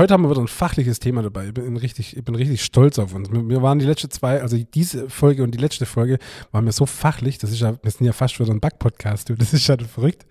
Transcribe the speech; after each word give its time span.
heute 0.00 0.14
haben 0.14 0.22
wir 0.22 0.30
wieder 0.30 0.40
ein 0.40 0.48
fachliches 0.48 0.98
Thema 0.98 1.20
dabei. 1.22 1.48
Ich 1.48 1.54
bin 1.54 1.76
richtig, 1.76 2.16
ich 2.16 2.24
bin 2.24 2.34
richtig 2.34 2.64
stolz 2.64 2.98
auf 2.98 3.14
uns. 3.14 3.30
Wir, 3.30 3.60
waren 3.60 3.78
die 3.78 3.84
letzte 3.84 4.08
zwei, 4.08 4.40
also 4.40 4.56
diese 4.56 5.10
Folge 5.10 5.42
und 5.42 5.50
die 5.50 5.58
letzte 5.58 5.84
Folge 5.84 6.18
waren 6.52 6.64
wir 6.64 6.72
so 6.72 6.86
fachlich. 6.86 7.36
Das 7.36 7.50
ist 7.50 7.60
ja, 7.60 7.76
wir 7.82 7.90
sind 7.90 8.06
ja 8.06 8.14
fast 8.14 8.40
wieder 8.40 8.50
ein 8.50 8.60
Back-Podcast. 8.60 9.28
du. 9.28 9.34
Das 9.34 9.52
ist 9.52 9.66
ja 9.66 9.76
verrückt. 9.76 10.24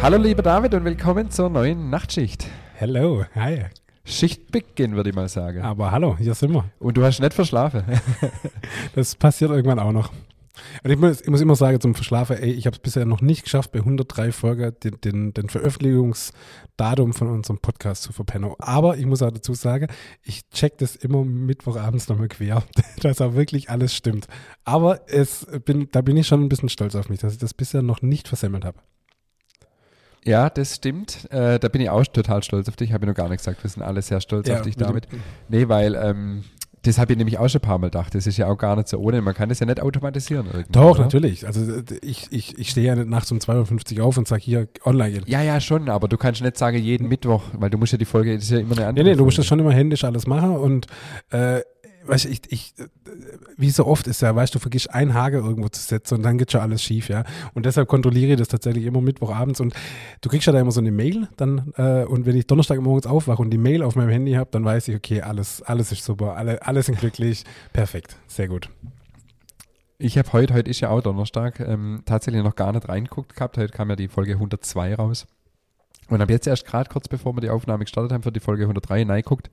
Hallo 0.00 0.18
lieber 0.18 0.42
David 0.42 0.74
und 0.74 0.84
willkommen 0.84 1.30
zur 1.30 1.50
neuen 1.50 1.90
Nachtschicht. 1.90 2.46
Hello, 2.76 3.24
hi. 3.36 3.66
Schichtbeginn, 4.04 4.96
würde 4.96 5.10
ich 5.10 5.14
mal 5.14 5.28
sagen. 5.28 5.62
Aber 5.62 5.92
hallo, 5.92 6.16
hier 6.18 6.34
sind 6.34 6.52
wir. 6.52 6.64
Und 6.80 6.96
du 6.96 7.04
hast 7.04 7.20
nicht 7.20 7.32
verschlafen. 7.32 7.84
Das 8.96 9.14
passiert 9.14 9.52
irgendwann 9.52 9.78
auch 9.78 9.92
noch. 9.92 10.12
Und 10.82 10.90
ich 10.90 10.98
muss, 10.98 11.20
ich 11.20 11.28
muss 11.28 11.40
immer 11.40 11.54
sagen 11.54 11.80
zum 11.80 11.94
Verschlafen, 11.94 12.36
ey, 12.36 12.50
ich 12.50 12.66
habe 12.66 12.74
es 12.74 12.82
bisher 12.82 13.04
noch 13.04 13.20
nicht 13.20 13.44
geschafft, 13.44 13.70
bei 13.70 13.78
103 13.78 14.32
Folgen 14.32 14.74
den, 14.82 15.00
den, 15.02 15.34
den 15.34 15.48
Veröffentlichungsdatum 15.48 17.12
von 17.12 17.28
unserem 17.28 17.60
Podcast 17.60 18.02
zu 18.02 18.12
verpennen. 18.12 18.52
Aber 18.58 18.98
ich 18.98 19.06
muss 19.06 19.22
auch 19.22 19.30
dazu 19.30 19.54
sagen, 19.54 19.86
ich 20.24 20.48
check 20.50 20.76
das 20.78 20.96
immer 20.96 21.24
Mittwochabends 21.24 22.08
nochmal 22.08 22.28
quer, 22.28 22.64
dass 23.02 23.20
auch 23.20 23.34
wirklich 23.34 23.70
alles 23.70 23.94
stimmt. 23.94 24.26
Aber 24.64 25.08
es 25.08 25.46
bin, 25.64 25.88
da 25.92 26.00
bin 26.00 26.16
ich 26.16 26.26
schon 26.26 26.42
ein 26.42 26.48
bisschen 26.48 26.68
stolz 26.68 26.96
auf 26.96 27.08
mich, 27.08 27.20
dass 27.20 27.34
ich 27.34 27.38
das 27.38 27.54
bisher 27.54 27.82
noch 27.82 28.02
nicht 28.02 28.26
versemmelt 28.26 28.64
habe. 28.64 28.80
Ja, 30.24 30.50
das 30.50 30.76
stimmt. 30.76 31.30
Äh, 31.30 31.58
da 31.58 31.68
bin 31.68 31.80
ich 31.80 31.90
auch 31.90 32.04
total 32.06 32.42
stolz 32.42 32.68
auf 32.68 32.76
dich. 32.76 32.92
Habe 32.92 33.04
ich 33.04 33.08
noch 33.08 33.14
gar 33.16 33.28
nicht 33.28 33.38
gesagt. 33.38 33.62
Wir 33.62 33.70
sind 33.70 33.82
alle 33.82 34.02
sehr 34.02 34.20
stolz 34.20 34.48
Ja, 34.48 34.56
auf 34.56 34.62
dich, 34.62 34.76
mit 34.76 34.86
dem- 34.86 34.88
David. 34.88 35.08
Nee, 35.48 35.68
weil 35.68 35.94
ähm, 35.94 36.44
das 36.82 36.98
habe 36.98 37.12
ich 37.12 37.18
nämlich 37.18 37.38
auch 37.38 37.48
schon 37.48 37.60
ein 37.60 37.62
paar 37.66 37.78
Mal 37.78 37.86
gedacht. 37.86 38.14
Das 38.14 38.26
ist 38.26 38.36
ja 38.36 38.46
auch 38.46 38.56
gar 38.58 38.76
nicht 38.76 38.88
so 38.88 38.98
ohne. 38.98 39.22
Man 39.22 39.32
kann 39.34 39.48
das 39.48 39.58
ja 39.60 39.66
nicht 39.66 39.80
automatisieren. 39.80 40.46
Doch, 40.70 40.92
oder? 40.92 41.04
natürlich. 41.04 41.46
Also 41.46 41.62
äh, 41.76 41.82
ich, 42.02 42.26
ich, 42.30 42.58
ich 42.58 42.70
stehe 42.70 42.86
ja 42.86 42.94
nicht 42.94 43.08
nachts 43.08 43.32
um 43.32 43.38
2.50 43.38 43.98
Uhr 43.98 44.04
auf 44.04 44.18
und 44.18 44.28
sage 44.28 44.42
hier 44.42 44.68
online 44.84 45.12
gehen. 45.12 45.24
Ja, 45.26 45.42
ja, 45.42 45.60
schon, 45.60 45.88
aber 45.88 46.08
du 46.08 46.16
kannst 46.18 46.42
nicht 46.42 46.58
sagen 46.58 46.78
jeden 46.78 47.08
Mittwoch, 47.08 47.42
weil 47.54 47.70
du 47.70 47.78
musst 47.78 47.92
ja 47.92 47.98
die 47.98 48.04
Folge, 48.04 48.34
das 48.34 48.44
ist 48.44 48.50
ja 48.50 48.58
immer 48.58 48.72
eine 48.72 48.80
Nee, 48.80 48.86
andere. 48.86 49.04
nee, 49.06 49.14
du 49.16 49.24
musst 49.24 49.38
das 49.38 49.46
Folge. 49.46 49.60
schon 49.62 49.66
immer 49.66 49.76
händisch 49.76 50.04
alles 50.04 50.26
machen 50.26 50.56
und 50.56 50.86
äh, 51.30 51.60
weißt 52.06 52.26
du, 52.26 52.28
ich, 52.28 52.42
ich, 52.50 52.74
wie 53.56 53.70
so 53.70 53.86
oft 53.86 54.06
ist 54.06 54.22
ja, 54.22 54.34
weißt 54.34 54.54
du, 54.54 54.58
vergisst 54.58 54.92
ein 54.92 55.14
Hage 55.14 55.38
irgendwo 55.38 55.68
zu 55.68 55.80
setzen 55.80 56.16
und 56.16 56.22
dann 56.22 56.38
geht 56.38 56.52
schon 56.52 56.60
alles 56.60 56.82
schief, 56.82 57.08
ja. 57.08 57.24
Und 57.54 57.66
deshalb 57.66 57.88
kontrolliere 57.88 58.32
ich 58.32 58.38
das 58.38 58.48
tatsächlich 58.48 58.84
immer 58.84 59.00
Mittwochabends 59.00 59.60
und 59.60 59.74
du 60.20 60.28
kriegst 60.28 60.46
ja 60.46 60.52
da 60.52 60.60
immer 60.60 60.72
so 60.72 60.80
eine 60.80 60.92
Mail 60.92 61.28
dann 61.36 61.72
äh, 61.76 62.04
und 62.04 62.26
wenn 62.26 62.36
ich 62.36 62.46
Donnerstag 62.46 62.80
morgens 62.80 63.06
aufwache 63.06 63.42
und 63.42 63.50
die 63.50 63.58
Mail 63.58 63.82
auf 63.82 63.96
meinem 63.96 64.10
Handy 64.10 64.32
habe, 64.32 64.50
dann 64.50 64.64
weiß 64.64 64.88
ich, 64.88 64.96
okay, 64.96 65.22
alles, 65.22 65.62
alles 65.62 65.92
ist 65.92 66.04
super, 66.04 66.36
alle, 66.36 66.66
alle 66.66 66.82
sind 66.82 66.98
glücklich, 66.98 67.44
perfekt, 67.72 68.16
sehr 68.26 68.48
gut. 68.48 68.68
Ich 69.98 70.18
habe 70.18 70.32
heute, 70.32 70.54
heute 70.54 70.70
ist 70.70 70.80
ja 70.80 70.90
auch 70.90 71.00
Donnerstag, 71.00 71.60
ähm, 71.60 72.02
tatsächlich 72.04 72.42
noch 72.42 72.56
gar 72.56 72.72
nicht 72.72 72.88
reingeguckt 72.88 73.36
gehabt. 73.36 73.56
Heute 73.56 73.72
kam 73.72 73.90
ja 73.90 73.96
die 73.96 74.08
Folge 74.08 74.32
102 74.32 74.96
raus. 74.96 75.26
Und 76.08 76.20
habe 76.20 76.32
jetzt 76.32 76.46
erst 76.46 76.66
gerade 76.66 76.90
kurz 76.90 77.08
bevor 77.08 77.34
wir 77.36 77.40
die 77.40 77.48
Aufnahme 77.48 77.84
gestartet 77.84 78.12
haben, 78.12 78.22
für 78.22 78.32
die 78.32 78.40
Folge 78.40 78.64
103 78.64 79.04
reingeguckt. 79.04 79.50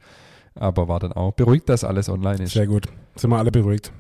Aber 0.56 0.88
war 0.88 1.00
dann 1.00 1.14
auch 1.14 1.32
beruhigt, 1.32 1.70
dass 1.70 1.84
alles 1.84 2.10
online 2.10 2.44
ist. 2.44 2.54
Sehr 2.54 2.68
gut. 2.68 2.88
Sind 3.16 3.30
wir 3.30 3.38
alle 3.38 3.52
beruhigt. 3.52 3.92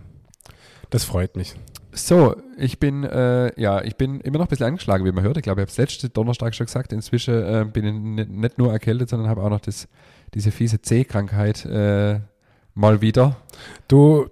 Das 0.89 1.03
freut 1.03 1.35
mich. 1.35 1.55
So, 1.94 2.35
ich 2.57 2.80
bin, 2.80 3.03
äh, 3.03 3.59
ja, 3.59 3.81
ich 3.83 3.95
bin 3.97 4.21
immer 4.21 4.38
noch 4.38 4.45
ein 4.45 4.49
bisschen 4.49 4.66
angeschlagen, 4.67 5.03
wie 5.05 5.11
man 5.11 5.23
hört. 5.23 5.38
Ich 5.38 5.44
glaube, 5.44 5.61
ich 5.61 5.63
habe 5.63 5.72
es 5.72 5.77
letzte 5.77 6.09
Donnerstag 6.09 6.55
schon 6.55 6.66
gesagt. 6.66 6.94
Inzwischen 6.94 7.33
äh, 7.33 7.66
bin 7.72 7.85
ich 7.85 8.27
nicht, 8.29 8.57
nur 8.57 8.72
erkältet, 8.72 9.09
sondern 9.09 9.29
habe 9.29 9.44
auch 9.44 9.49
noch 9.49 9.59
das, 9.59 9.88
diese 10.33 10.52
fiese 10.52 10.81
C-Krankheit 10.81 11.66
äh, 11.66 12.19
mal 12.75 13.02
wieder. 13.02 13.35
Du, 13.89 14.27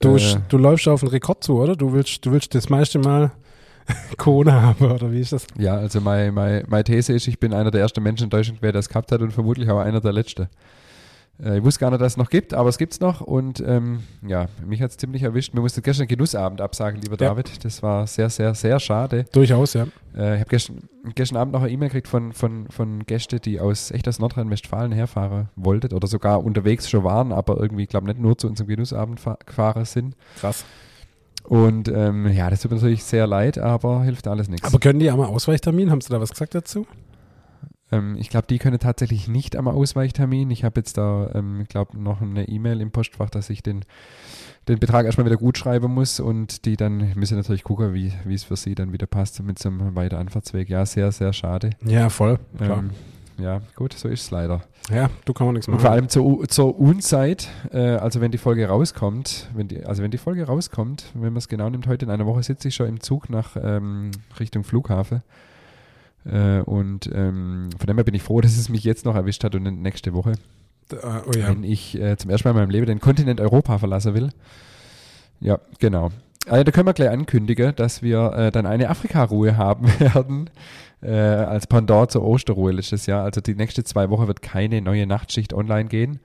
du, 0.00 0.16
Äh. 0.16 0.36
du 0.48 0.56
läufst 0.56 0.88
auf 0.88 1.02
einen 1.02 1.10
Rekord 1.10 1.44
zu, 1.44 1.58
oder? 1.60 1.76
Du 1.76 1.92
willst, 1.92 2.24
du 2.24 2.32
willst 2.32 2.54
das 2.54 2.70
meiste 2.70 2.98
Mal 2.98 3.32
Corona 4.16 4.62
haben, 4.62 4.90
oder 4.90 5.12
wie 5.12 5.20
ist 5.20 5.32
das? 5.32 5.46
Ja, 5.58 5.76
also 5.76 6.00
meine, 6.00 6.32
meine, 6.32 6.64
meine 6.68 6.84
These 6.84 7.12
ist, 7.12 7.26
ich 7.28 7.38
bin 7.38 7.52
einer 7.52 7.70
der 7.70 7.82
ersten 7.82 8.02
Menschen 8.02 8.24
in 8.24 8.30
Deutschland, 8.30 8.62
wer 8.62 8.72
das 8.72 8.88
gehabt 8.88 9.12
hat 9.12 9.20
und 9.20 9.32
vermutlich 9.32 9.68
auch 9.70 9.78
einer 9.78 10.00
der 10.00 10.12
letzten. 10.12 10.48
Äh, 11.42 11.58
ich 11.58 11.64
wusste 11.64 11.80
gar 11.80 11.90
nicht, 11.90 12.00
dass 12.00 12.12
es 12.12 12.16
noch 12.16 12.30
gibt, 12.30 12.52
aber 12.54 12.68
es 12.68 12.78
gibt 12.78 12.92
es 12.94 13.00
noch 13.00 13.20
und 13.20 13.60
ähm, 13.66 14.00
ja, 14.26 14.46
mich 14.66 14.82
hat 14.82 14.90
es 14.90 14.96
ziemlich 14.96 15.22
erwischt. 15.22 15.54
Mir 15.54 15.60
musste 15.60 15.82
gestern 15.82 16.08
Genussabend 16.08 16.60
absagen, 16.60 17.00
lieber 17.00 17.16
Ja. 17.22 17.28
David. 17.30 17.64
Das 17.64 17.82
war 17.82 18.06
sehr, 18.06 18.28
sehr, 18.30 18.54
sehr 18.54 18.80
schade. 18.80 19.24
Durchaus, 19.32 19.74
ja. 19.74 19.86
Äh, 20.16 20.34
ich 20.34 20.40
habe 20.40 20.50
gestern, 20.50 20.88
gestern 21.14 21.36
Abend 21.36 21.52
noch 21.54 21.62
eine 21.62 21.70
E-Mail 21.70 21.88
gekriegt 21.90 22.08
von, 22.08 22.32
von, 22.32 22.66
von 22.70 23.06
Gästen, 23.06 23.40
die 23.40 23.60
aus 23.60 23.90
echt 23.92 24.08
aus 24.08 24.18
Nordrhein-Westfalen 24.18 24.90
herfahren 24.92 25.48
wollten 25.56 25.94
oder 25.94 26.08
sogar 26.08 26.42
unterwegs 26.42 26.90
schon 26.90 27.04
waren, 27.04 27.32
aber 27.32 27.58
irgendwie, 27.60 27.84
ich 27.84 27.88
glaube, 27.88 28.06
nicht 28.08 28.18
nur 28.18 28.36
zu 28.36 28.48
unserem 28.48 28.66
Genussabend 28.68 29.20
fa- 29.20 29.38
gefahren 29.46 29.84
sind. 29.84 30.16
Krass. 30.40 30.64
Und 31.44 31.88
ähm, 31.88 32.26
ja, 32.30 32.50
das 32.50 32.60
tut 32.60 32.72
mir 32.72 32.76
natürlich 32.76 33.04
sehr 33.04 33.26
leid, 33.26 33.58
aber 33.58 34.02
hilft 34.02 34.26
alles 34.28 34.48
nichts. 34.48 34.66
Aber 34.66 34.78
können 34.80 34.98
die 34.98 35.08
einmal 35.10 35.28
Ausweichtermin? 35.28 35.90
Haben 35.90 36.00
Sie 36.02 36.10
da 36.10 36.20
was 36.20 36.30
gesagt 36.30 36.54
dazu? 36.54 36.86
Ähm, 37.90 38.16
ich 38.18 38.28
glaube, 38.30 38.46
die 38.48 38.58
können 38.58 38.78
tatsächlich 38.78 39.28
nicht 39.28 39.56
am 39.56 39.68
Ausweichtermin. 39.68 40.50
Ich 40.50 40.64
habe 40.64 40.80
jetzt 40.80 40.98
da, 40.98 41.30
ähm, 41.34 41.60
ich 41.62 41.68
glaube, 41.68 41.98
noch 42.00 42.20
eine 42.20 42.48
E-Mail 42.48 42.80
im 42.80 42.90
Postfach, 42.90 43.30
dass 43.30 43.50
ich 43.50 43.62
den, 43.62 43.84
den 44.68 44.78
Betrag 44.78 45.06
erstmal 45.06 45.26
wieder 45.26 45.36
gut 45.36 45.58
schreiben 45.58 45.92
muss 45.92 46.20
und 46.20 46.64
die 46.66 46.76
dann 46.76 47.12
müssen 47.14 47.36
natürlich 47.36 47.64
gucken, 47.64 47.94
wie 47.94 48.12
es 48.34 48.44
für 48.44 48.56
sie 48.56 48.74
dann 48.74 48.92
wieder 48.92 49.06
passt 49.06 49.42
mit 49.42 49.58
so 49.58 49.68
einem 49.68 49.94
weiteren 49.96 50.20
Anfahrtsweg. 50.22 50.68
Ja, 50.68 50.84
sehr, 50.84 51.12
sehr 51.12 51.32
schade. 51.32 51.70
Ja, 51.84 52.08
voll. 52.10 52.38
Klar. 52.58 52.78
Ähm, 52.80 52.90
ja, 53.38 53.60
gut, 53.76 53.92
so 53.92 54.08
ist 54.08 54.22
es 54.22 54.30
leider. 54.32 54.62
ja, 54.90 55.08
du 55.24 55.32
kann 55.32 55.46
man 55.46 55.54
nichts 55.54 55.68
Und 55.68 55.74
machen. 55.74 55.82
vor 55.82 55.90
allem 55.92 56.08
zur, 56.08 56.48
zur 56.48 56.76
Unzeit, 56.76 57.48
äh, 57.70 57.78
also 57.78 58.20
wenn 58.20 58.32
die 58.32 58.38
Folge 58.38 58.66
rauskommt, 58.66 59.48
wenn 59.54 59.68
die, 59.68 59.84
also 59.86 60.02
wenn 60.02 60.10
die 60.10 60.18
Folge 60.18 60.44
rauskommt, 60.44 61.04
wenn 61.14 61.32
man 61.32 61.36
es 61.36 61.46
genau 61.46 61.70
nimmt, 61.70 61.86
heute 61.86 62.04
in 62.04 62.10
einer 62.10 62.26
Woche 62.26 62.42
sitze 62.42 62.66
ich 62.66 62.74
schon 62.74 62.88
im 62.88 63.00
Zug 63.00 63.30
nach 63.30 63.56
ähm, 63.62 64.10
Richtung 64.40 64.64
Flughafen. 64.64 65.22
Äh, 66.30 66.60
und 66.60 67.10
ähm, 67.12 67.70
von 67.78 67.86
dem 67.86 67.96
her 67.96 68.04
bin 68.04 68.14
ich 68.14 68.22
froh, 68.22 68.40
dass 68.42 68.56
es 68.56 68.68
mich 68.68 68.84
jetzt 68.84 69.04
noch 69.04 69.14
erwischt 69.14 69.44
hat 69.44 69.54
und 69.54 69.64
nächste 69.82 70.12
Woche, 70.14 70.32
Äh, 70.90 70.96
oh 71.26 71.32
ja. 71.38 71.48
wenn 71.48 71.64
ich 71.64 71.98
äh, 72.00 72.16
zum 72.16 72.30
ersten 72.30 72.48
Mal 72.48 72.52
in 72.52 72.56
meinem 72.58 72.70
Leben 72.70 72.86
den 72.86 73.00
Kontinent 73.00 73.40
Europa 73.40 73.78
verlassen 73.78 74.14
will. 74.14 74.30
Ja, 75.40 75.58
genau. 75.78 76.10
Also, 76.46 76.64
da 76.64 76.72
können 76.72 76.86
wir 76.86 76.94
gleich 76.94 77.10
ankündigen, 77.10 77.74
dass 77.76 78.02
wir 78.02 78.32
äh, 78.32 78.50
dann 78.50 78.66
eine 78.66 78.88
Afrika-Ruhe 78.88 79.56
haben 79.58 79.86
werden, 80.00 80.50
äh, 81.02 81.10
als 81.12 81.66
Pendant 81.66 82.10
zur 82.10 82.24
Osterruhe 82.24 82.72
letztes 82.72 83.06
Jahr. 83.06 83.24
Also 83.24 83.40
die 83.40 83.54
nächste 83.54 83.84
zwei 83.84 84.08
Wochen 84.10 84.26
wird 84.26 84.42
keine 84.42 84.80
neue 84.80 85.06
Nachtschicht 85.06 85.52
online 85.52 85.88
gehen, 85.88 86.20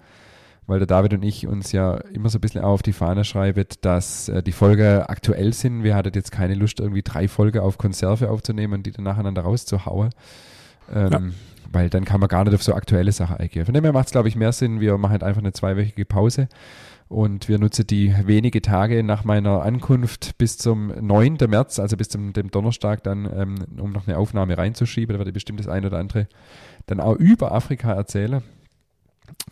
weil 0.67 0.79
der 0.79 0.87
David 0.87 1.13
und 1.13 1.23
ich 1.23 1.47
uns 1.47 1.71
ja 1.71 1.95
immer 2.13 2.29
so 2.29 2.37
ein 2.37 2.41
bisschen 2.41 2.63
auf 2.63 2.81
die 2.81 2.93
Fahne 2.93 3.23
schreiben, 3.23 3.65
dass 3.81 4.29
äh, 4.29 4.41
die 4.41 4.51
Folgen 4.51 5.01
aktuell 5.01 5.53
sind. 5.53 5.83
Wir 5.83 5.95
hatten 5.95 6.11
jetzt 6.13 6.31
keine 6.31 6.55
Lust, 6.55 6.79
irgendwie 6.79 7.01
drei 7.03 7.27
Folgen 7.27 7.59
auf 7.59 7.77
Konserve 7.77 8.29
aufzunehmen 8.29 8.75
und 8.75 8.85
die 8.85 8.91
dann 8.91 9.03
nacheinander 9.05 9.41
rauszuhauen. 9.41 10.11
Ähm, 10.93 11.11
Ja. 11.11 11.21
Weil 11.71 11.89
dann 11.89 12.05
kann 12.05 12.19
man 12.19 12.29
gar 12.29 12.43
nicht 12.43 12.53
auf 12.53 12.61
so 12.61 12.75
aktuelle 12.75 13.11
Sachen 13.11 13.37
eingehen. 13.37 13.65
Von 13.65 13.73
dem 13.73 13.83
her 13.83 13.93
macht 13.93 14.05
es, 14.05 14.11
glaube 14.11 14.27
ich, 14.27 14.35
mehr 14.35 14.51
Sinn. 14.51 14.79
Wir 14.79 14.95
machen 14.99 15.11
halt 15.11 15.23
einfach 15.23 15.41
eine 15.41 15.53
zweiwöchige 15.53 16.05
Pause 16.05 16.47
und 17.07 17.49
wir 17.49 17.57
nutzen 17.57 17.87
die 17.87 18.13
wenige 18.25 18.61
Tage 18.61 19.03
nach 19.03 19.23
meiner 19.23 19.63
Ankunft 19.63 20.37
bis 20.37 20.57
zum 20.59 20.87
9. 20.87 21.37
März, 21.47 21.79
also 21.79 21.97
bis 21.97 22.09
zum 22.09 22.33
dem 22.33 22.51
Donnerstag, 22.51 23.01
dann, 23.03 23.27
ähm, 23.35 23.55
um 23.79 23.91
noch 23.91 24.07
eine 24.07 24.17
Aufnahme 24.17 24.55
reinzuschieben. 24.55 25.13
Da 25.13 25.19
werde 25.19 25.31
ich 25.31 25.33
bestimmt 25.33 25.59
das 25.59 25.67
eine 25.67 25.87
oder 25.87 25.97
andere 25.97 26.27
dann 26.85 26.99
auch 26.99 27.15
über 27.15 27.53
Afrika 27.53 27.91
erzählen. 27.93 28.43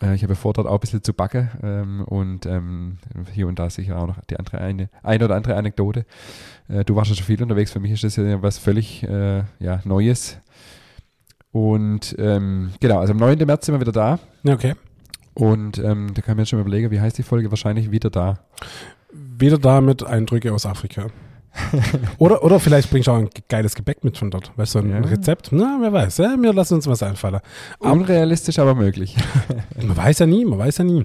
Äh, 0.00 0.14
ich 0.14 0.22
habe 0.22 0.34
vor, 0.34 0.52
dort 0.52 0.66
auch 0.66 0.74
ein 0.74 0.80
bisschen 0.80 1.02
zu 1.02 1.12
backen 1.12 1.50
ähm, 1.62 2.04
und 2.04 2.46
ähm, 2.46 2.98
hier 3.32 3.48
und 3.48 3.58
da 3.58 3.68
sicher 3.70 3.98
auch 3.98 4.06
noch 4.06 4.24
die 4.24 4.38
andere 4.38 4.58
eine, 4.58 4.88
eine 5.02 5.24
oder 5.24 5.36
andere 5.36 5.56
Anekdote. 5.56 6.06
Äh, 6.68 6.84
du 6.84 6.96
warst 6.96 7.10
ja 7.10 7.16
schon 7.16 7.26
viel 7.26 7.42
unterwegs, 7.42 7.72
für 7.72 7.80
mich 7.80 7.92
ist 7.92 8.04
das 8.04 8.16
ja 8.16 8.42
was 8.42 8.58
völlig 8.58 9.02
äh, 9.02 9.44
ja, 9.58 9.80
Neues. 9.84 10.38
Und 11.52 12.16
ähm, 12.18 12.72
genau, 12.80 13.00
also 13.00 13.12
am 13.12 13.18
9. 13.18 13.38
März 13.46 13.66
sind 13.66 13.74
wir 13.74 13.80
wieder 13.80 13.92
da. 13.92 14.18
okay. 14.48 14.74
Und 15.34 15.78
ähm, 15.78 16.12
da 16.14 16.20
kann 16.20 16.36
man 16.36 16.42
jetzt 16.42 16.50
schon 16.50 16.58
mal 16.58 16.66
überlegen, 16.66 16.90
wie 16.90 17.00
heißt 17.00 17.16
die 17.16 17.22
Folge? 17.22 17.50
Wahrscheinlich 17.50 17.90
wieder 17.90 18.10
da. 18.10 18.40
Wieder 19.12 19.58
da 19.58 19.80
mit 19.80 20.04
Eindrücke 20.04 20.52
aus 20.52 20.66
Afrika. 20.66 21.06
oder, 22.18 22.42
oder 22.44 22.58
vielleicht 22.60 22.90
bringst 22.90 23.08
du 23.08 23.12
auch 23.12 23.18
ein 23.18 23.28
geiles 23.48 23.74
Gebäck 23.74 24.04
mit 24.04 24.16
von 24.18 24.30
dort. 24.30 24.52
Weißt 24.56 24.74
du, 24.74 24.78
ein 24.80 24.90
Ja. 24.90 24.98
Rezept? 24.98 25.50
Na, 25.52 25.78
wer 25.80 25.92
weiß. 25.92 26.18
Ja, 26.18 26.34
wir 26.38 26.52
lassen 26.52 26.74
uns 26.74 26.86
was 26.86 27.02
einfallen. 27.02 27.40
Aber- 27.80 27.92
Unrealistisch, 27.92 28.58
aber 28.58 28.74
möglich. 28.74 29.16
Man 29.76 29.96
weiß 29.96 30.20
ja 30.20 30.26
nie, 30.26 30.44
man 30.44 30.58
weiß 30.58 30.78
ja 30.78 30.84
nie. 30.84 31.04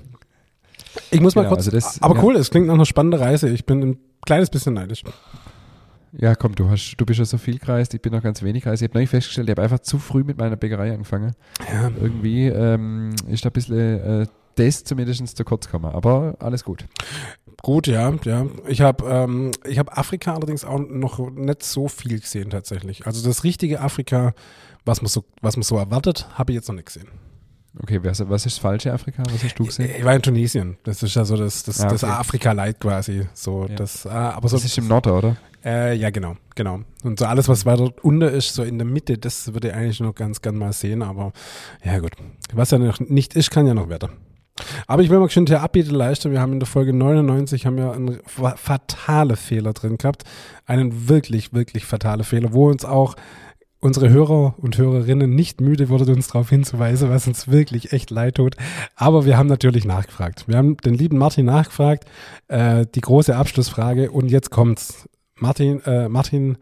Ich 1.12 1.22
muss 1.22 1.36
mal 1.36 1.42
Genau, 1.44 1.56
kurz. 1.56 1.68
also 1.68 1.72
das- 1.72 2.02
aber 2.02 2.16
ja. 2.16 2.24
cool, 2.24 2.36
es 2.38 2.50
klingt 2.50 2.68
nach 2.68 2.74
einer 2.76 2.86
spannenden 2.86 3.20
Reise. 3.22 3.50
Ich 3.50 3.66
bin 3.66 3.82
ein 3.82 3.98
kleines 4.26 4.50
bisschen 4.50 4.74
neidisch. 4.74 5.04
Ja, 6.14 6.34
komm, 6.36 6.56
du 6.56 6.70
hast, 6.70 6.96
du 6.98 7.06
bist 7.06 7.20
ja 7.20 7.26
so 7.26 7.38
viel 7.38 7.60
gereist, 7.60 7.94
ich 7.94 8.02
bin 8.02 8.14
noch 8.14 8.24
ganz 8.24 8.42
wenig 8.42 8.64
gereist. 8.64 8.82
Ich 8.82 8.88
habe 8.88 8.98
neulich 8.98 9.10
festgestellt, 9.10 9.50
ich 9.50 9.52
habe 9.52 9.62
einfach 9.64 9.80
zu 9.80 10.00
früh 10.00 10.24
mit 10.24 10.38
meiner 10.38 10.56
Bäckerei 10.56 10.92
angefangen. 10.94 11.34
Ja, 11.72 11.92
Irgendwie 12.02 12.46
ähm, 12.48 13.14
ist 13.30 13.44
da 13.46 13.50
ein 13.50 13.54
bisschen 13.54 14.22
äh, 14.24 14.26
das 14.60 14.84
zumindest 14.84 15.36
zu 15.38 15.44
kurz 15.44 15.66
gekommen, 15.66 15.94
aber 15.94 16.36
alles 16.40 16.64
gut. 16.64 16.86
gut, 17.64 17.88
ja, 17.88 18.14
ja. 18.24 18.46
Ich 18.68 18.82
habe 18.82 19.06
ähm, 19.10 19.52
ich 19.66 19.80
hab 19.80 19.98
Afrika 19.98 20.34
allerdings 20.34 20.64
auch 20.66 20.80
noch 20.80 21.30
nicht 21.32 21.64
so 21.64 21.88
viel 21.88 22.20
gesehen 22.20 22.50
tatsächlich. 22.50 23.06
Also 23.08 23.28
das 23.28 23.44
richtige 23.44 23.82
Afrika, 23.82 24.34
was 24.86 25.02
man 25.02 25.10
so, 25.10 25.24
was 25.42 25.56
man 25.58 25.64
so 25.64 25.78
erwartet, 25.78 26.28
habe 26.34 26.52
ich 26.52 26.56
jetzt 26.56 26.68
noch 26.68 26.76
nicht 26.76 26.88
gesehen. 26.88 27.08
Okay, 27.84 28.00
was, 28.04 28.20
was 28.28 28.46
ist 28.48 28.56
das 28.56 28.62
falsche 28.62 28.92
Afrika? 28.92 29.22
Was 29.32 29.44
hast 29.44 29.60
du 29.60 29.66
gesehen? 29.66 29.92
Ich 29.98 30.04
war 30.04 30.16
in 30.16 30.22
Tunesien. 30.24 30.78
Das 30.84 31.04
ist 31.04 31.14
ja 31.16 31.24
so 31.26 31.38
das, 31.38 31.62
das, 31.64 31.80
Ah, 31.82 31.88
das 31.90 32.04
okay. 32.04 32.14
Afrika-Light 32.14 32.80
quasi. 32.80 33.28
So, 33.34 33.68
Ja. 33.70 33.76
das, 33.76 34.08
ah, 34.08 34.32
aber 34.32 34.50
so, 34.50 34.56
Das 34.58 34.66
ist 34.66 34.78
im 34.80 34.88
Norden, 34.88 35.12
oder? 35.12 35.38
Äh, 35.64 35.96
ja, 35.96 36.10
genau, 36.10 36.38
genau. 36.56 36.80
Und 37.04 37.20
so 37.20 37.26
alles, 37.26 37.48
was 37.50 37.66
weiter 37.68 37.92
unter 38.02 38.32
ist, 38.32 38.54
so 38.56 38.64
in 38.64 38.80
der 38.80 38.88
Mitte, 38.88 39.18
das 39.20 39.54
würde 39.54 39.68
ich 39.70 39.74
eigentlich 39.76 40.00
noch 40.00 40.16
ganz 40.16 40.42
gern 40.42 40.56
mal 40.58 40.74
sehen, 40.74 41.04
aber 41.04 41.34
ja 41.84 42.00
gut. 42.00 42.14
Was 42.54 42.72
ja 42.72 42.80
noch 42.80 43.00
nicht 43.00 43.36
ist, 43.36 43.52
kann 43.52 43.68
ja 43.68 43.74
noch 43.76 43.90
werden. 43.90 44.10
Aber 44.88 45.02
ich 45.04 45.10
will 45.10 45.20
mal 45.20 45.30
schön 45.30 45.46
der 45.46 45.62
Abbiete 45.62 45.92
leisten. 45.92 46.32
Wir 46.32 46.42
haben 46.42 46.54
in 46.54 46.60
der 46.60 46.68
Folge 46.68 46.94
99 46.94 47.66
haben 47.66 47.78
wir 47.78 47.92
einen 47.92 48.20
fa- 48.26 48.56
fatale 48.58 49.36
Fehler 49.36 49.74
drin 49.74 49.98
gehabt. 49.98 50.24
Einen 50.66 51.08
wirklich, 51.10 51.54
wirklich 51.54 51.86
fatale 51.86 52.24
Fehler, 52.24 52.54
wo 52.54 52.70
uns 52.70 52.86
auch 52.86 53.16
unsere 53.80 54.10
Hörer 54.10 54.56
und 54.58 54.78
Hörerinnen 54.78 55.30
nicht 55.30 55.62
müde 55.62 55.90
wurden, 55.90 56.16
uns 56.16 56.28
darauf 56.30 56.50
hinzuweisen, 56.50 57.10
was 57.12 57.28
uns 57.28 57.48
wirklich 57.48 57.94
echt 57.94 58.10
leid 58.10 58.36
tut. 58.36 58.56
Aber 58.96 59.26
wir 59.26 59.38
haben 59.38 59.48
natürlich 59.48 59.86
nachgefragt. 59.86 60.46
Wir 60.48 60.58
haben 60.58 60.78
den 60.78 60.96
lieben 60.96 61.18
Martin 61.18 61.46
nachgefragt, 61.46 62.06
äh, 62.48 62.86
die 62.96 63.02
große 63.02 63.36
Abschlussfrage 63.36 64.10
und 64.12 64.30
jetzt 64.30 64.50
kommt's. 64.50 65.08
Martin, 65.36 65.82
äh, 65.86 66.10
Martin 66.10 66.58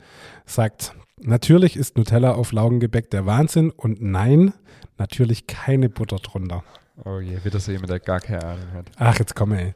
sagt, 0.46 0.94
natürlich 1.22 1.78
ist 1.78 1.96
Nutella 1.98 2.34
auf 2.34 2.52
Laugengebäck 2.52 3.10
der 3.10 3.26
Wahnsinn 3.26 3.70
und 3.72 4.02
nein, 4.02 4.54
natürlich 4.98 5.48
keine 5.48 5.88
Butter 5.88 6.18
drunter. 6.18 6.64
Oh 7.04 7.20
je, 7.20 7.44
wieder 7.44 7.60
so 7.60 7.72
jemand, 7.72 7.90
der 7.90 8.00
gar 8.00 8.20
keine 8.20 8.44
Ahnung 8.44 8.72
hat. 8.74 8.86
Ach, 8.98 9.20
jetzt 9.20 9.36
komm 9.36 9.52
ey. 9.54 9.74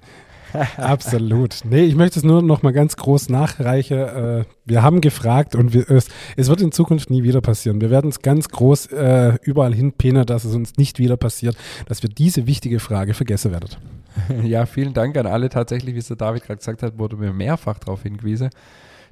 Absolut. 0.78 1.60
Nee, 1.64 1.84
ich 1.84 1.96
möchte 1.96 2.20
es 2.20 2.26
nur 2.26 2.42
noch 2.42 2.64
mal 2.64 2.74
ganz 2.74 2.96
groß 2.96 3.30
nachreichen. 3.30 4.00
Äh, 4.00 4.46
wir 4.66 4.84
haben 4.84 5.02
gefragt 5.02 5.56
und 5.56 5.74
wir, 5.74 5.90
es, 5.90 6.08
es 6.38 6.50
wird 6.50 6.62
in 6.62 6.72
Zukunft 6.72 7.10
nie 7.10 7.24
wieder 7.24 7.42
passieren. 7.42 7.82
Wir 7.82 7.90
werden 7.90 8.10
es 8.10 8.22
ganz 8.22 8.50
groß 8.50 8.88
äh, 8.88 9.38
überall 9.44 9.74
hinpinnen, 9.74 10.26
dass 10.26 10.46
es 10.46 10.56
uns 10.56 10.78
nicht 10.78 10.98
wieder 11.00 11.18
passiert, 11.18 11.56
dass 11.88 12.02
wir 12.02 12.10
diese 12.10 12.48
wichtige 12.48 12.80
Frage 12.80 13.14
vergessen 13.14 13.52
werden. 13.52 13.70
Ja, 14.44 14.66
vielen 14.66 14.94
Dank 14.94 15.16
an 15.18 15.28
alle. 15.28 15.48
Tatsächlich, 15.50 15.96
wie 15.96 16.00
es 16.00 16.08
der 16.08 16.18
David 16.18 16.44
gerade 16.44 16.58
gesagt 16.58 16.84
hat, 16.84 16.98
wurde 16.98 17.16
mir 17.16 17.32
mehrfach 17.32 17.80
darauf 17.80 18.04
hingewiesen, 18.04 18.50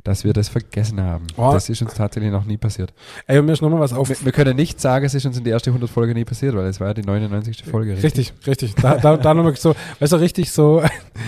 dass 0.08 0.24
wir 0.24 0.32
das 0.32 0.48
vergessen 0.48 1.02
haben. 1.02 1.28
Oh. 1.36 1.52
Das 1.52 1.68
ist 1.68 1.82
uns 1.82 1.94
tatsächlich 1.94 2.32
noch 2.32 2.46
nie 2.46 2.56
passiert. 2.56 2.94
Ey, 3.28 3.40
und 3.40 3.46
mir 3.46 3.52
ist 3.52 3.62
noch 3.62 3.70
mal 3.70 3.80
was 3.80 3.92
auf. 3.92 4.08
Wir, 4.08 4.16
wir 4.24 4.32
können 4.32 4.56
nicht 4.56 4.80
sagen, 4.80 5.06
es 5.06 5.14
ist 5.14 5.26
uns 5.26 5.38
in 5.38 5.44
der 5.44 5.54
ersten 5.54 5.72
100 5.72 5.90
Folge 5.90 6.14
nie 6.14 6.24
passiert, 6.24 6.56
weil 6.56 6.66
es 6.68 6.80
war 6.80 6.88
ja 6.88 6.94
die 6.94 7.02
99. 7.02 7.66
Folge. 7.66 8.02
Richtig, 8.02 8.34
richtig. 8.46 8.76
Da, 8.76 8.96
da, 8.98 9.18
da 9.18 9.34
nochmal 9.34 9.56
so, 9.58 9.76
weißt 10.00 10.14
du, 10.14 10.18
richtig 10.18 10.52
so, 10.52 10.82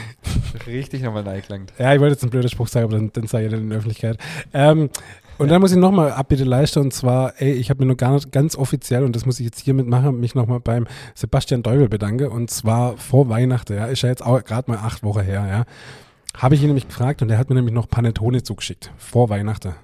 Richtig 0.67 1.03
nochmal 1.03 1.27
eingelangt. 1.27 1.73
ja, 1.77 1.93
ich 1.93 1.99
wollte 1.99 2.13
jetzt 2.13 2.23
einen 2.23 2.29
blöden 2.29 2.49
Spruch 2.49 2.67
sagen, 2.67 2.85
aber 2.85 2.97
dann, 2.97 3.11
dann 3.11 3.27
sage 3.27 3.45
ich 3.45 3.51
den 3.51 3.61
in 3.61 3.69
der 3.69 3.79
Öffentlichkeit. 3.79 4.17
Ähm, 4.53 4.89
und 5.37 5.49
dann 5.49 5.61
muss 5.61 5.71
ich 5.71 5.77
nochmal 5.77 6.11
Abbitte 6.11 6.43
leisten 6.43 6.79
und 6.79 6.93
zwar, 6.93 7.33
ey, 7.37 7.51
ich 7.51 7.69
habe 7.69 7.83
mir 7.83 7.91
noch 7.91 7.97
gar 7.97 8.13
nicht 8.13 8.31
ganz 8.31 8.55
offiziell, 8.57 9.03
und 9.03 9.15
das 9.15 9.25
muss 9.25 9.39
ich 9.39 9.45
jetzt 9.45 9.59
hiermit 9.59 9.87
machen, 9.87 10.19
mich 10.19 10.35
nochmal 10.35 10.59
beim 10.59 10.85
Sebastian 11.15 11.63
Deubel 11.63 11.87
bedanke 11.87 12.29
und 12.29 12.49
zwar 12.49 12.97
vor 12.97 13.29
Weihnachten, 13.29 13.73
ja, 13.73 13.85
ist 13.85 14.01
ja 14.01 14.09
jetzt 14.09 14.25
auch 14.25 14.43
gerade 14.43 14.71
mal 14.71 14.79
acht 14.79 15.03
Wochen 15.03 15.21
her, 15.21 15.45
ja, 15.49 15.65
habe 16.35 16.55
ich 16.55 16.61
ihn 16.61 16.67
nämlich 16.67 16.87
gefragt 16.87 17.21
und 17.21 17.29
er 17.29 17.37
hat 17.37 17.49
mir 17.49 17.55
nämlich 17.55 17.73
noch 17.73 17.89
Panettone 17.89 18.43
zugeschickt, 18.43 18.91
vor 18.97 19.29
Weihnachten. 19.29 19.75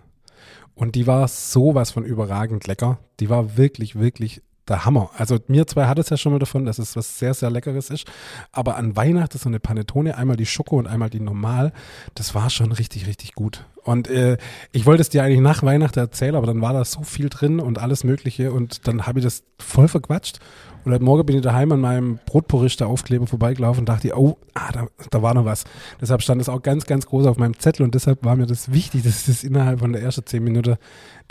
Und 0.75 0.95
die 0.95 1.07
war 1.07 1.27
sowas 1.27 1.91
von 1.91 2.03
überragend 2.03 2.67
lecker. 2.67 2.99
Die 3.19 3.29
war 3.29 3.57
wirklich, 3.57 3.97
wirklich 3.97 4.41
der 4.67 4.83
Hammer. 4.83 5.11
Also 5.17 5.37
mir 5.47 5.67
zwei 5.67 5.85
hat 5.85 5.99
es 5.99 6.09
ja 6.09 6.17
schon 6.17 6.31
mal 6.31 6.39
davon, 6.39 6.65
dass 6.65 6.79
es 6.79 6.95
was 6.95 7.19
sehr, 7.19 7.33
sehr 7.33 7.49
Leckeres 7.49 7.89
ist. 7.89 8.05
Aber 8.51 8.75
an 8.77 8.95
Weihnachten 8.95 9.37
so 9.37 9.47
eine 9.47 9.59
Panettone, 9.59 10.17
einmal 10.17 10.37
die 10.37 10.45
Schoko 10.45 10.77
und 10.77 10.87
einmal 10.87 11.09
die 11.09 11.19
normal, 11.19 11.71
das 12.15 12.35
war 12.35 12.49
schon 12.49 12.71
richtig, 12.71 13.07
richtig 13.07 13.35
gut. 13.35 13.65
Und 13.83 14.07
äh, 14.07 14.37
ich 14.71 14.85
wollte 14.85 15.01
es 15.01 15.09
dir 15.09 15.23
eigentlich 15.23 15.41
nach 15.41 15.63
Weihnachten 15.63 15.99
erzählen, 15.99 16.35
aber 16.35 16.47
dann 16.47 16.61
war 16.61 16.73
da 16.73 16.83
so 16.83 17.03
viel 17.03 17.29
drin 17.29 17.59
und 17.59 17.79
alles 17.79 18.03
Mögliche 18.03 18.51
und 18.51 18.87
dann 18.87 19.05
habe 19.05 19.19
ich 19.19 19.25
das 19.25 19.43
voll 19.59 19.87
verquatscht. 19.87 20.39
Und 20.85 20.93
heute 20.93 21.03
Morgen 21.03 21.25
bin 21.25 21.35
ich 21.35 21.41
daheim 21.41 21.71
an 21.71 21.81
meinem 21.81 22.19
Brotporister 22.27 22.85
Aufkleber 22.85 23.25
vorbeigelaufen 23.25 23.81
und 23.81 23.89
dachte, 23.89 24.15
oh, 24.15 24.37
ah, 24.53 24.71
da, 24.71 24.85
da 25.09 25.21
war 25.23 25.33
noch 25.33 25.43
was. 25.43 25.63
Deshalb 25.99 26.21
stand 26.21 26.39
es 26.39 26.47
auch 26.47 26.61
ganz, 26.61 26.85
ganz 26.85 27.07
groß 27.07 27.25
auf 27.25 27.37
meinem 27.37 27.57
Zettel 27.57 27.83
und 27.83 27.95
deshalb 27.95 28.23
war 28.23 28.35
mir 28.35 28.45
das 28.45 28.71
wichtig, 28.71 29.01
dass 29.01 29.21
ich 29.21 29.25
das 29.25 29.43
innerhalb 29.43 29.79
von 29.79 29.93
der 29.93 30.03
ersten 30.03 30.27
zehn 30.27 30.43
Minuten 30.43 30.75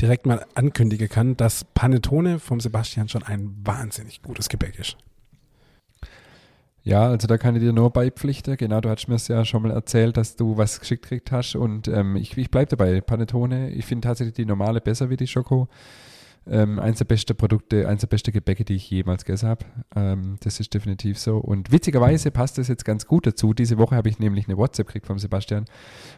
direkt 0.00 0.26
mal 0.26 0.44
ankündigen 0.56 1.08
kann, 1.08 1.36
dass 1.36 1.64
Panettone 1.72 2.40
vom 2.40 2.58
Sebastian 2.58 3.08
schon 3.08 3.22
ein 3.22 3.54
wahnsinnig 3.62 4.22
gutes 4.22 4.48
Gebäck 4.48 4.76
ist. 4.76 4.96
Ja, 6.82 7.06
also 7.06 7.28
da 7.28 7.38
kann 7.38 7.54
ich 7.54 7.62
dir 7.62 7.72
nur 7.72 7.90
beipflichten. 7.90 8.56
Genau, 8.56 8.80
du 8.80 8.90
hast 8.90 9.06
mir 9.06 9.14
es 9.14 9.28
ja 9.28 9.44
schon 9.44 9.62
mal 9.62 9.70
erzählt, 9.70 10.16
dass 10.16 10.34
du 10.34 10.56
was 10.56 10.80
geschickt 10.80 11.04
gekriegt 11.04 11.30
hast 11.30 11.54
und 11.54 11.86
ähm, 11.86 12.16
ich, 12.16 12.36
ich 12.36 12.50
bleibe 12.50 12.76
dabei. 12.76 13.00
Panettone, 13.00 13.70
ich 13.70 13.86
finde 13.86 14.08
tatsächlich 14.08 14.34
die 14.34 14.46
normale 14.46 14.80
besser 14.80 15.10
wie 15.10 15.16
die 15.16 15.28
Schoko. 15.28 15.68
Ähm, 16.46 16.78
eins 16.78 16.98
der 16.98 17.06
besten 17.06 17.36
Produkte, 17.36 17.88
eins 17.88 18.02
der 18.02 18.08
besten 18.08 18.32
Gebäcke, 18.32 18.64
die 18.64 18.74
ich 18.74 18.90
jemals 18.90 19.24
gegessen 19.24 19.48
habe. 19.48 19.64
Ähm, 19.96 20.36
das 20.40 20.60
ist 20.60 20.74
definitiv 20.74 21.18
so. 21.18 21.38
Und 21.38 21.72
witzigerweise 21.72 22.30
passt 22.30 22.58
das 22.58 22.68
jetzt 22.68 22.84
ganz 22.84 23.06
gut 23.06 23.26
dazu. 23.26 23.54
Diese 23.54 23.78
Woche 23.78 23.96
habe 23.96 24.10
ich 24.10 24.18
nämlich 24.18 24.46
eine 24.46 24.58
WhatsApp 24.58 24.88
gekriegt 24.88 25.06
vom 25.06 25.18
Sebastian 25.18 25.64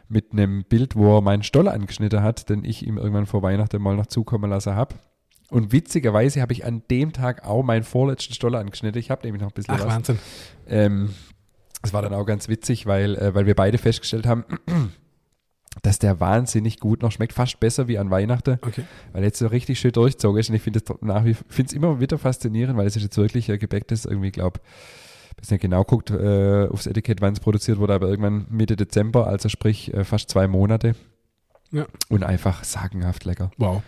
mit 0.09 0.33
einem 0.33 0.65
Bild, 0.65 0.97
wo 0.97 1.19
er 1.19 1.21
meinen 1.21 1.45
Stoller 1.45 1.73
angeschnitten 1.73 2.23
hat, 2.23 2.51
den 2.51 2.65
ich 2.65 2.85
ihm 2.85 2.99
irgendwann 2.99 3.27
vor 3.27 3.43
Weihnachten 3.43 3.81
mal 3.81 3.95
noch 3.95 4.07
zukommen 4.07 4.51
lassen 4.51 4.75
habe. 4.75 4.97
Und 5.51 5.73
witzigerweise 5.73 6.41
habe 6.43 6.53
ich 6.53 6.65
an 6.65 6.83
dem 6.91 7.13
Tag 7.13 7.45
auch 7.45 7.63
meinen 7.63 7.85
vorletzten 7.85 8.35
Stoller 8.35 8.59
angeschnitten. 8.59 8.99
Ich 8.99 9.11
habe 9.11 9.25
nämlich 9.25 9.43
noch 9.43 9.51
ein 9.51 9.55
bisschen 9.55 9.75
Ach, 9.75 9.85
was. 9.85 9.95
Wahnsinn. 9.95 10.19
Ähm, 10.67 11.11
das 11.83 11.93
war 11.93 12.03
dann 12.03 12.15
auch 12.15 12.25
ganz 12.25 12.49
witzig, 12.49 12.87
weil, 12.87 13.15
äh, 13.15 13.35
weil 13.35 13.47
wir 13.47 13.55
beide 13.55 13.79
festgestellt 13.79 14.27
haben, 14.27 14.45
dass 15.83 15.99
der 15.99 16.21
wahnsinnig 16.21 16.81
gut 16.81 17.03
noch 17.03 17.13
schmeckt, 17.13 17.33
fast 17.33 17.61
besser 17.61 17.87
wie 17.89 17.99
an 17.99 18.11
Weihnachten, 18.11 18.59
Okay. 18.63 18.85
weil 19.13 19.23
jetzt 19.25 19.39
so 19.39 19.47
richtig 19.47 19.79
schön 19.79 19.93
durchzogen 19.93 20.41
ist. 20.41 20.49
Und 20.49 20.57
ich 20.57 20.63
finde 20.63 20.81
es 20.85 20.95
nach 21.03 21.25
wie 21.25 21.35
finde 21.35 21.69
es 21.69 21.73
immer 21.73 22.01
wieder 22.01 22.19
faszinierend, 22.19 22.77
weil 22.77 22.87
es 22.87 22.97
ist 22.97 23.03
jetzt 23.03 23.17
wirklich 23.17 23.51
ein 23.51 23.59
Gebäck, 23.59 23.87
das 23.89 24.05
irgendwie, 24.05 24.31
glaube 24.31 24.61
ich, 25.43 25.51
nicht 25.51 25.61
genau 25.61 25.85
guckt 25.85 26.11
äh, 26.11 26.67
aufs 26.71 26.87
Etikett, 26.87 27.21
wann 27.21 27.35
es 27.35 27.41
produziert 27.41 27.79
wurde, 27.79 27.95
aber 27.95 28.09
irgendwann 28.09 28.47
Mitte 28.49 28.75
Dezember, 28.75 29.27
also 29.27 29.49
sprich 29.49 29.93
äh, 29.93 30.03
fast 30.05 30.31
zwei 30.31 30.49
Monate. 30.49 30.95
Ja. 31.73 31.85
Und 32.09 32.25
einfach 32.25 32.65
sagenhaft 32.65 33.25
lecker. 33.25 33.51
Wow. 33.59 33.83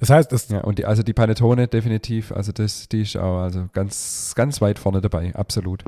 Das 0.00 0.10
heißt, 0.10 0.32
das, 0.32 0.48
Ja, 0.48 0.60
und 0.60 0.78
die, 0.78 0.84
also 0.86 1.02
die 1.02 1.12
Panettone 1.12 1.68
definitiv, 1.68 2.32
also 2.32 2.52
das, 2.52 2.88
die 2.88 3.02
ist 3.02 3.16
auch 3.16 3.38
also 3.38 3.68
ganz, 3.72 4.32
ganz 4.36 4.60
weit 4.60 4.78
vorne 4.78 5.00
dabei, 5.00 5.34
absolut. 5.34 5.84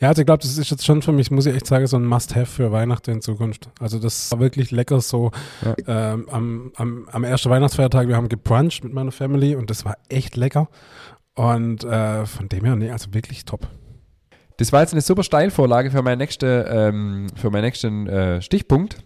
ja, 0.00 0.08
also 0.08 0.22
ich 0.22 0.26
glaube, 0.26 0.42
das 0.42 0.56
ist 0.56 0.70
jetzt 0.70 0.84
schon 0.84 1.02
für 1.02 1.12
mich, 1.12 1.30
muss 1.30 1.46
ich 1.46 1.54
echt 1.54 1.66
sagen, 1.66 1.86
so 1.86 1.96
ein 1.96 2.04
Must-Have 2.06 2.46
für 2.46 2.72
Weihnachten 2.72 3.10
in 3.10 3.20
Zukunft. 3.22 3.70
Also 3.80 3.98
das 3.98 4.30
war 4.32 4.40
wirklich 4.40 4.70
lecker 4.70 5.00
so 5.00 5.30
Ja. 5.64 6.12
ähm, 6.12 6.28
am, 6.30 6.72
am, 6.76 7.08
am 7.10 7.24
ersten 7.24 7.50
Weihnachtsfeiertag, 7.50 8.08
wir 8.08 8.16
haben 8.16 8.28
gebruncht 8.28 8.84
mit 8.84 8.92
meiner 8.92 9.12
Family 9.12 9.54
und 9.56 9.70
das 9.70 9.84
war 9.84 9.96
echt 10.08 10.36
lecker. 10.36 10.68
Und 11.34 11.82
äh, 11.84 12.26
von 12.26 12.48
dem 12.48 12.64
her, 12.64 12.76
nee, 12.76 12.90
also 12.90 13.12
wirklich 13.12 13.44
top. 13.44 13.66
Das 14.58 14.72
war 14.72 14.82
jetzt 14.82 14.92
eine 14.92 15.00
super 15.00 15.24
Steilvorlage 15.24 15.90
für, 15.90 16.00
meine 16.02 16.18
nächste, 16.18 16.66
ähm, 16.70 17.26
für 17.34 17.50
meinen 17.50 17.64
nächsten 17.64 18.06
äh, 18.06 18.40
Stichpunkt. 18.40 18.98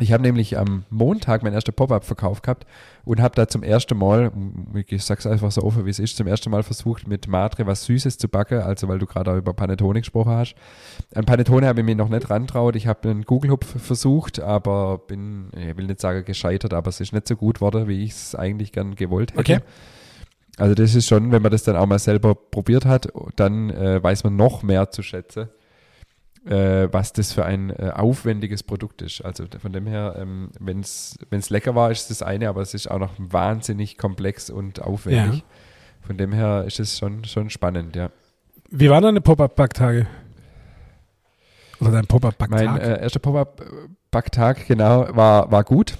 Ich 0.00 0.12
habe 0.12 0.22
nämlich 0.22 0.58
am 0.58 0.84
Montag 0.90 1.42
mein 1.42 1.52
erster 1.52 1.72
Pop-up 1.72 2.04
verkauft 2.04 2.42
gehabt 2.42 2.66
und 3.04 3.20
habe 3.20 3.34
da 3.34 3.46
zum 3.48 3.62
ersten 3.62 3.96
Mal, 3.98 4.32
ich 4.74 5.04
sag's 5.04 5.26
einfach 5.26 5.50
so 5.52 5.62
offen, 5.62 5.84
wie 5.84 5.90
es 5.90 5.98
ist, 5.98 6.16
zum 6.16 6.26
ersten 6.26 6.50
Mal 6.50 6.62
versucht, 6.62 7.06
mit 7.06 7.28
Matre 7.28 7.66
was 7.66 7.84
Süßes 7.84 8.18
zu 8.18 8.28
backen, 8.28 8.60
also 8.60 8.88
weil 8.88 8.98
du 8.98 9.06
gerade 9.06 9.32
auch 9.32 9.36
über 9.36 9.52
Panettone 9.52 10.00
gesprochen 10.00 10.32
hast. 10.32 10.54
An 11.14 11.24
Panettone 11.24 11.66
habe 11.66 11.80
ich 11.80 11.86
mich 11.86 11.96
noch 11.96 12.08
nicht 12.08 12.30
rantraut. 12.30 12.76
Ich 12.76 12.86
habe 12.86 13.10
einen 13.10 13.22
Google-Hupf 13.24 13.80
versucht, 13.80 14.40
aber 14.40 14.98
bin, 14.98 15.50
ich 15.56 15.76
will 15.76 15.86
nicht 15.86 16.00
sagen 16.00 16.24
gescheitert, 16.24 16.72
aber 16.72 16.88
es 16.88 17.00
ist 17.00 17.12
nicht 17.12 17.28
so 17.28 17.36
gut 17.36 17.56
geworden, 17.56 17.86
wie 17.86 18.02
ich 18.02 18.12
es 18.12 18.34
eigentlich 18.34 18.72
gern 18.72 18.94
gewollt 18.94 19.32
hätte. 19.32 19.40
Okay. 19.40 19.58
Also 20.56 20.74
das 20.74 20.94
ist 20.94 21.06
schon, 21.06 21.32
wenn 21.32 21.42
man 21.42 21.50
das 21.50 21.62
dann 21.62 21.76
auch 21.76 21.86
mal 21.86 21.98
selber 21.98 22.34
probiert 22.34 22.84
hat, 22.84 23.08
dann 23.36 23.70
äh, 23.70 24.02
weiß 24.02 24.24
man 24.24 24.36
noch 24.36 24.62
mehr 24.62 24.90
zu 24.90 25.02
schätzen, 25.02 25.48
äh, 26.46 26.88
was 26.90 27.12
das 27.12 27.32
für 27.32 27.44
ein 27.44 27.70
äh, 27.70 27.90
aufwendiges 27.94 28.62
Produkt 28.62 29.02
ist. 29.02 29.20
Also 29.22 29.44
von 29.60 29.72
dem 29.72 29.86
her, 29.86 30.16
ähm, 30.18 30.50
wenn 30.58 30.80
es 30.80 31.50
lecker 31.50 31.74
war, 31.74 31.90
ist 31.90 32.10
das 32.10 32.22
eine, 32.22 32.48
aber 32.48 32.62
es 32.62 32.74
ist 32.74 32.90
auch 32.90 32.98
noch 32.98 33.12
wahnsinnig 33.18 33.98
komplex 33.98 34.50
und 34.50 34.82
aufwendig. 34.82 35.38
Ja. 35.38 35.44
Von 36.00 36.16
dem 36.16 36.32
her 36.32 36.64
ist 36.66 36.80
es 36.80 36.98
schon, 36.98 37.24
schon 37.24 37.50
spannend, 37.50 37.94
ja. 37.94 38.10
Wie 38.70 38.88
waren 38.88 39.02
deine 39.02 39.20
Pop-Up-Backtage? 39.20 40.06
Oder 41.80 41.90
dein 41.90 42.00
Mein 42.00 42.06
Pop-Up-Backtag? 42.06 42.82
äh, 42.82 43.02
erster 43.02 43.20
Pop-Up-Backtag, 43.20 44.66
genau, 44.66 45.08
war, 45.14 45.50
war 45.50 45.64
gut. 45.64 45.98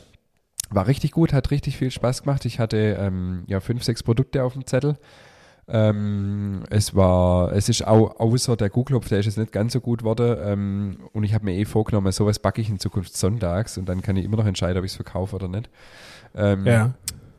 War 0.70 0.86
richtig 0.86 1.10
gut, 1.10 1.32
hat 1.32 1.50
richtig 1.50 1.76
viel 1.76 1.90
Spaß 1.90 2.22
gemacht. 2.22 2.44
Ich 2.44 2.60
hatte 2.60 2.96
ähm, 3.00 3.42
ja 3.48 3.58
fünf, 3.60 3.82
sechs 3.82 4.02
Produkte 4.04 4.44
auf 4.44 4.52
dem 4.52 4.66
Zettel. 4.66 4.98
Ähm, 5.72 6.64
es 6.70 6.94
war, 6.94 7.52
es 7.52 7.68
ist 7.68 7.86
auch 7.86 8.18
außer 8.18 8.56
der 8.56 8.70
Kuhklopf, 8.70 9.08
der 9.08 9.20
ist 9.20 9.26
jetzt 9.26 9.38
nicht 9.38 9.52
ganz 9.52 9.72
so 9.72 9.80
gut 9.80 10.00
geworden. 10.00 10.36
Ähm, 10.42 10.96
und 11.12 11.24
ich 11.24 11.32
habe 11.34 11.44
mir 11.44 11.54
eh 11.54 11.64
vorgenommen, 11.64 12.10
sowas 12.12 12.38
backe 12.38 12.60
ich 12.60 12.68
in 12.68 12.78
Zukunft 12.78 13.16
sonntags 13.16 13.78
und 13.78 13.88
dann 13.88 14.02
kann 14.02 14.16
ich 14.16 14.24
immer 14.24 14.36
noch 14.36 14.46
entscheiden, 14.46 14.78
ob 14.78 14.84
ich 14.84 14.92
es 14.92 14.96
verkaufe 14.96 15.36
oder 15.36 15.48
nicht. 15.48 15.68
Ähm, 16.34 16.66
ja. 16.66 16.94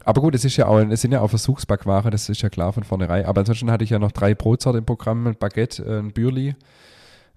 aber 0.06 0.22
gut, 0.22 0.36
es 0.36 0.46
ist 0.46 0.58
ja 0.58 0.68
auch, 0.68 0.80
es 0.80 1.02
sind 1.02 1.12
ja 1.12 1.22
auch 1.22 1.30
Versuchsbackware, 1.30 2.10
das 2.10 2.30
ist 2.30 2.42
ja 2.42 2.50
klar 2.50 2.72
von 2.74 2.84
vornherein. 2.84 3.26
Aber 3.26 3.42
ansonsten 3.42 3.70
hatte 3.70 3.84
ich 3.84 3.90
ja 3.90 4.00
noch 4.00 4.12
drei 4.12 4.34
Brotsorten 4.34 4.80
im 4.80 4.86
Programm, 4.86 5.28
ein 5.28 5.36
Baguette, 5.36 5.84
ein 6.00 6.12
Bürli, 6.12 6.56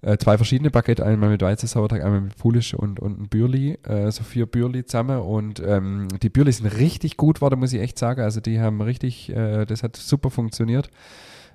äh, 0.05 0.19
zwei 0.19 0.37
verschiedene 0.37 0.71
Baguette, 0.71 1.05
einmal 1.05 1.31
mit 1.31 1.41
Weizensauerteig, 1.41 2.05
einmal 2.05 2.21
mit 2.21 2.37
Pulisch 2.37 2.75
und, 2.75 3.01
und 3.01 3.21
ein 3.21 3.29
Bürli, 3.29 3.79
äh, 3.85 4.11
so 4.11 4.23
vier 4.23 4.47
Bürli 4.47 4.85
zusammen. 4.85 5.21
Und 5.21 5.63
ähm, 5.65 6.09
die 6.23 6.29
Bürli 6.29 6.53
sind 6.53 6.67
richtig 6.67 7.17
gut 7.17 7.37
geworden, 7.37 7.59
muss 7.59 7.73
ich 7.73 7.81
echt 7.81 7.99
sagen. 7.99 8.21
Also 8.21 8.41
die 8.41 8.61
haben 8.61 8.81
richtig, 8.83 9.31
äh, 9.31 9.65
das 9.65 9.83
hat 9.83 9.97
super 9.97 10.31
funktioniert. 10.31 10.91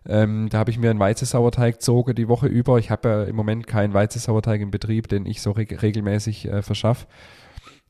Ähm, 0.07 0.47
da 0.49 0.59
habe 0.59 0.71
ich 0.71 0.79
mir 0.79 0.89
einen 0.89 0.99
Weizensauerteig 0.99 1.75
gezogen 1.75 2.15
die 2.15 2.27
Woche 2.27 2.47
über. 2.47 2.79
Ich 2.79 2.89
habe 2.89 3.07
ja 3.07 3.23
im 3.25 3.35
Moment 3.35 3.67
keinen 3.67 3.93
Weizensauerteig 3.93 4.61
im 4.61 4.71
Betrieb, 4.71 5.07
den 5.09 5.25
ich 5.25 5.41
so 5.41 5.51
re 5.51 5.67
regelmäßig 5.69 6.47
äh, 6.47 6.61
verschaffe. 6.63 7.05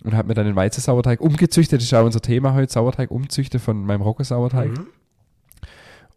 Und 0.04 0.14
habe 0.14 0.28
mir 0.30 0.34
dann 0.34 0.46
den 0.46 0.56
Weizensauerteig 0.56 1.22
umgezüchtet. 1.22 1.80
Das 1.80 1.84
ist 1.86 1.92
ja 1.92 2.02
unser 2.02 2.22
Thema 2.22 2.54
heute, 2.54 2.72
Sauerteig 2.72 3.12
umzüchten 3.12 3.60
von 3.60 3.86
meinem 3.86 4.02
Rogge-Sauerteig. 4.02 4.70
Mhm. 4.70 4.88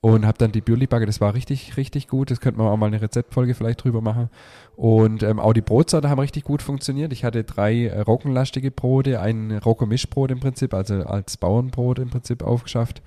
Und 0.02 0.26
habe 0.26 0.36
dann 0.36 0.52
die 0.52 0.60
Bürli-Backe, 0.60 1.06
das 1.06 1.20
war 1.20 1.32
richtig, 1.32 1.76
richtig 1.76 2.08
gut. 2.08 2.30
Das 2.30 2.40
könnte 2.40 2.58
man 2.58 2.66
auch 2.66 2.76
mal 2.76 2.86
eine 2.86 3.00
Rezeptfolge 3.00 3.54
vielleicht 3.54 3.84
drüber 3.84 4.00
machen. 4.00 4.28
Und 4.76 5.22
ähm, 5.22 5.38
auch 5.38 5.52
die 5.52 5.60
Brotsorte 5.60 6.10
haben 6.10 6.18
richtig 6.18 6.42
gut 6.42 6.60
funktioniert. 6.60 7.12
Ich 7.12 7.24
hatte 7.24 7.44
drei 7.44 7.86
äh, 7.86 8.00
roggenlastige 8.00 8.72
Brote, 8.72 9.20
ein 9.20 9.52
Rogge-Mischbrot 9.58 10.32
im 10.32 10.40
Prinzip, 10.40 10.74
also 10.74 11.04
als 11.04 11.36
Bauernbrot 11.36 12.00
im 12.00 12.10
Prinzip 12.10 12.42
aufgeschafft 12.42 13.00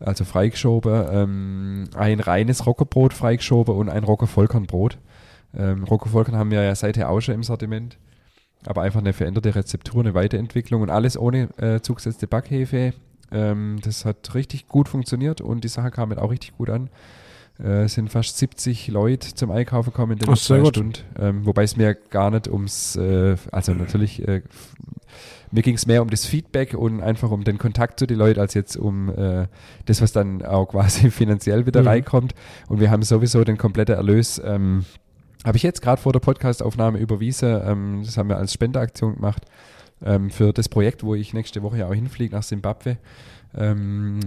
also 0.00 0.24
freigeschoben, 0.24 1.06
ähm, 1.10 1.84
ein 1.94 2.20
reines 2.20 2.66
Rockerbrot 2.66 3.14
freigeschoben 3.14 3.74
und 3.74 3.88
ein 3.88 4.04
Rocker-Vollkornbrot. 4.04 4.98
Ähm, 5.56 5.84
Rocker-Vollkorn 5.84 6.36
haben 6.36 6.50
wir 6.50 6.62
ja 6.62 6.74
seither 6.74 7.08
auch 7.08 7.20
schon 7.20 7.34
im 7.34 7.42
Sortiment, 7.42 7.98
aber 8.66 8.82
einfach 8.82 9.00
eine 9.00 9.12
veränderte 9.12 9.54
Rezeptur, 9.54 10.02
eine 10.02 10.14
Weiterentwicklung 10.14 10.82
und 10.82 10.90
alles 10.90 11.16
ohne 11.16 11.48
äh, 11.58 11.80
zugesetzte 11.80 12.26
Backhefe. 12.26 12.92
Ähm, 13.32 13.78
das 13.82 14.04
hat 14.04 14.34
richtig 14.34 14.68
gut 14.68 14.88
funktioniert 14.88 15.40
und 15.40 15.64
die 15.64 15.68
Sache 15.68 15.90
kam 15.90 16.10
mir 16.10 16.22
auch 16.22 16.30
richtig 16.30 16.56
gut 16.56 16.70
an. 16.70 16.90
Äh, 17.58 17.84
es 17.84 17.94
sind 17.94 18.10
fast 18.10 18.38
70 18.38 18.88
Leute 18.88 19.34
zum 19.34 19.50
Einkaufen 19.50 19.90
gekommen 19.90 20.12
in 20.12 20.18
den 20.18 20.30
Ach, 20.30 20.38
zwei 20.38 20.64
Stunden. 20.64 21.02
Ähm, 21.18 21.46
wobei 21.46 21.62
es 21.62 21.76
mir 21.76 21.94
gar 21.94 22.30
nicht 22.30 22.48
ums, 22.48 22.96
äh, 22.96 23.36
also 23.50 23.72
natürlich 23.72 24.26
äh, 24.26 24.42
mir 25.52 25.62
ging 25.62 25.76
es 25.76 25.86
mehr 25.86 26.02
um 26.02 26.10
das 26.10 26.26
Feedback 26.26 26.74
und 26.74 27.00
einfach 27.00 27.30
um 27.30 27.44
den 27.44 27.58
Kontakt 27.58 27.98
zu 27.98 28.06
den 28.06 28.18
Leuten, 28.18 28.40
als 28.40 28.54
jetzt 28.54 28.76
um 28.76 29.08
äh, 29.08 29.46
das, 29.86 30.02
was 30.02 30.12
dann 30.12 30.44
auch 30.44 30.66
quasi 30.70 31.10
finanziell 31.10 31.66
wieder 31.66 31.82
mhm. 31.82 31.88
reinkommt. 31.88 32.34
Und 32.68 32.80
wir 32.80 32.90
haben 32.90 33.02
sowieso 33.02 33.44
den 33.44 33.56
kompletten 33.56 33.94
Erlös. 33.94 34.40
Ähm, 34.44 34.84
habe 35.44 35.56
ich 35.56 35.62
jetzt 35.62 35.80
gerade 35.80 36.02
vor 36.02 36.12
der 36.12 36.20
Podcastaufnahme 36.20 36.98
überwiesen. 36.98 37.60
Ähm, 37.64 38.02
das 38.04 38.16
haben 38.16 38.28
wir 38.28 38.36
als 38.36 38.52
Spendeaktion 38.52 39.14
gemacht 39.14 39.46
ähm, 40.04 40.30
für 40.30 40.52
das 40.52 40.68
Projekt, 40.68 41.02
wo 41.02 41.14
ich 41.14 41.34
nächste 41.34 41.62
Woche 41.62 41.78
ja 41.78 41.88
auch 41.88 41.94
hinfliege 41.94 42.34
nach 42.34 42.42
Simbabwe. 42.42 42.98
Ähm, 43.56 44.20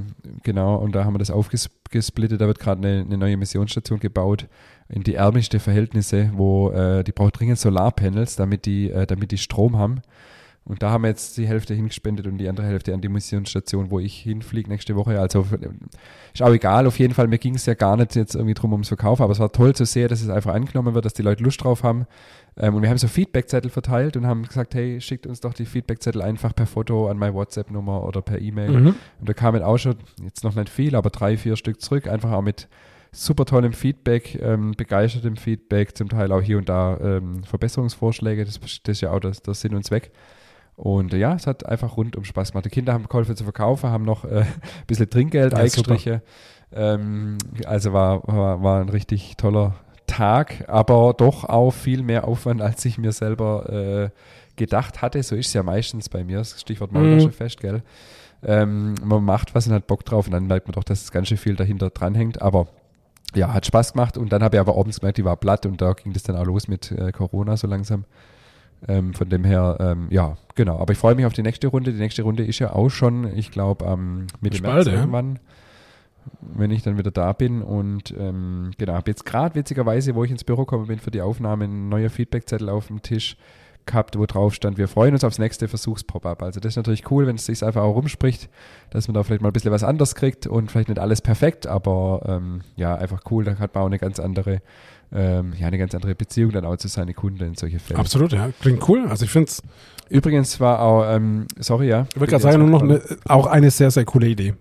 genau, 0.43 0.75
und 0.77 0.95
da 0.95 1.05
haben 1.05 1.13
wir 1.13 1.19
das 1.19 1.29
aufgesplittet. 1.29 2.41
Da 2.41 2.47
wird 2.47 2.59
gerade 2.59 2.85
eine, 2.87 3.01
eine, 3.01 3.17
neue 3.17 3.37
Missionsstation 3.37 3.99
gebaut 3.99 4.47
in 4.87 5.03
die 5.03 5.15
ärmlichsten 5.15 5.59
Verhältnisse, 5.59 6.31
wo 6.33 6.71
äh, 6.71 7.03
die 7.03 7.11
braucht 7.11 7.39
dringend 7.39 7.59
Solarpanels, 7.59 8.35
damit 8.35 8.65
die, 8.65 8.89
äh, 8.89 9.05
damit 9.05 9.31
die 9.31 9.37
Strom 9.37 9.77
haben. 9.77 10.01
Und 10.69 10.83
da 10.83 10.91
haben 10.91 11.01
wir 11.01 11.09
jetzt 11.09 11.35
die 11.35 11.47
Hälfte 11.47 11.73
hingespendet 11.73 12.27
und 12.27 12.37
die 12.37 12.47
andere 12.47 12.67
Hälfte 12.67 12.93
an 12.93 13.01
die 13.01 13.09
Missionsstation, 13.09 13.89
wo 13.89 13.99
ich 13.99 14.19
hinfliege 14.19 14.69
nächste 14.69 14.95
Woche. 14.95 15.19
Also 15.19 15.43
ist 16.31 16.43
auch 16.43 16.53
egal, 16.53 16.85
auf 16.85 16.99
jeden 16.99 17.15
Fall. 17.15 17.27
Mir 17.27 17.39
ging 17.39 17.55
es 17.55 17.65
ja 17.65 17.73
gar 17.73 17.97
nicht 17.97 18.15
jetzt 18.15 18.35
irgendwie 18.35 18.53
drum 18.53 18.73
ums 18.73 18.89
Verkauf, 18.89 19.19
aber 19.19 19.31
es 19.31 19.39
war 19.39 19.51
toll 19.51 19.73
zu 19.73 19.85
sehen, 19.85 20.09
dass 20.09 20.21
es 20.21 20.29
einfach 20.29 20.53
angenommen 20.53 20.93
wird, 20.93 21.05
dass 21.05 21.15
die 21.15 21.23
Leute 21.23 21.43
Lust 21.43 21.63
drauf 21.63 21.81
haben. 21.81 22.05
Ähm, 22.55 22.75
und 22.75 22.83
wir 22.83 22.89
haben 22.91 22.99
so 22.99 23.07
Feedbackzettel 23.07 23.71
verteilt 23.71 24.15
und 24.15 24.27
haben 24.27 24.43
gesagt, 24.43 24.75
hey, 24.75 25.01
schickt 25.01 25.25
uns 25.25 25.39
doch 25.39 25.55
die 25.55 25.65
Feedbackzettel 25.65 26.21
einfach 26.21 26.53
per 26.53 26.67
Foto 26.67 27.09
an 27.09 27.17
meine 27.17 27.33
WhatsApp-Nummer 27.33 28.03
oder 28.03 28.21
per 28.21 28.39
E-Mail. 28.39 28.69
Mhm. 28.69 28.95
Und 29.19 29.27
da 29.27 29.33
kamen 29.33 29.63
auch 29.63 29.79
schon, 29.79 29.95
jetzt 30.21 30.43
noch 30.43 30.53
nicht 30.53 30.69
viel, 30.69 30.95
aber 30.95 31.09
drei, 31.09 31.35
vier 31.35 31.55
Stück 31.55 31.81
zurück, 31.81 32.07
einfach 32.07 32.31
auch 32.31 32.43
mit 32.43 32.67
super 33.11 33.45
tollem 33.45 33.73
Feedback, 33.73 34.39
ähm, 34.39 34.73
begeistertem 34.77 35.35
Feedback, 35.35 35.97
zum 35.97 36.09
Teil 36.09 36.31
auch 36.31 36.43
hier 36.43 36.59
und 36.59 36.69
da 36.69 36.95
ähm, 37.01 37.43
Verbesserungsvorschläge. 37.43 38.45
Das, 38.45 38.59
das 38.59 38.79
ist 38.85 39.01
ja 39.01 39.11
auch 39.11 39.19
das, 39.19 39.41
das 39.41 39.61
Sinn 39.61 39.73
und 39.73 39.83
Zweck. 39.83 40.11
Und 40.79 41.13
äh, 41.13 41.17
ja, 41.17 41.33
es 41.35 41.45
hat 41.45 41.65
einfach 41.65 41.97
rundum 41.97 42.23
Spaß 42.23 42.53
gemacht. 42.53 42.63
Die 42.63 42.69
Kinder 42.69 42.93
haben 42.93 43.05
geholfen 43.07 43.35
zu 43.35 43.43
verkaufen, 43.43 43.89
haben 43.89 44.05
noch 44.05 44.23
äh, 44.23 44.39
ein 44.41 44.47
bisschen 44.87 45.09
Trinkgeld 45.09 45.51
ja, 45.51 45.59
eingestrichen. 45.59 46.21
Ähm, 46.71 47.37
also 47.65 47.91
war, 47.91 48.25
war, 48.25 48.63
war 48.63 48.79
ein 48.79 48.87
richtig 48.87 49.35
toller 49.35 49.75
Tag, 50.07 50.63
aber 50.69 51.13
doch 51.17 51.43
auch 51.43 51.71
viel 51.71 52.01
mehr 52.01 52.25
Aufwand, 52.25 52.61
als 52.61 52.85
ich 52.85 52.97
mir 52.97 53.11
selber 53.11 53.69
äh, 53.69 54.09
gedacht 54.55 55.01
hatte. 55.01 55.21
So 55.21 55.35
ist 55.35 55.47
es 55.47 55.53
ja 55.53 55.63
meistens 55.63 56.07
bei 56.07 56.23
mir. 56.23 56.45
Stichwort 56.45 56.93
Maultaschenfest, 56.93 57.61
mhm. 57.61 57.67
gell? 57.67 57.83
Ähm, 58.41 58.95
man 59.03 59.25
macht 59.25 59.53
was 59.53 59.67
und 59.67 59.73
hat 59.73 59.85
Bock 59.85 60.05
drauf 60.05 60.27
und 60.27 60.31
dann 60.31 60.47
merkt 60.47 60.65
man 60.65 60.75
doch, 60.75 60.85
dass 60.85 61.01
es 61.01 61.11
ganz 61.11 61.27
schön 61.27 61.37
viel 61.37 61.57
dahinter 61.57 61.89
dranhängt. 61.89 62.41
Aber 62.41 62.67
ja, 63.35 63.53
hat 63.53 63.65
Spaß 63.65 63.93
gemacht 63.93 64.17
und 64.17 64.31
dann 64.31 64.41
habe 64.43 64.55
ich 64.55 64.61
aber 64.61 64.77
abends 64.77 65.01
gemerkt, 65.01 65.17
die 65.17 65.25
war 65.25 65.35
platt 65.35 65.65
und 65.65 65.81
da 65.81 65.91
ging 65.91 66.13
das 66.13 66.23
dann 66.23 66.37
auch 66.37 66.45
los 66.45 66.69
mit 66.69 66.89
äh, 66.93 67.11
Corona 67.11 67.57
so 67.57 67.67
langsam. 67.67 68.05
Ähm, 68.87 69.13
von 69.13 69.29
dem 69.29 69.43
her, 69.43 69.77
ähm, 69.79 70.07
ja, 70.09 70.37
genau. 70.55 70.79
Aber 70.79 70.93
ich 70.93 70.99
freue 70.99 71.15
mich 71.15 71.25
auf 71.25 71.33
die 71.33 71.41
nächste 71.41 71.67
Runde. 71.67 71.91
Die 71.91 71.99
nächste 71.99 72.23
Runde 72.23 72.45
ist 72.45 72.59
ja 72.59 72.73
auch 72.73 72.89
schon, 72.89 73.35
ich 73.35 73.51
glaube, 73.51 73.85
am 73.85 74.27
Mitte 74.41 74.57
Spalde, 74.57 74.91
März 74.91 74.99
irgendwann, 75.01 75.39
wenn 76.41 76.71
ich 76.71 76.83
dann 76.83 76.97
wieder 76.97 77.11
da 77.11 77.33
bin. 77.33 77.61
Und 77.61 78.13
ähm, 78.17 78.71
genau, 78.77 78.93
habe 78.93 79.11
jetzt 79.11 79.25
gerade 79.25 79.55
witzigerweise, 79.55 80.15
wo 80.15 80.23
ich 80.23 80.31
ins 80.31 80.43
Büro 80.43 80.61
gekommen 80.65 80.87
bin 80.87 80.99
für 80.99 81.11
die 81.11 81.21
Aufnahme, 81.21 81.65
ein 81.65 81.89
neuer 81.89 82.09
Feedbackzettel 82.09 82.69
auf 82.69 82.87
dem 82.87 83.01
Tisch 83.01 83.35
gehabt, 83.85 84.17
wo 84.17 84.25
drauf 84.25 84.53
stand, 84.53 84.77
wir 84.77 84.87
freuen 84.87 85.13
uns 85.13 85.23
aufs 85.23 85.39
nächste 85.39 85.67
Versuchspop-up. 85.67 86.43
Also 86.43 86.59
das 86.59 86.73
ist 86.73 86.77
natürlich 86.77 87.09
cool, 87.11 87.27
wenn 87.27 87.35
es 87.35 87.45
sich 87.45 87.63
einfach 87.63 87.81
auch 87.81 87.95
rumspricht, 87.95 88.49
dass 88.91 89.07
man 89.07 89.15
da 89.15 89.23
vielleicht 89.23 89.41
mal 89.41 89.49
ein 89.49 89.53
bisschen 89.53 89.71
was 89.71 89.83
anderes 89.83 90.15
kriegt 90.15 90.47
und 90.47 90.71
vielleicht 90.71 90.89
nicht 90.89 90.99
alles 90.99 91.21
perfekt, 91.21 91.67
aber 91.67 92.21
ähm, 92.25 92.61
ja, 92.75 92.95
einfach 92.95 93.21
cool, 93.31 93.43
da 93.43 93.57
hat 93.57 93.73
man 93.73 93.83
auch 93.83 93.87
eine 93.87 93.99
ganz 93.99 94.19
andere 94.19 94.61
ähm, 95.13 95.53
ja, 95.59 95.67
eine 95.67 95.77
ganz 95.77 95.95
andere 95.95 96.15
Beziehung 96.15 96.51
dann 96.51 96.65
auch 96.65 96.77
zu 96.77 96.87
seinen 96.87 97.15
Kunden 97.15 97.43
in 97.43 97.55
solche 97.55 97.79
Fälle. 97.79 97.99
Absolut, 97.99 98.31
ja. 98.31 98.49
Klingt 98.61 98.87
cool. 98.87 99.07
Also 99.07 99.25
ich 99.25 99.31
finde 99.31 99.49
es. 99.49 99.61
Übrigens 100.09 100.59
war 100.59 100.81
auch, 100.81 101.05
ähm, 101.07 101.45
sorry, 101.59 101.87
ja. 101.87 102.07
Ich 102.13 102.19
würde 102.19 102.31
gerade 102.31 102.41
sagen, 102.43 102.59
nur 102.59 102.69
noch 102.69 102.81
eine, 102.81 103.01
auch 103.25 103.45
eine 103.45 103.69
sehr, 103.69 103.91
sehr 103.91 104.05
coole 104.05 104.27
Idee. 104.27 104.55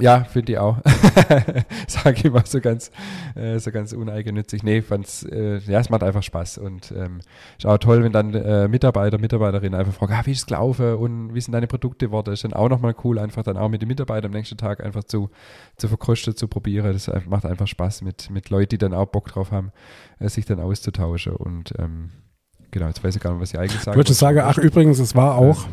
Ja, 0.00 0.24
finde 0.24 0.52
ich 0.52 0.58
auch. 0.58 0.78
Sage 1.86 2.16
ich 2.24 2.30
mal 2.32 2.44
so 2.44 2.60
ganz, 2.60 2.90
äh, 3.36 3.58
so 3.60 3.70
ganz 3.70 3.92
uneigennützig. 3.92 4.64
Nee, 4.64 4.82
fand's, 4.82 5.22
äh, 5.22 5.58
ja, 5.58 5.78
es 5.78 5.88
macht 5.88 6.02
einfach 6.02 6.22
Spaß 6.22 6.58
und 6.58 6.92
ähm, 6.96 7.20
ist 7.56 7.66
auch 7.66 7.78
toll, 7.78 8.02
wenn 8.02 8.12
dann 8.12 8.34
äh, 8.34 8.66
Mitarbeiter, 8.66 9.18
Mitarbeiterinnen 9.18 9.78
einfach 9.78 9.92
fragen, 9.92 10.14
ah, 10.14 10.22
wie 10.24 10.32
ist 10.32 10.38
es 10.38 10.46
gelaufen 10.46 10.94
und 10.94 11.34
wie 11.34 11.40
sind 11.40 11.52
deine 11.52 11.68
Produkte 11.68 12.06
geworden? 12.06 12.32
Ist 12.32 12.42
dann 12.42 12.54
auch 12.54 12.68
nochmal 12.68 12.94
cool, 13.04 13.20
einfach 13.20 13.44
dann 13.44 13.56
auch 13.56 13.68
mit 13.68 13.82
den 13.82 13.88
Mitarbeitern 13.88 14.32
am 14.32 14.36
nächsten 14.36 14.56
Tag 14.56 14.82
einfach 14.82 15.04
zu, 15.04 15.30
zu 15.76 15.86
verkosten, 15.86 16.34
zu 16.34 16.48
probieren. 16.48 16.92
Das 16.92 17.10
macht 17.26 17.46
einfach 17.46 17.68
Spaß 17.68 18.02
mit, 18.02 18.30
mit 18.30 18.50
Leuten, 18.50 18.70
die 18.70 18.78
dann 18.78 18.94
auch 18.94 19.06
Bock 19.06 19.28
drauf 19.28 19.52
haben, 19.52 19.70
äh, 20.18 20.28
sich 20.28 20.44
dann 20.44 20.58
auszutauschen 20.58 21.36
und 21.36 21.72
ähm, 21.78 22.10
genau, 22.72 22.88
jetzt 22.88 23.04
weiß 23.04 23.14
ich 23.14 23.22
gar 23.22 23.30
nicht, 23.30 23.42
was 23.42 23.52
ich 23.52 23.60
eigentlich 23.60 23.80
sagen 23.80 23.92
Ich 23.92 23.96
würde 23.96 24.12
sagen, 24.12 24.40
ach 24.42 24.58
übrigens, 24.58 24.98
es 24.98 25.14
war 25.14 25.36
auch 25.36 25.68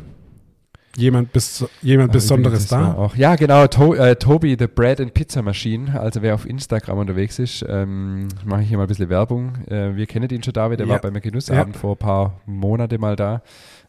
jemand, 0.98 1.31
bis, 1.31 1.65
jemand 1.81 2.12
Besonderes 2.12 2.67
da. 2.67 2.93
Auch, 2.93 3.15
ja, 3.15 3.36
genau, 3.36 3.67
to, 3.67 3.93
äh, 3.93 4.15
Tobi, 4.15 4.55
the 4.57 4.67
Bread 4.67 5.00
and 5.00 5.13
Pizza 5.13 5.41
Machine. 5.41 6.00
Also 6.00 6.21
wer 6.21 6.36
auf 6.36 6.45
Instagram 6.45 7.00
unterwegs 7.00 7.39
ist, 7.39 7.65
ähm, 7.67 8.27
mache 8.45 8.63
ich 8.63 8.69
hier 8.69 8.77
mal 8.77 8.83
ein 8.83 8.88
bisschen 8.88 9.10
Werbung. 9.10 9.55
Äh, 9.67 9.95
wir 9.95 10.05
kennen 10.05 10.29
ihn 10.29 10.43
schon, 10.43 10.53
David, 10.53 10.79
der 10.79 10.88
ja. 10.88 10.93
war 10.93 11.01
bei 11.01 11.12
mir 11.12 11.21
Genussabend 11.21 11.75
ja. 11.75 11.81
vor 11.81 11.95
ein 11.95 11.98
paar 11.98 12.41
Monate 12.45 12.98
mal 12.98 13.15
da. 13.15 13.41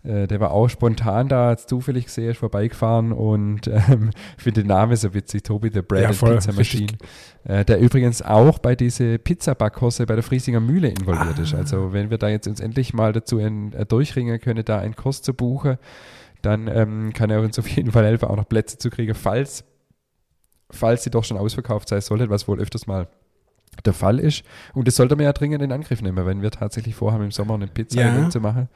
Äh, 0.04 0.26
der 0.26 0.40
war 0.40 0.50
auch 0.50 0.68
spontan 0.68 1.28
da, 1.28 1.50
hat 1.50 1.60
zufällig 1.60 2.06
gesehen, 2.06 2.30
ist 2.30 2.38
vorbeigefahren 2.38 3.12
und 3.12 3.68
ähm, 3.68 4.10
finde 4.36 4.62
den 4.62 4.68
Namen 4.68 4.96
so 4.96 5.14
witzig, 5.14 5.44
Tobi 5.44 5.70
the 5.72 5.82
Bread 5.82 6.02
ja, 6.02 6.08
and 6.08 6.16
voll, 6.16 6.34
Pizza 6.34 6.52
Machine. 6.52 6.92
Äh, 7.44 7.64
der 7.64 7.78
übrigens 7.78 8.20
auch 8.20 8.58
bei 8.58 8.74
diese 8.74 9.18
Pizza-Backkurse 9.18 10.06
bei 10.06 10.14
der 10.14 10.24
Friesinger 10.24 10.60
Mühle 10.60 10.88
involviert 10.88 11.38
ah. 11.38 11.42
ist. 11.42 11.54
Also 11.54 11.92
wenn 11.92 12.10
wir 12.10 12.18
da 12.18 12.28
jetzt 12.28 12.48
uns 12.48 12.60
endlich 12.60 12.94
mal 12.94 13.12
dazu 13.12 13.38
in, 13.38 13.72
äh, 13.74 13.86
durchringen 13.86 14.40
können, 14.40 14.64
da 14.64 14.78
einen 14.78 14.96
Kurs 14.96 15.22
zu 15.22 15.34
buchen, 15.34 15.78
dann 16.42 16.68
ähm, 16.68 17.12
kann 17.12 17.30
er 17.30 17.40
uns 17.40 17.58
auf 17.58 17.68
jeden 17.68 17.92
Fall 17.92 18.04
helfen, 18.04 18.28
auch 18.28 18.36
noch 18.36 18.48
Plätze 18.48 18.78
zu 18.78 18.90
kriegen, 18.90 19.14
falls, 19.14 19.64
falls 20.70 21.04
sie 21.04 21.10
doch 21.10 21.24
schon 21.24 21.36
ausverkauft 21.36 21.88
sein 21.88 22.00
sollte, 22.00 22.30
was 22.30 22.48
wohl 22.48 22.60
öfters 22.60 22.86
mal 22.86 23.08
der 23.84 23.94
Fall 23.94 24.18
ist. 24.18 24.42
Und 24.74 24.86
das 24.86 24.96
sollte 24.96 25.16
man 25.16 25.24
ja 25.24 25.32
dringend 25.32 25.62
in 25.62 25.72
Angriff 25.72 26.02
nehmen, 26.02 26.26
wenn 26.26 26.42
wir 26.42 26.50
tatsächlich 26.50 26.94
vorhaben, 26.94 27.24
im 27.24 27.30
Sommer 27.30 27.54
eine 27.54 27.68
Pizza 27.68 28.00
ja. 28.00 28.30
zu 28.30 28.40
machen. 28.40 28.68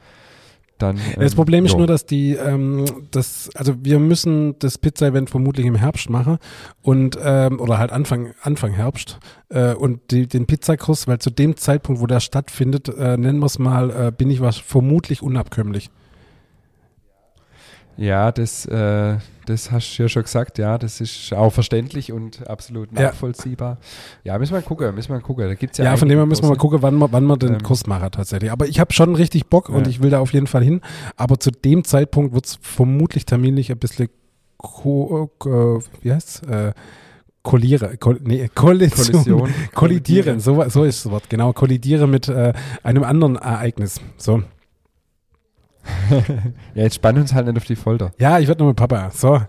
Dann, 0.77 0.97
ähm, 0.97 1.19
das 1.19 1.35
Problem 1.35 1.65
ist 1.65 1.71
jo. 1.71 1.79
nur, 1.79 1.87
dass 1.87 2.05
die, 2.05 2.33
ähm, 2.33 2.85
das, 3.11 3.49
also 3.55 3.73
wir 3.83 3.99
müssen 3.99 4.57
das 4.59 4.77
Pizza-Event 4.77 5.29
vermutlich 5.29 5.65
im 5.65 5.75
Herbst 5.75 6.09
machen 6.09 6.37
und 6.81 7.17
ähm, 7.21 7.59
oder 7.59 7.79
halt 7.79 7.91
Anfang 7.91 8.33
Anfang 8.41 8.73
Herbst 8.73 9.19
äh, 9.49 9.73
und 9.73 10.11
die, 10.11 10.27
den 10.27 10.45
Pizzakurs, 10.45 11.07
weil 11.07 11.17
zu 11.19 11.31
dem 11.31 11.57
Zeitpunkt, 11.57 11.99
wo 12.01 12.05
der 12.05 12.19
stattfindet, 12.19 12.89
äh, 12.89 13.17
nennen 13.17 13.39
wir 13.39 13.47
es 13.47 13.57
mal, 13.57 13.89
äh, 13.89 14.11
bin 14.11 14.29
ich 14.29 14.39
was 14.39 14.57
vermutlich 14.57 15.23
unabkömmlich. 15.23 15.89
Ja, 17.97 18.31
das, 18.31 18.65
äh, 18.65 19.17
das 19.47 19.71
hast 19.71 19.97
du 19.97 20.03
ja 20.03 20.09
schon 20.09 20.23
gesagt, 20.23 20.57
ja, 20.57 20.77
das 20.77 21.01
ist 21.01 21.33
auch 21.33 21.51
verständlich 21.51 22.11
und 22.11 22.47
absolut 22.47 22.91
nachvollziehbar. 22.91 23.77
Ja, 24.23 24.33
ja 24.33 24.39
müssen 24.39 24.53
wir 24.53 24.61
gucken, 24.61 24.93
müssen 24.93 25.13
wir 25.13 25.19
gucken. 25.19 25.47
Da 25.47 25.55
gibt's 25.55 25.77
ja, 25.77 25.85
ja 25.85 25.97
von 25.97 26.07
dem 26.07 26.17
her 26.17 26.25
müssen 26.25 26.43
wir 26.43 26.49
mal 26.49 26.57
gucken, 26.57 26.81
wann 26.81 26.95
wir, 26.97 27.11
wann 27.11 27.25
wir 27.25 27.37
den 27.37 27.53
ähm, 27.53 27.63
Kurs 27.63 27.87
machen 27.87 28.11
tatsächlich. 28.11 28.51
Aber 28.51 28.67
ich 28.67 28.79
habe 28.79 28.93
schon 28.93 29.15
richtig 29.15 29.47
Bock 29.47 29.69
ja. 29.69 29.75
und 29.75 29.87
ich 29.87 30.01
will 30.01 30.11
da 30.11 30.19
auf 30.19 30.33
jeden 30.33 30.47
Fall 30.47 30.63
hin. 30.63 30.81
Aber 31.15 31.39
zu 31.39 31.51
dem 31.51 31.83
Zeitpunkt 31.83 32.33
wird 32.33 32.45
es 32.45 32.59
vermutlich 32.61 33.25
terminlich 33.25 33.71
ein 33.71 33.79
bisschen 33.79 34.09
ko 34.57 35.31
äh, 35.45 36.03
wie 36.03 36.11
heißt's? 36.11 36.41
Äh, 36.43 36.73
kolliere, 37.43 37.97
kol 37.97 38.19
nee, 38.23 38.49
Kollision, 38.53 39.23
Kollision, 39.23 39.53
kollidieren, 39.73 40.39
so, 40.41 40.67
so 40.67 40.83
ist 40.83 41.05
das 41.05 41.11
Wort, 41.11 41.29
genau, 41.29 41.53
kollidiere 41.53 42.05
mit 42.05 42.27
äh, 42.27 42.51
einem 42.83 43.03
anderen 43.03 43.37
Ereignis. 43.37 44.01
So. 44.17 44.43
ja, 46.75 46.83
jetzt 46.83 46.95
spannen 46.95 47.21
uns 47.21 47.33
halt 47.33 47.47
nicht 47.47 47.57
auf 47.57 47.65
die 47.65 47.75
Folter. 47.75 48.11
Ja, 48.19 48.39
ich 48.39 48.47
werde 48.47 48.59
nur 48.63 48.69
mit 48.69 48.77
Papa. 48.77 49.09
So. 49.11 49.41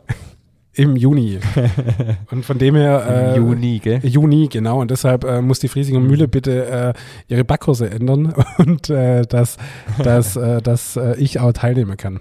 im 0.79 0.97
Juni. 0.97 1.39
Und 2.31 2.45
von 2.45 2.59
dem 2.59 2.77
her. 2.77 3.05
Äh, 3.35 3.37
Im 3.37 3.47
Juni, 3.47 3.79
gell? 3.81 4.01
Juni, 4.05 4.49
genau. 4.49 4.81
Und 4.81 4.91
deshalb 4.91 5.25
äh, 5.25 5.43
muss 5.43 5.59
die 5.59 5.69
Friesinger 5.69 6.01
Mühle 6.01 6.29
bitte 6.29 6.95
äh, 7.29 7.33
ihre 7.33 7.45
Backkurse 7.45 7.91
ändern 7.91 8.33
und 8.59 8.89
äh, 8.89 9.23
dass, 9.23 9.57
dass, 10.03 10.37
äh, 10.37 10.63
dass 10.63 10.97
äh, 10.97 11.17
ich 11.19 11.41
auch 11.41 11.53
teilnehmen 11.53 11.97
kann. 11.97 12.21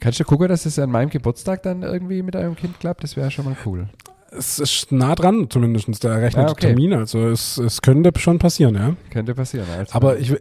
Kannst 0.00 0.20
du 0.20 0.24
gucken, 0.24 0.48
dass 0.48 0.66
es 0.66 0.78
an 0.78 0.90
meinem 0.90 1.08
Geburtstag 1.08 1.62
dann 1.62 1.82
irgendwie 1.82 2.22
mit 2.22 2.36
eurem 2.36 2.56
Kind 2.56 2.78
klappt? 2.78 3.02
Das 3.02 3.16
wäre 3.16 3.30
schon 3.30 3.46
mal 3.46 3.56
cool. 3.64 3.88
Es 4.36 4.58
ist 4.58 4.92
nah 4.92 5.14
dran, 5.14 5.46
zumindest 5.48 6.04
der 6.04 6.10
errechnete 6.10 6.48
Ah, 6.48 6.52
okay. 6.52 6.66
Termin. 6.66 6.92
Also 6.92 7.26
es, 7.28 7.56
es 7.56 7.80
könnte 7.80 8.12
schon 8.20 8.38
passieren, 8.38 8.74
ja. 8.74 8.96
Könnte 9.10 9.34
passieren. 9.34 9.66
Also 9.78 9.94
Aber 9.94 10.18
ich, 10.18 10.34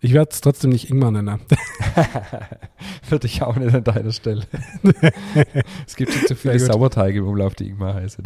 ich 0.00 0.12
werde 0.14 0.30
es 0.30 0.40
trotzdem 0.40 0.70
nicht 0.70 0.90
Ingmar 0.90 1.10
nennen. 1.10 1.40
Würde 3.08 3.26
ich 3.26 3.42
auch 3.42 3.56
nicht 3.56 3.74
an 3.74 3.84
deiner 3.84 4.12
Stelle. 4.12 4.44
es 5.86 5.96
gibt 5.96 6.12
schon 6.12 6.26
zu 6.26 6.34
viele. 6.34 6.58
Sauerteige 6.58 7.18
im 7.18 7.26
Umlauf, 7.26 7.54
die 7.54 7.68
Ingmar 7.68 7.94
heißen. 7.94 8.24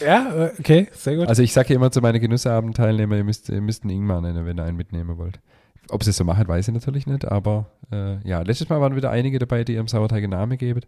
ja, 0.00 0.46
äh, 0.46 0.52
okay, 0.58 0.88
sehr 0.92 1.16
gut. 1.16 1.28
Also 1.28 1.42
ich 1.42 1.52
sage 1.52 1.74
immer 1.74 1.90
zu 1.90 2.00
meinen 2.00 2.20
Genussabend-Teilnehmern, 2.20 3.18
ihr 3.18 3.24
müsst, 3.24 3.48
ihr 3.48 3.60
müsst 3.60 3.84
einen 3.84 3.90
Ingmar 3.90 4.20
nennen, 4.20 4.46
wenn 4.46 4.58
ihr 4.58 4.64
einen 4.64 4.76
mitnehmen 4.76 5.18
wollt. 5.18 5.40
Ob 5.88 6.04
sie 6.04 6.10
es 6.10 6.16
so 6.16 6.24
machen, 6.24 6.46
weiß 6.46 6.68
ich 6.68 6.74
natürlich 6.74 7.06
nicht, 7.06 7.26
aber 7.30 7.66
äh, 7.90 8.26
ja, 8.26 8.40
letztes 8.40 8.68
Mal 8.68 8.80
waren 8.80 8.96
wieder 8.96 9.10
einige 9.10 9.38
dabei, 9.38 9.64
die 9.64 9.74
ihrem 9.74 9.88
Sauerteig 9.88 10.22
einen 10.22 10.30
Namen 10.30 10.56
geben. 10.56 10.80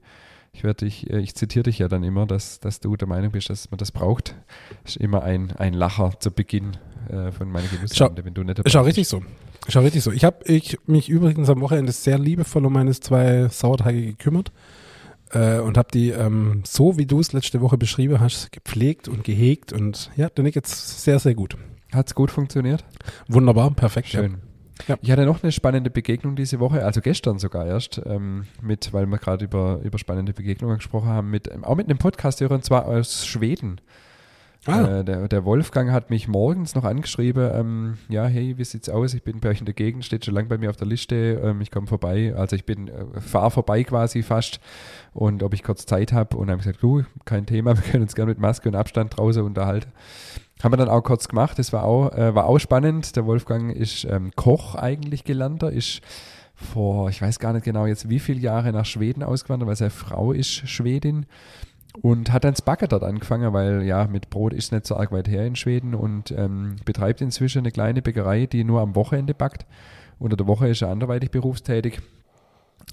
Ich 0.55 0.63
werde 0.63 0.85
dich, 0.85 1.11
äh, 1.11 1.19
ich 1.19 1.35
zitiere 1.35 1.65
dich 1.65 1.79
ja 1.79 1.89
dann 1.89 2.05
immer, 2.05 2.27
dass, 2.27 2.61
dass 2.61 2.81
du 2.81 2.97
der 2.97 3.09
Meinung 3.09 3.33
bist, 3.33 3.51
dass 3.51 3.71
man 3.71 3.79
das 3.79 3.91
braucht. 3.91 4.35
ist 4.85 4.97
immer 4.97 5.23
ein, 5.23 5.53
ein 5.57 5.75
Lacher 5.75 6.13
zu 6.21 6.31
Beginn 6.31 6.77
äh, 7.11 7.33
von 7.33 7.51
meinen 7.51 7.69
Genussabenden, 7.69 8.25
wenn 8.25 8.35
du 8.35 8.45
nicht 8.45 8.59
dabei 8.59 8.69
Ist 8.69 8.77
auch 8.77 8.85
bist. 8.85 8.97
richtig 8.97 9.09
so. 9.09 9.23
Ist 9.67 9.77
auch 9.77 9.83
richtig 9.83 10.03
so. 10.03 10.13
Ich 10.13 10.25
habe 10.25 10.45
ich 10.45 10.79
mich 10.87 11.09
übrigens 11.09 11.49
am 11.49 11.61
Wochenende 11.61 11.93
sehr 11.93 12.19
liebevoll 12.19 12.67
um 12.67 12.73
meine 12.73 12.93
zwei 12.93 13.49
Sauerteige 13.49 14.03
gekümmert 14.03 14.53
äh, 15.33 15.59
und 15.59 15.79
habe 15.79 15.89
die 15.93 16.11
ähm, 16.11 16.63
so, 16.65 16.99
wie 16.99 17.07
du 17.07 17.21
es 17.21 17.33
letzte 17.33 17.61
Woche 17.61 17.79
beschrieben 17.79 18.21
hast, 18.21 18.53
gepflegt 18.53 19.09
und 19.09 19.25
gehegt 19.25 19.73
und 19.73 20.11
ja, 20.17 20.29
der 20.29 20.45
Nick 20.45 20.55
jetzt 20.55 21.03
sehr, 21.03 21.19
sehr 21.19 21.35
gut. 21.35 21.57
Hat 21.93 22.09
es 22.09 22.15
gut 22.15 22.31
funktioniert? 22.31 22.85
Wunderbar, 23.29 23.71
perfekt. 23.71 24.09
Schön. 24.09 24.39
Ja. 24.89 24.97
Ich 25.01 25.11
hatte 25.11 25.25
noch 25.25 25.43
eine 25.43 25.53
spannende 25.53 25.89
Begegnung 25.89 26.35
diese 26.35 26.59
Woche, 26.59 26.85
also 26.85 27.01
gestern 27.01 27.39
sogar 27.39 27.65
erst, 27.65 28.03
ähm, 28.05 28.47
mit, 28.61 28.93
weil 28.93 29.07
wir 29.07 29.19
gerade 29.19 29.45
über, 29.45 29.81
über 29.85 29.99
spannende 29.99 30.33
Begegnungen 30.33 30.79
gesprochen 30.79 31.09
haben, 31.09 31.31
mit, 31.31 31.51
auch 31.65 31.77
mit 31.77 31.89
einem 31.89 31.99
Podcast-Hörer 31.99 32.55
und 32.57 32.65
zwar 32.65 32.87
aus 32.87 33.25
Schweden. 33.25 33.81
Ah, 34.67 35.01
Äh, 35.01 35.05
der, 35.05 35.29
der 35.29 35.45
Wolfgang 35.45 35.91
hat 35.91 36.11
mich 36.11 36.27
morgens 36.27 36.75
noch 36.75 36.85
angeschrieben, 36.85 37.51
ähm, 37.53 37.99
ja, 38.09 38.25
hey, 38.25 38.57
wie 38.57 38.65
sieht's 38.65 38.89
aus? 38.89 39.13
Ich 39.13 39.23
bin 39.23 39.41
bei 39.41 39.51
euch 39.51 39.61
in 39.61 39.67
der 39.67 39.75
Gegend, 39.75 40.05
steht 40.05 40.25
schon 40.25 40.35
lange 40.35 40.49
bei 40.49 40.57
mir 40.57 40.71
auf 40.71 40.77
der 40.77 40.87
Liste, 40.87 41.41
ähm, 41.45 41.61
ich 41.61 41.71
komme 41.71 41.87
vorbei. 41.87 42.35
Also 42.35 42.57
ich 42.57 42.65
bin, 42.65 42.89
äh, 42.89 43.21
fahre 43.21 43.51
vorbei 43.51 43.85
quasi 43.85 44.23
fast 44.23 44.61
und 45.13 45.43
ob 45.43 45.53
ich 45.53 45.63
kurz 45.63 45.85
Zeit 45.87 46.13
habe 46.13 46.37
und 46.37 46.51
haben 46.51 46.59
gesagt, 46.59 46.83
du, 46.83 47.05
kein 47.25 47.47
Thema, 47.47 47.77
wir 47.77 47.83
können 47.83 48.05
uns 48.05 48.15
gerne 48.15 48.31
mit 48.31 48.39
Maske 48.39 48.69
und 48.69 48.75
Abstand 48.75 49.17
draußen 49.17 49.43
unterhalten. 49.43 49.93
Haben 50.63 50.73
wir 50.73 50.79
dann 50.79 50.89
auch 50.89 51.03
kurz 51.03 51.29
gemacht, 51.29 51.59
das 51.59 51.73
war 51.73 51.85
auch, 51.85 52.13
äh, 52.13 52.35
war 52.35 52.47
auch 52.47 52.59
spannend. 52.59 53.17
Der 53.17 53.27
Wolfgang 53.27 53.75
ist 53.75 54.05
ähm, 54.05 54.31
Koch 54.35 54.77
eigentlich 54.77 55.25
gelernter, 55.25 55.71
ist 55.71 56.01
vor, 56.55 57.11
ich 57.11 57.21
weiß 57.21 57.39
gar 57.39 57.53
nicht 57.53 57.65
genau 57.65 57.85
jetzt 57.85 58.09
wie 58.09 58.21
viele 58.21 58.41
Jahre 58.41 58.73
nach 58.73 58.87
Schweden 58.87 59.23
ausgewandert, 59.23 59.69
weil 59.69 59.77
seine 59.77 59.91
Frau 59.91 60.33
ist 60.33 60.69
Schwedin 60.69 61.27
und 62.03 62.33
hat 62.33 62.45
dann 62.45 62.55
das 62.55 62.63
Backen 62.63 62.89
dort 62.89 63.05
angefangen, 63.05 63.53
weil 63.53 63.83
ja, 63.83 64.07
mit 64.07 64.31
Brot 64.31 64.53
ist 64.53 64.73
nicht 64.73 64.87
so 64.87 64.97
arg 64.97 65.13
weit 65.13 65.29
her 65.29 65.47
in 65.47 65.57
Schweden 65.57 65.95
und 65.95 66.33
ähm, 66.33 66.77
betreibt 66.85 67.21
inzwischen 67.21 67.59
eine 67.59 67.71
kleine 67.71 68.03
Bäckerei, 68.03 68.47
die 68.47 68.65
nur 68.65 68.81
am 68.81 68.95
Wochenende 68.95 69.35
backt. 69.35 69.67
Unter 70.19 70.37
der 70.37 70.47
Woche 70.47 70.69
ist 70.69 70.83
er 70.83 70.91
anderweitig 70.91 71.31
berufstätig. 71.31 72.01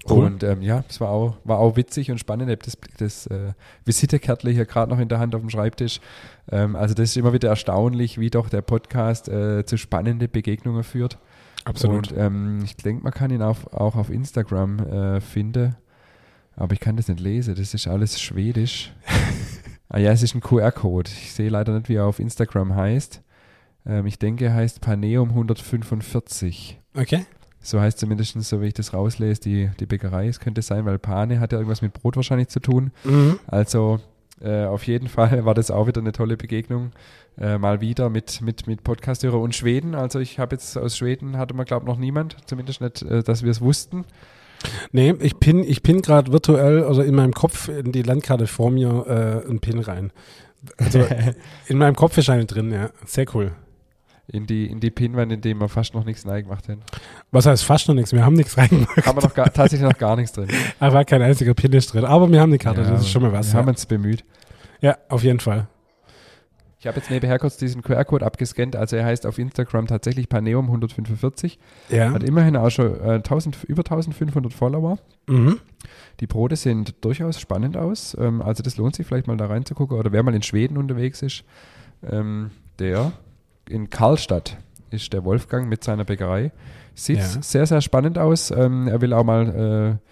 Cool. 0.08 0.24
Und 0.24 0.42
ähm, 0.42 0.62
ja, 0.62 0.84
es 0.88 1.00
war 1.00 1.10
auch, 1.10 1.36
war 1.44 1.58
auch 1.58 1.76
witzig 1.76 2.10
und 2.10 2.18
spannend. 2.18 2.48
Ich 2.48 2.56
habe 2.56 2.64
das, 2.64 2.78
das 2.98 3.26
äh, 3.26 3.52
Visitekärtle 3.84 4.50
hier 4.50 4.66
gerade 4.66 4.90
noch 4.90 4.98
in 4.98 5.08
der 5.08 5.18
Hand 5.18 5.34
auf 5.34 5.40
dem 5.40 5.50
Schreibtisch. 5.50 6.00
Ähm, 6.50 6.76
also 6.76 6.94
das 6.94 7.10
ist 7.10 7.16
immer 7.16 7.32
wieder 7.32 7.48
erstaunlich, 7.48 8.18
wie 8.18 8.30
doch 8.30 8.48
der 8.48 8.62
Podcast 8.62 9.28
äh, 9.28 9.64
zu 9.64 9.76
spannenden 9.76 10.30
Begegnungen 10.30 10.82
führt. 10.82 11.18
absolut. 11.64 12.12
Und 12.12 12.18
ähm, 12.18 12.60
ich 12.64 12.76
denke, 12.76 13.04
man 13.04 13.12
kann 13.12 13.30
ihn 13.30 13.42
auf, 13.42 13.72
auch 13.72 13.94
auf 13.96 14.10
Instagram 14.10 14.78
äh, 14.80 15.20
finden. 15.20 15.76
Aber 16.56 16.74
ich 16.74 16.80
kann 16.80 16.96
das 16.96 17.08
nicht 17.08 17.20
lesen. 17.20 17.54
Das 17.54 17.74
ist 17.74 17.86
alles 17.86 18.20
Schwedisch. 18.20 18.92
ah 19.88 19.98
ja, 19.98 20.12
es 20.12 20.22
ist 20.22 20.34
ein 20.34 20.40
QR-Code. 20.40 21.10
Ich 21.10 21.32
sehe 21.32 21.48
leider 21.48 21.74
nicht, 21.74 21.88
wie 21.88 21.94
er 21.94 22.06
auf 22.06 22.18
Instagram 22.18 22.74
heißt. 22.74 23.22
Ähm, 23.86 24.06
ich 24.06 24.18
denke, 24.18 24.46
er 24.46 24.54
heißt 24.54 24.80
Paneum 24.80 25.30
145. 25.30 26.78
okay. 26.94 27.26
So 27.64 27.80
heißt 27.80 27.98
zumindest, 27.98 28.40
so 28.42 28.60
wie 28.60 28.66
ich 28.66 28.74
das 28.74 28.92
rauslese, 28.92 29.40
die, 29.40 29.70
die 29.78 29.86
Bäckerei. 29.86 30.26
Es 30.26 30.40
könnte 30.40 30.62
sein, 30.62 30.84
weil 30.84 30.98
Pane 30.98 31.38
hat 31.38 31.52
ja 31.52 31.58
irgendwas 31.58 31.80
mit 31.80 31.92
Brot 31.92 32.16
wahrscheinlich 32.16 32.48
zu 32.48 32.58
tun. 32.58 32.90
Mhm. 33.04 33.38
Also 33.46 34.00
äh, 34.40 34.64
auf 34.64 34.86
jeden 34.86 35.08
Fall 35.08 35.44
war 35.44 35.54
das 35.54 35.70
auch 35.70 35.86
wieder 35.86 36.00
eine 36.00 36.10
tolle 36.10 36.36
Begegnung. 36.36 36.90
Äh, 37.38 37.58
mal 37.58 37.80
wieder 37.80 38.10
mit, 38.10 38.40
mit, 38.40 38.66
mit 38.66 38.82
Podcasthörer 38.82 39.38
und 39.38 39.54
Schweden. 39.54 39.94
Also 39.94 40.18
ich 40.18 40.40
habe 40.40 40.56
jetzt 40.56 40.76
aus 40.76 40.96
Schweden 40.96 41.38
hatte 41.38 41.54
man, 41.54 41.64
glaube 41.64 41.84
ich, 41.84 41.88
noch 41.88 41.98
niemand. 41.98 42.36
Zumindest 42.46 42.80
nicht, 42.80 43.02
äh, 43.02 43.22
dass 43.22 43.44
wir 43.44 43.50
es 43.50 43.60
wussten. 43.60 44.04
Nee, 44.92 45.14
ich 45.20 45.38
pin, 45.40 45.62
ich 45.64 45.82
pin 45.82 46.02
gerade 46.02 46.32
virtuell 46.32 46.82
oder 46.84 47.04
in 47.04 47.14
meinem 47.14 47.32
Kopf 47.32 47.68
in 47.68 47.92
die 47.92 48.02
Landkarte 48.02 48.46
vor 48.46 48.70
mir 48.70 49.04
äh, 49.44 49.48
einen 49.48 49.60
Pin 49.60 49.78
rein. 49.80 50.12
Also 50.76 51.04
in 51.66 51.78
meinem 51.78 51.96
Kopf 51.96 52.16
ist 52.18 52.30
eine 52.30 52.44
drin, 52.46 52.70
ja. 52.72 52.90
Sehr 53.04 53.26
cool. 53.34 53.52
In 54.28 54.46
die, 54.46 54.66
in 54.66 54.78
die 54.80 54.90
Pinwand, 54.90 55.32
in 55.32 55.40
dem 55.40 55.58
wir 55.58 55.68
fast 55.68 55.94
noch 55.94 56.04
nichts 56.04 56.22
gemacht 56.22 56.68
haben. 56.68 56.80
Was 57.32 57.44
heißt 57.46 57.64
fast 57.64 57.88
noch 57.88 57.94
nichts? 57.94 58.12
Wir 58.12 58.24
haben 58.24 58.34
nichts 58.34 58.56
reingemacht. 58.56 59.04
Haben 59.04 59.18
wir 59.18 59.22
noch 59.24 59.34
gar, 59.34 59.52
tatsächlich 59.52 59.82
noch 59.90 59.98
gar 59.98 60.14
nichts 60.16 60.32
drin. 60.32 60.48
Da 60.78 60.92
war 60.92 61.04
kein 61.04 61.20
einziger 61.22 61.54
Pin 61.54 61.72
ist 61.72 61.92
drin. 61.92 62.04
Aber 62.04 62.30
wir 62.30 62.40
haben 62.40 62.50
eine 62.50 62.58
Karte, 62.58 62.82
Ja, 62.82 62.90
das 62.90 63.02
ist 63.02 63.10
schon 63.10 63.22
mal 63.22 63.32
was. 63.32 63.52
Wir 63.52 63.58
haben 63.58 63.66
Ja. 63.66 63.72
uns 63.72 63.84
bemüht. 63.86 64.24
ja, 64.80 64.96
auf 65.08 65.24
jeden 65.24 65.40
Fall. 65.40 65.66
Ich 66.82 66.86
habe 66.88 66.96
jetzt 66.98 67.10
nebenher 67.12 67.38
kurz 67.38 67.56
diesen 67.58 67.80
QR-Code 67.80 68.26
abgescannt. 68.26 68.74
Also 68.74 68.96
er 68.96 69.04
heißt 69.04 69.24
auf 69.24 69.38
Instagram 69.38 69.86
tatsächlich 69.86 70.28
Paneum 70.28 70.64
145. 70.66 71.60
Ja. 71.90 72.10
Hat 72.10 72.24
immerhin 72.24 72.56
auch 72.56 72.70
schon 72.70 73.00
äh, 73.00 73.12
1000, 73.12 73.62
über 73.68 73.82
1500 73.82 74.52
Follower. 74.52 74.98
Mhm. 75.28 75.60
Die 76.18 76.26
Brote 76.26 76.56
sehen 76.56 76.84
durchaus 77.00 77.38
spannend 77.38 77.76
aus. 77.76 78.16
Ähm, 78.18 78.42
also 78.42 78.64
das 78.64 78.78
lohnt 78.78 78.96
sich 78.96 79.06
vielleicht 79.06 79.28
mal 79.28 79.36
da 79.36 79.46
reinzugucken. 79.46 79.96
Oder 79.96 80.10
wer 80.10 80.24
mal 80.24 80.34
in 80.34 80.42
Schweden 80.42 80.76
unterwegs 80.76 81.22
ist, 81.22 81.44
ähm, 82.10 82.50
der 82.80 83.12
in 83.68 83.88
Karlstadt 83.88 84.56
ist 84.90 85.12
der 85.12 85.24
Wolfgang 85.24 85.68
mit 85.68 85.84
seiner 85.84 86.04
Bäckerei. 86.04 86.50
Sieht 86.96 87.18
Ja. 87.18 87.24
sehr, 87.42 87.66
sehr 87.66 87.80
spannend 87.80 88.18
aus. 88.18 88.50
Ähm, 88.50 88.88
er 88.88 89.00
will 89.00 89.12
auch 89.12 89.22
mal 89.22 90.00
äh, 90.00 90.10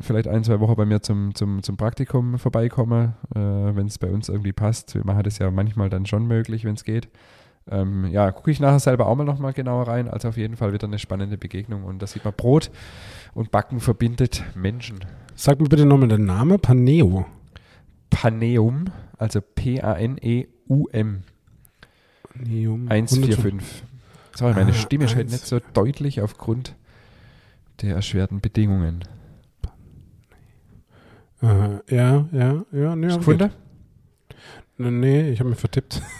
vielleicht 0.00 0.28
ein, 0.28 0.44
zwei 0.44 0.60
Wochen 0.60 0.74
bei 0.76 0.84
mir 0.84 1.00
zum, 1.02 1.34
zum, 1.34 1.62
zum 1.62 1.76
Praktikum 1.76 2.38
vorbeikommen, 2.38 3.14
äh, 3.34 3.38
wenn 3.38 3.86
es 3.86 3.98
bei 3.98 4.10
uns 4.10 4.28
irgendwie 4.28 4.52
passt. 4.52 4.94
Wir 4.94 5.04
machen 5.04 5.22
das 5.22 5.38
ja 5.38 5.50
manchmal 5.50 5.90
dann 5.90 6.06
schon 6.06 6.26
möglich, 6.26 6.64
wenn 6.64 6.74
es 6.74 6.84
geht. 6.84 7.08
Ähm, 7.70 8.06
ja, 8.06 8.30
gucke 8.32 8.50
ich 8.50 8.60
nachher 8.60 8.80
selber 8.80 9.06
auch 9.06 9.14
mal 9.16 9.24
nochmal 9.24 9.52
genauer 9.52 9.88
rein. 9.88 10.08
Also 10.08 10.28
auf 10.28 10.36
jeden 10.36 10.56
Fall 10.56 10.72
wieder 10.72 10.86
eine 10.86 10.98
spannende 10.98 11.36
Begegnung. 11.36 11.84
Und 11.84 12.00
da 12.00 12.06
sieht 12.06 12.24
man 12.24 12.32
Brot 12.34 12.70
und 13.34 13.50
Backen 13.50 13.80
verbindet 13.80 14.42
Menschen. 14.54 15.00
Sag 15.34 15.60
mir 15.60 15.68
bitte 15.68 15.84
nochmal 15.84 16.08
den 16.08 16.24
Namen. 16.24 16.58
Paneo. 16.60 17.26
Paneum, 18.10 18.86
also 19.18 19.40
P-A-N-E-U-M 19.42 21.22
Paneum. 22.22 22.88
145. 22.88 23.82
Sorry, 24.34 24.54
meine 24.54 24.70
Ah, 24.70 24.74
Stimme 24.74 25.04
eins. 25.04 25.14
nicht 25.32 25.46
so 25.46 25.60
deutlich 25.74 26.22
aufgrund 26.22 26.74
der 27.82 27.94
erschwerten 27.96 28.40
Bedingungen. 28.40 29.00
Aha, 31.40 31.80
ja, 31.88 32.28
ja, 32.32 32.64
ja. 32.72 32.96
Nee, 32.96 33.06
gefunden? 33.16 33.50
geht. 34.78 34.92
Nee, 34.92 35.30
ich 35.30 35.40
habe 35.40 35.50
mich 35.50 35.58
vertippt. 35.58 36.02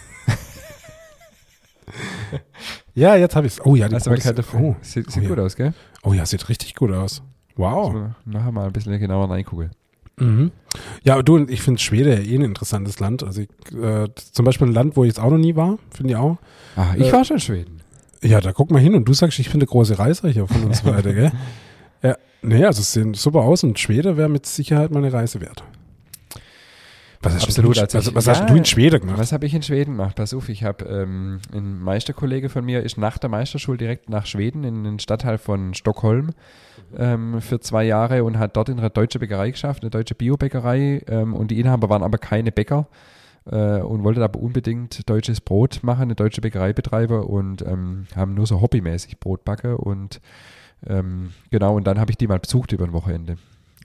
ja, 2.94 3.16
jetzt 3.16 3.36
habe 3.36 3.46
ich 3.46 3.54
es. 3.54 3.64
Oh 3.66 3.76
ja, 3.76 3.88
die 3.88 3.94
Also 3.94 4.10
Brote 4.10 4.22
kann 4.22 4.36
sind- 4.36 4.38
dafür. 4.38 4.60
oh, 4.60 4.76
Sieht, 4.80 5.06
oh 5.08 5.10
sieht 5.10 5.22
ja. 5.24 5.28
gut 5.28 5.38
aus, 5.38 5.56
gell? 5.56 5.72
oh 6.02 6.12
ja, 6.12 6.26
sieht 6.26 6.48
richtig 6.48 6.74
gut 6.74 6.92
aus. 6.92 7.22
Wow. 7.56 7.92
Wir 7.94 8.14
nachher 8.24 8.52
mal 8.52 8.66
ein 8.66 8.72
bisschen 8.72 8.98
genauer 8.98 9.30
reingucken. 9.30 9.70
Mhm. 10.16 10.50
Ja, 11.04 11.22
du, 11.22 11.46
ich 11.46 11.62
finde 11.62 11.80
Schweden 11.80 12.12
ja 12.12 12.18
eh 12.18 12.34
ein 12.34 12.42
interessantes 12.42 12.98
Land. 13.00 13.22
Also 13.22 13.42
ich, 13.42 13.48
äh, 13.76 14.08
zum 14.14 14.44
Beispiel 14.44 14.68
ein 14.68 14.72
Land, 14.72 14.96
wo 14.96 15.04
ich 15.04 15.08
jetzt 15.08 15.20
auch 15.20 15.30
noch 15.30 15.38
nie 15.38 15.54
war, 15.56 15.78
finde 15.90 16.12
ich 16.12 16.16
auch. 16.16 16.38
Ah, 16.76 16.94
ich 16.96 17.08
Äh, 17.08 17.12
war 17.12 17.24
schon 17.24 17.36
in 17.36 17.40
Schweden. 17.40 17.80
Ja, 18.22 18.40
da 18.40 18.52
guck 18.52 18.70
mal 18.72 18.80
hin 18.80 18.94
und 18.96 19.04
du 19.04 19.12
sagst, 19.14 19.38
ich 19.38 19.48
finde 19.48 19.66
große 19.66 19.96
Reisreicher 19.98 20.46
von 20.48 20.64
uns 20.64 20.80
beide, 20.82 21.14
gell? 21.14 21.32
Ja, 22.02 22.16
nee, 22.42 22.64
also 22.64 22.80
es 22.80 22.92
sehen 22.92 23.14
super 23.14 23.40
aus 23.40 23.64
und 23.64 23.78
Schweden 23.78 24.16
wäre 24.16 24.28
mit 24.28 24.46
Sicherheit 24.46 24.90
mal 24.90 24.98
eine 25.04 25.12
Reise 25.12 25.40
wert. 25.40 25.64
Was 27.20 27.34
hast 27.34 27.44
Absolut, 27.44 27.76
du, 27.76 27.80
in- 27.80 27.84
also 27.84 27.98
also, 27.98 28.14
was 28.14 28.26
ja, 28.26 28.32
hast 28.34 28.48
du 28.48 28.54
in 28.54 28.64
Schweden 28.64 29.00
gemacht? 29.00 29.18
Was 29.18 29.32
habe 29.32 29.44
ich 29.44 29.52
in 29.52 29.62
Schweden 29.62 29.96
gemacht? 29.96 30.14
Pass 30.14 30.32
auf, 30.34 30.48
ich 30.48 30.62
habe 30.62 30.84
ähm, 30.84 31.40
ein 31.52 31.80
Meisterkollege 31.80 32.48
von 32.48 32.64
mir 32.64 32.82
ist 32.84 32.96
nach 32.96 33.18
der 33.18 33.28
Meisterschule 33.28 33.76
direkt 33.76 34.08
nach 34.08 34.24
Schweden 34.24 34.62
in 34.62 34.84
den 34.84 35.00
Stadtteil 35.00 35.36
von 35.38 35.74
Stockholm 35.74 36.30
ähm, 36.96 37.40
für 37.40 37.58
zwei 37.58 37.82
Jahre 37.84 38.22
und 38.22 38.38
hat 38.38 38.56
dort 38.56 38.68
in 38.68 38.78
einer 38.78 38.90
deutschen 38.90 39.18
Bäckerei 39.18 39.50
geschafft, 39.50 39.82
eine 39.82 39.90
deutsche 39.90 40.14
Biobäckerei 40.14 41.02
ähm, 41.08 41.34
und 41.34 41.50
die 41.50 41.58
Inhaber 41.58 41.88
waren 41.90 42.04
aber 42.04 42.18
keine 42.18 42.52
Bäcker 42.52 42.86
äh, 43.46 43.80
und 43.80 44.04
wollten 44.04 44.22
aber 44.22 44.38
unbedingt 44.38 45.10
deutsches 45.10 45.40
Brot 45.40 45.80
machen, 45.82 46.02
eine 46.02 46.14
deutsche 46.14 46.40
Bäckerei 46.40 46.72
betreiben 46.72 47.24
und 47.24 47.62
ähm, 47.62 48.06
haben 48.14 48.34
nur 48.34 48.46
so 48.46 48.60
hobbymäßig 48.60 49.18
Brot 49.18 49.44
backe 49.44 49.76
und 49.76 50.20
ähm, 50.86 51.32
genau 51.50 51.76
und 51.76 51.86
dann 51.86 51.98
habe 51.98 52.10
ich 52.10 52.16
die 52.16 52.26
mal 52.26 52.38
besucht 52.38 52.72
über 52.72 52.84
ein 52.84 52.92
Wochenende. 52.92 53.36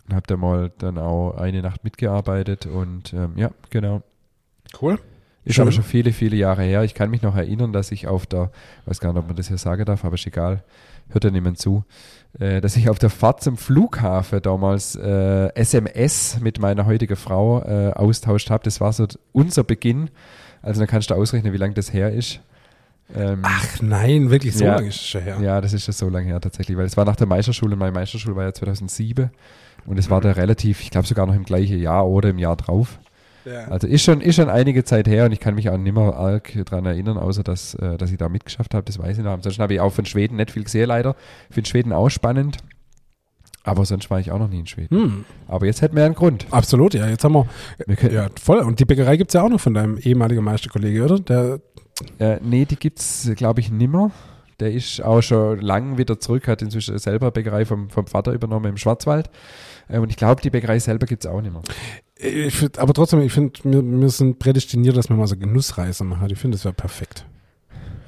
und 0.07 0.15
habe 0.15 0.27
da 0.27 0.37
mal 0.37 0.71
dann 0.77 0.97
auch 0.97 1.35
eine 1.37 1.61
Nacht 1.61 1.83
mitgearbeitet 1.83 2.65
und 2.65 3.13
ähm, 3.13 3.33
ja, 3.35 3.51
genau. 3.69 4.01
Cool. 4.81 4.99
Ist 5.45 5.55
Schön. 5.55 5.63
aber 5.63 5.71
schon 5.73 5.83
viele, 5.83 6.13
viele 6.13 6.37
Jahre 6.37 6.63
her. 6.63 6.83
Ich 6.83 6.93
kann 6.93 7.09
mich 7.09 7.21
noch 7.21 7.35
erinnern, 7.35 7.73
dass 7.73 7.91
ich 7.91 8.07
auf 8.07 8.25
der, 8.25 8.51
weiß 8.85 8.99
gar 8.99 9.11
nicht, 9.11 9.19
ob 9.19 9.27
man 9.27 9.35
das 9.35 9.49
hier 9.49 9.57
sagen 9.57 9.83
darf, 9.83 10.05
aber 10.05 10.15
ist 10.15 10.25
egal, 10.25 10.63
hört 11.09 11.23
ja 11.25 11.31
niemand 11.31 11.57
zu, 11.57 11.83
äh, 12.39 12.61
dass 12.61 12.77
ich 12.77 12.89
auf 12.89 12.97
der 12.97 13.09
Fahrt 13.09 13.43
zum 13.43 13.57
Flughafen 13.57 14.41
damals 14.41 14.95
äh, 14.95 15.53
SMS 15.53 16.39
mit 16.39 16.59
meiner 16.59 16.85
heutigen 16.85 17.17
Frau 17.17 17.61
äh, 17.61 17.91
austauscht 17.93 18.49
habe. 18.49 18.63
Das 18.63 18.79
war 18.79 18.93
so 18.93 19.05
unser 19.33 19.65
Beginn. 19.65 20.09
Also 20.61 20.79
dann 20.79 20.87
kannst 20.87 21.09
du 21.09 21.15
ausrechnen, 21.15 21.51
wie 21.51 21.57
lange 21.57 21.73
das 21.73 21.91
her 21.91 22.11
ist. 22.11 22.39
Ähm, 23.15 23.39
Ach 23.43 23.81
nein, 23.81 24.29
wirklich 24.31 24.55
so 24.55 24.65
Ja. 24.65 24.75
lange 24.75 24.87
ist 24.89 24.95
es 24.95 25.07
schon 25.07 25.21
her. 25.21 25.37
ja, 25.41 25.61
das 25.61 25.73
ist 25.73 25.85
schon 25.85 25.93
so 25.93 26.09
lange 26.09 26.27
her 26.27 26.39
tatsächlich, 26.41 26.77
weil 26.77 26.85
es 26.85 26.97
war 26.97 27.05
nach 27.05 27.15
der 27.15 27.27
Meisterschule 27.27 27.75
meine 27.75 27.91
Meisterschule 27.91 28.35
war 28.35 28.43
ja 28.45 28.53
2007 28.53 29.29
und 29.85 29.99
es 29.99 30.09
war 30.09 30.21
da 30.21 30.31
relativ, 30.31 30.81
ich 30.81 30.89
glaube 30.91 31.07
sogar 31.07 31.25
noch 31.25 31.35
im 31.35 31.43
gleichen 31.43 31.79
Jahr 31.79 32.07
oder 32.07 32.29
im 32.29 32.39
Jahr 32.39 32.55
drauf. 32.55 32.99
Ja. 33.45 33.65
Also 33.67 33.87
ist 33.87 34.03
schon, 34.03 34.21
ist 34.21 34.35
schon 34.37 34.49
einige 34.49 34.85
Zeit 34.85 35.05
her 35.07 35.25
und 35.25 35.33
ich 35.33 35.41
kann 35.41 35.53
mich 35.55 35.69
auch 35.69 35.77
nicht 35.77 35.93
mehr 35.93 36.15
arg 36.15 36.53
dran 36.65 36.85
erinnern, 36.85 37.17
außer 37.17 37.43
dass, 37.43 37.75
äh, 37.75 37.97
dass 37.97 38.09
ich 38.09 38.17
da 38.17 38.29
mitgeschafft 38.29 38.73
habe, 38.73 38.85
das 38.85 38.97
weiß 38.97 39.17
ich 39.17 39.23
noch. 39.23 39.33
Ansonsten 39.33 39.61
habe 39.61 39.73
ich 39.73 39.81
auch 39.81 39.91
von 39.91 40.05
Schweden 40.05 40.37
nicht 40.37 40.51
viel 40.51 40.63
gesehen 40.63 40.87
leider. 40.87 41.15
Ich 41.49 41.55
finde 41.55 41.69
Schweden 41.69 41.91
auch 41.91 42.07
spannend, 42.09 42.57
aber 43.65 43.85
sonst 43.85 44.09
war 44.09 44.19
ich 44.21 44.31
auch 44.31 44.39
noch 44.39 44.47
nie 44.49 44.59
in 44.59 44.67
Schweden. 44.67 44.97
Hm, 44.97 45.25
Aber 45.47 45.65
jetzt 45.65 45.81
hätten 45.81 45.95
wir 45.97 46.05
einen 46.05 46.15
Grund. 46.15 46.47
absolut, 46.51 46.93
ja. 46.93 47.07
Jetzt 47.09 47.23
haben 47.25 47.33
wir, 47.33 47.45
Wir 47.85 48.11
ja, 48.13 48.27
voll. 48.41 48.59
Und 48.59 48.79
die 48.79 48.85
Bäckerei 48.85 49.17
gibt 49.17 49.31
es 49.31 49.33
ja 49.33 49.41
auch 49.43 49.49
noch 49.49 49.59
von 49.59 49.73
deinem 49.73 49.97
ehemaligen 49.97 50.43
Meisterkollege, 50.43 51.03
oder? 51.03 51.19
Der, 51.19 51.59
äh, 52.19 52.37
nee, 52.41 52.65
die 52.65 52.75
gibt 52.75 52.99
es, 52.99 53.31
glaube 53.35 53.61
ich, 53.61 53.71
nimmer. 53.71 54.11
Der 54.59 54.71
ist 54.71 55.01
auch 55.03 55.21
schon 55.21 55.59
lang 55.59 55.97
wieder 55.97 56.19
zurück, 56.19 56.47
hat 56.47 56.61
inzwischen 56.61 56.97
selber 56.97 57.31
Bäckerei 57.31 57.65
vom, 57.65 57.89
vom 57.89 58.07
Vater 58.07 58.33
übernommen 58.33 58.65
im 58.65 58.77
Schwarzwald. 58.77 59.29
Äh, 59.89 59.99
und 59.99 60.09
ich 60.09 60.17
glaube, 60.17 60.41
die 60.41 60.49
Bäckerei 60.49 60.79
selber 60.79 61.05
gibt 61.05 61.25
es 61.25 61.31
auch 61.31 61.41
nicht 61.41 61.53
mehr. 61.53 61.63
ich 62.17 62.55
find, 62.55 62.79
aber 62.79 62.93
trotzdem, 62.93 63.21
ich 63.21 63.33
finde, 63.33 63.59
wir, 63.63 63.83
wir 63.83 64.09
sind 64.09 64.39
prädestiniert, 64.39 64.95
dass 64.95 65.09
wir 65.09 65.15
mal 65.15 65.27
so 65.27 65.37
Genussreise 65.37 66.03
machen. 66.03 66.27
Ich 66.29 66.39
finde, 66.39 66.55
das 66.55 66.65
wäre 66.65 66.73
perfekt. 66.73 67.25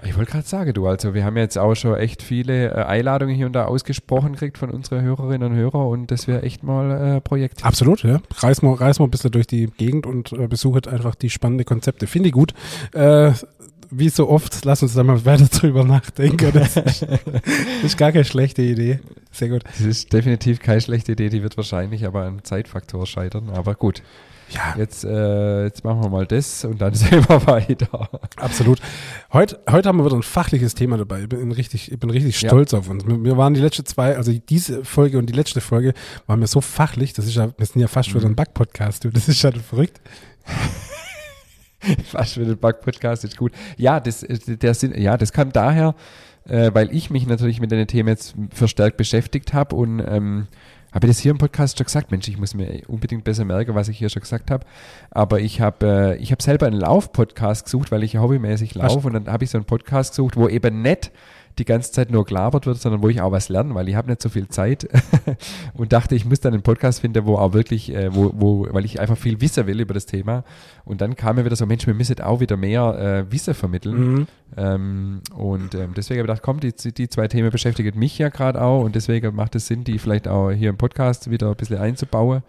Ich 0.07 0.15
wollte 0.15 0.31
gerade 0.31 0.47
sagen, 0.47 0.73
du, 0.73 0.87
also 0.87 1.13
wir 1.13 1.25
haben 1.25 1.35
jetzt 1.37 1.57
auch 1.57 1.73
schon 1.73 1.95
echt 1.95 2.21
viele 2.21 2.69
äh, 2.69 2.83
Einladungen 2.83 3.35
hier 3.35 3.47
und 3.47 3.53
da 3.53 3.65
ausgesprochen 3.65 4.33
gekriegt 4.33 4.57
von 4.57 4.69
unseren 4.69 5.01
Hörerinnen 5.01 5.51
und 5.51 5.57
Hörern 5.57 5.87
und 5.87 6.11
das 6.11 6.27
wäre 6.27 6.43
echt 6.43 6.63
mal 6.63 7.17
äh, 7.17 7.21
Projekt. 7.21 7.65
Absolut, 7.65 8.03
ja. 8.03 8.21
Reis 8.37 8.61
mal, 8.61 8.73
reis 8.75 8.99
mal 8.99 9.05
ein 9.05 9.11
bisschen 9.11 9.31
durch 9.31 9.47
die 9.47 9.65
Gegend 9.65 10.05
und 10.05 10.31
äh, 10.33 10.47
besucht 10.47 10.87
einfach 10.87 11.15
die 11.15 11.29
spannenden 11.29 11.65
Konzepte. 11.65 12.07
Finde 12.07 12.29
ich 12.29 12.33
gut. 12.33 12.53
Äh, 12.93 13.31
wie 13.91 14.09
so 14.09 14.29
oft, 14.29 14.65
lass 14.65 14.83
uns 14.83 14.93
da 14.93 15.03
mal 15.03 15.23
weiter 15.25 15.45
drüber 15.45 15.83
nachdenken. 15.83 16.51
Das 16.53 16.75
ist, 16.77 17.01
das 17.25 17.83
ist 17.83 17.97
gar 17.97 18.11
keine 18.11 18.25
schlechte 18.25 18.61
Idee. 18.61 18.99
Sehr 19.31 19.49
gut. 19.49 19.63
Das 19.65 19.81
ist 19.81 20.11
definitiv 20.13 20.59
keine 20.59 20.81
schlechte 20.81 21.11
Idee, 21.13 21.29
die 21.29 21.43
wird 21.43 21.57
wahrscheinlich 21.57 22.05
aber 22.05 22.23
an 22.23 22.43
Zeitfaktor 22.43 23.05
scheitern, 23.05 23.49
aber 23.49 23.75
gut. 23.75 24.01
Ja, 24.49 24.75
Jetzt, 24.77 25.03
äh, 25.03 25.63
jetzt 25.63 25.83
machen 25.83 26.03
wir 26.03 26.09
mal 26.09 26.27
das 26.27 26.65
und 26.65 26.79
dann 26.79 26.93
sehen 26.95 27.27
wir 27.27 27.47
weiter. 27.47 28.09
absolut. 28.37 28.79
Heute, 29.33 29.59
heute 29.69 29.89
haben 29.89 29.97
wir 29.97 30.05
wieder 30.05 30.15
ein 30.15 30.21
fachliches 30.23 30.75
Thema 30.75 30.97
dabei. 30.97 31.21
Ich 31.23 31.29
bin 31.29 31.51
richtig, 31.51 31.91
ich 31.91 31.99
bin 31.99 32.11
richtig 32.11 32.39
Ja. 32.41 32.49
stolz 32.49 32.73
auf 32.75 32.87
uns. 32.87 33.05
Wir, 33.07 33.37
waren 33.37 33.55
die 33.55 33.59
letzte 33.61 33.83
zwei, 33.83 34.15
also 34.15 34.31
diese 34.31 34.85
Folge 34.85 35.17
und 35.17 35.25
die 35.27 35.33
letzte 35.33 35.61
Folge 35.61 35.93
waren 36.27 36.39
wir 36.41 36.47
so 36.47 36.61
fachlich. 36.61 37.13
Das 37.13 37.25
ist 37.25 37.35
ja, 37.35 37.49
wir 37.57 37.65
sind 37.65 37.81
ja 37.81 37.87
fast 37.87 38.09
schon 38.09 38.21
wieder 38.21 38.29
ein 38.29 38.35
Back-Podcast. 38.35 39.07
Das 39.11 39.27
ist 39.27 39.41
ja 39.41 39.51
verrückt. 39.51 39.99
Fast 42.05 42.33
für 42.33 42.45
den 42.45 42.57
Bug-Podcast 42.57 43.23
ist 43.23 43.37
gut. 43.37 43.51
Ja, 43.77 43.99
das, 43.99 44.23
äh, 44.23 44.57
der 44.57 44.73
ja, 44.97 45.17
das 45.17 45.31
kam 45.33 45.51
daher, 45.51 45.95
äh, 46.47 46.71
weil 46.73 46.93
ich 46.95 47.09
mich 47.09 47.27
natürlich 47.27 47.59
mit 47.59 47.71
den 47.71 47.87
Themen 47.87 48.09
jetzt 48.09 48.35
verstärkt 48.51 48.97
beschäftigt 48.97 49.53
habe 49.53 49.75
und 49.75 49.99
ähm, 49.99 50.47
habe 50.95 51.07
ich 51.07 51.11
das 51.11 51.19
hier 51.19 51.31
im 51.31 51.37
Podcast 51.37 51.77
schon 51.77 51.85
gesagt, 51.85 52.11
Mensch, 52.11 52.29
ich 52.29 52.37
muss 52.37 52.53
mir 52.53 52.81
unbedingt 52.87 53.25
besser 53.25 53.43
merken, 53.43 53.75
was 53.75 53.89
ich 53.89 53.97
hier 53.97 54.07
schon 54.07 54.21
gesagt 54.21 54.49
habe. 54.49 54.65
Aber 55.11 55.41
ich 55.41 55.59
habe 55.59 55.85
äh, 55.85 56.17
ich 56.17 56.31
habe 56.31 56.41
selber 56.41 56.67
einen 56.67 56.79
Lauf-Podcast 56.79 57.65
gesucht, 57.65 57.91
weil 57.91 58.03
ich 58.03 58.13
ja 58.13 58.21
hobbymäßig 58.21 58.75
laufe 58.75 59.07
und 59.07 59.13
dann 59.13 59.27
habe 59.27 59.43
ich 59.43 59.49
so 59.49 59.57
einen 59.57 59.65
Podcast 59.65 60.11
gesucht, 60.11 60.37
wo 60.37 60.47
eben 60.47 60.81
nicht 60.81 61.11
die 61.57 61.65
ganze 61.65 61.91
Zeit 61.91 62.11
nur 62.11 62.25
gelabert 62.25 62.65
wird, 62.65 62.77
sondern 62.77 63.01
wo 63.01 63.09
ich 63.09 63.21
auch 63.21 63.31
was 63.31 63.49
lerne, 63.49 63.73
weil 63.75 63.87
ich 63.87 63.95
habe 63.95 64.09
nicht 64.09 64.21
so 64.21 64.29
viel 64.29 64.47
Zeit 64.49 64.87
und 65.73 65.93
dachte, 65.93 66.15
ich 66.15 66.25
muss 66.25 66.41
dann 66.41 66.53
einen 66.53 66.63
Podcast 66.63 66.99
finden, 67.01 67.25
wo 67.25 67.37
auch 67.37 67.53
wirklich, 67.53 67.93
äh, 67.93 68.13
wo, 68.13 68.31
wo, 68.35 68.67
weil 68.71 68.85
ich 68.85 68.99
einfach 68.99 69.17
viel 69.17 69.39
wissen 69.41 69.65
will 69.67 69.79
über 69.79 69.93
das 69.93 70.05
Thema. 70.05 70.43
Und 70.83 71.01
dann 71.01 71.15
kam 71.15 71.37
mir 71.37 71.45
wieder 71.45 71.55
so, 71.55 71.65
Mensch, 71.65 71.87
wir 71.87 71.93
müssen 71.93 72.19
auch 72.19 72.39
wieder 72.39 72.57
mehr 72.57 73.25
äh, 73.27 73.31
Wissen 73.31 73.53
vermitteln. 73.53 74.13
Mhm. 74.13 74.27
Ähm, 74.57 75.21
und 75.33 75.75
ähm, 75.75 75.93
deswegen 75.95 76.19
habe 76.19 76.27
ich 76.27 76.41
gedacht, 76.41 76.41
komm, 76.43 76.59
die, 76.59 76.73
die 76.73 77.09
zwei 77.09 77.27
Themen 77.27 77.49
beschäftigen 77.49 77.97
mich 77.97 78.17
ja 78.17 78.29
gerade 78.29 78.61
auch 78.61 78.83
und 78.83 78.95
deswegen 78.95 79.35
macht 79.35 79.55
es 79.55 79.67
Sinn, 79.67 79.83
die 79.83 79.97
vielleicht 79.97 80.27
auch 80.27 80.51
hier 80.51 80.69
im 80.69 80.77
Podcast 80.77 81.29
wieder 81.31 81.49
ein 81.49 81.55
bisschen 81.55 81.77
einzubauen. 81.77 82.43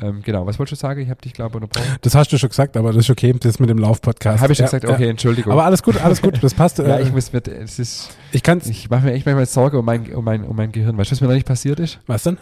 Ähm, 0.00 0.22
genau, 0.22 0.46
was 0.46 0.58
wolltest 0.58 0.80
du 0.82 0.86
sagen? 0.86 1.00
Ich 1.00 1.10
habe 1.10 1.20
dich, 1.20 1.32
glaube 1.32 1.50
ich, 1.50 1.62
unterbrochen. 1.62 1.96
Das 2.02 2.14
hast 2.14 2.32
du 2.32 2.38
schon 2.38 2.48
gesagt, 2.48 2.76
aber 2.76 2.92
das 2.92 3.04
ist 3.04 3.10
okay. 3.10 3.34
Das 3.38 3.58
mit 3.58 3.70
dem 3.70 3.78
Lauf-Podcast. 3.78 4.40
Habe 4.42 4.52
ich 4.52 4.58
schon 4.58 4.64
Ja, 4.64 4.70
gesagt, 4.70 4.84
ja. 4.84 4.90
okay, 4.94 5.08
Entschuldigung. 5.08 5.52
Aber 5.52 5.64
alles 5.64 5.82
gut, 5.82 6.00
alles 6.02 6.22
gut. 6.22 6.42
Das 6.42 6.54
passt. 6.54 6.78
ja, 6.78 6.98
äh, 6.98 7.02
ich 7.02 7.12
muss 7.12 7.32
mir, 7.32 7.42
es 7.46 7.78
ist, 7.78 8.10
ich 8.32 8.42
kann's. 8.42 8.66
ich 8.68 8.88
mache 8.90 9.04
mir 9.06 9.12
echt 9.12 9.26
manchmal 9.26 9.46
Sorge 9.46 9.78
um 9.78 9.84
mein, 9.84 10.12
um 10.14 10.24
mein, 10.24 10.44
um 10.44 10.54
mein 10.56 10.72
Gehirn. 10.72 10.96
Weißt 10.96 11.10
du, 11.10 11.14
was 11.14 11.20
mir 11.20 11.26
noch 11.28 11.34
nicht 11.34 11.46
passiert 11.46 11.80
ist? 11.80 11.98
Was 12.06 12.22
denn? 12.22 12.38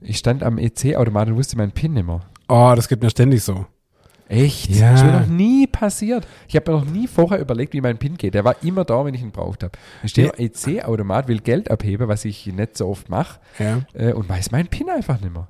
Ich 0.00 0.18
stand 0.18 0.42
am 0.42 0.58
EC-Automat 0.58 1.28
und 1.28 1.36
wusste 1.36 1.56
meinen 1.56 1.72
PIN 1.72 1.92
nicht 1.94 2.06
mehr. 2.06 2.20
Oh, 2.48 2.72
das 2.76 2.88
geht 2.88 3.02
mir 3.02 3.10
ständig 3.10 3.42
so. 3.42 3.66
Echt? 4.28 4.68
Ja. 4.70 4.92
Das 4.92 5.00
ist 5.00 5.06
mir 5.06 5.12
noch 5.20 5.26
nie 5.26 5.66
passiert. 5.66 6.26
Ich 6.48 6.54
habe 6.56 6.70
mir 6.70 6.78
noch 6.78 6.84
nie 6.84 7.06
vorher 7.08 7.40
überlegt, 7.40 7.72
wie 7.72 7.80
mein 7.80 7.96
PIN 7.96 8.16
geht. 8.18 8.34
Der 8.34 8.44
war 8.44 8.56
immer 8.62 8.84
da, 8.84 9.02
wenn 9.04 9.14
ich 9.14 9.22
ihn 9.22 9.30
braucht 9.30 9.62
habe. 9.62 9.72
Ich 10.02 10.10
stehe 10.10 10.26
Ja. 10.28 10.32
am 10.34 10.38
EC-Automat, 10.38 11.28
will 11.28 11.40
Geld 11.40 11.70
abheben, 11.70 12.08
was 12.08 12.24
ich 12.26 12.46
nicht 12.46 12.76
so 12.76 12.88
oft 12.88 13.08
mache, 13.08 13.40
Ja. 13.58 13.80
äh, 13.94 14.12
und 14.12 14.28
weiß 14.28 14.50
meinen 14.50 14.68
PIN 14.68 14.90
einfach 14.90 15.20
nicht 15.20 15.32
mehr. 15.32 15.48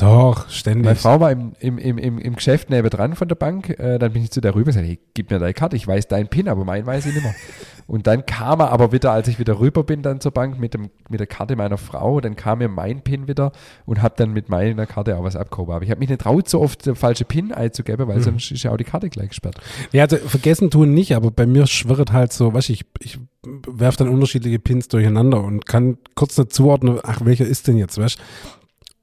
Doch, 0.00 0.48
ständig. 0.48 0.84
Meine 0.84 0.96
Frau 0.96 1.20
war 1.20 1.30
im, 1.30 1.52
im, 1.60 1.78
im, 1.78 1.98
im, 1.98 2.18
im 2.18 2.36
Geschäft 2.36 2.70
nebendran 2.70 3.14
von 3.14 3.28
der 3.28 3.34
Bank, 3.34 3.70
äh, 3.78 3.98
dann 3.98 4.12
bin 4.12 4.22
ich 4.22 4.30
zu 4.30 4.40
der 4.40 4.54
rüber 4.54 4.68
und 4.68 4.74
gesagt, 4.74 4.86
hey, 4.86 4.98
gib 5.14 5.30
mir 5.30 5.38
deine 5.38 5.54
Karte, 5.54 5.76
ich 5.76 5.86
weiß 5.86 6.08
deinen 6.08 6.28
PIN, 6.28 6.48
aber 6.48 6.64
meinen 6.64 6.86
weiß 6.86 7.06
ich 7.06 7.14
nicht 7.14 7.22
mehr. 7.22 7.34
Und 7.90 8.06
dann 8.06 8.24
kam 8.24 8.60
er 8.60 8.70
aber 8.70 8.92
wieder, 8.92 9.10
als 9.10 9.26
ich 9.26 9.40
wieder 9.40 9.58
rüber 9.58 9.82
bin 9.82 10.02
dann 10.02 10.20
zur 10.20 10.30
Bank 10.30 10.60
mit, 10.60 10.74
dem, 10.74 10.90
mit 11.08 11.18
der 11.18 11.26
Karte 11.26 11.56
meiner 11.56 11.76
Frau, 11.76 12.20
dann 12.20 12.36
kam 12.36 12.58
mir 12.58 12.68
mein 12.68 13.02
PIN 13.02 13.26
wieder 13.26 13.50
und 13.84 14.00
habe 14.00 14.14
dann 14.16 14.32
mit 14.32 14.48
meiner 14.48 14.86
Karte 14.86 15.16
auch 15.16 15.24
was 15.24 15.34
abgehoben. 15.34 15.74
Aber 15.74 15.84
ich 15.84 15.90
habe 15.90 15.98
mich 15.98 16.08
nicht 16.08 16.20
traut, 16.20 16.48
so 16.48 16.60
oft 16.60 16.86
der 16.86 16.94
falsche 16.94 17.24
PIN 17.24 17.50
einzugeben, 17.50 18.06
weil 18.06 18.20
sonst 18.20 18.52
ist 18.52 18.62
ja 18.62 18.70
auch 18.70 18.76
die 18.76 18.84
Karte 18.84 19.10
gleich 19.10 19.30
gesperrt. 19.30 19.56
Ja, 19.90 20.04
also 20.04 20.18
vergessen 20.18 20.70
tun 20.70 20.94
nicht, 20.94 21.16
aber 21.16 21.32
bei 21.32 21.46
mir 21.46 21.66
schwirrt 21.66 22.12
halt 22.12 22.32
so, 22.32 22.54
weißt 22.54 22.68
du, 22.68 22.74
ich, 22.74 22.84
ich 23.00 23.18
werfe 23.66 23.98
dann 23.98 24.08
unterschiedliche 24.08 24.60
Pins 24.60 24.86
durcheinander 24.86 25.42
und 25.42 25.66
kann 25.66 25.98
kurz 26.14 26.38
nicht 26.38 26.52
zuordnen, 26.52 27.00
ach, 27.02 27.24
welcher 27.24 27.46
ist 27.46 27.66
denn 27.66 27.76
jetzt, 27.76 27.98
weißt 27.98 28.18
du? 28.18 28.59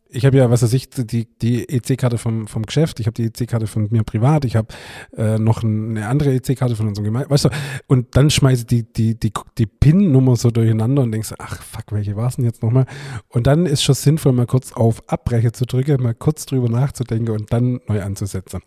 Ich 0.10 0.26
habe 0.26 0.38
ja, 0.38 0.50
was 0.50 0.64
weiß 0.64 0.74
ich, 0.74 0.90
die, 0.90 1.28
die 1.42 1.68
EC-Karte 1.68 2.18
vom, 2.18 2.48
vom 2.48 2.64
Geschäft, 2.64 3.00
ich 3.00 3.08
habe 3.08 3.14
die 3.14 3.26
EC-Karte 3.26 3.68
von 3.68 3.88
mir 3.92 4.04
privat, 4.04 4.46
ich 4.46 4.56
habe 4.56 4.68
äh, 5.16 5.38
noch 5.38 5.64
eine 5.64 6.08
andere 6.08 6.34
EC-Karte 6.34 6.76
von 6.76 6.88
unserem 6.88 7.06
Gemeinde, 7.06 7.30
weißt 7.30 7.46
du, 7.46 7.50
und 7.88 8.16
dann 8.16 8.30
schmeiße 8.30 8.62
ich 8.62 8.68
die, 8.68 8.94
die, 8.94 9.20
die, 9.20 9.34
die 9.58 9.66
PIN-Nummer 9.66 10.36
so 10.36 10.50
durcheinander 10.50 11.04
und 11.04 11.12
denkst, 11.12 11.34
ach 11.40 11.62
fuck, 11.62 11.92
welche 11.92 12.16
war 12.16 12.28
es 12.28 12.38
denn 12.38 12.46
jetzt 12.46 12.64
nochmal? 12.64 12.86
Und 13.30 13.48
dann 13.48 13.66
ist 13.66 13.84
schon 13.84 13.96
sinnvoll, 13.96 14.32
mal 14.32 14.46
kurz 14.46 14.72
auf 14.72 15.02
Abbreche 15.10 15.52
zu 15.52 15.66
drücken, 15.66 16.02
mal 16.02 16.16
kurz 16.16 16.46
drüber 16.46 16.70
nachzudenken 16.70 17.32
und 17.32 17.52
dann 17.52 17.82
neu 17.88 18.02
anzusetzen. 18.02 18.62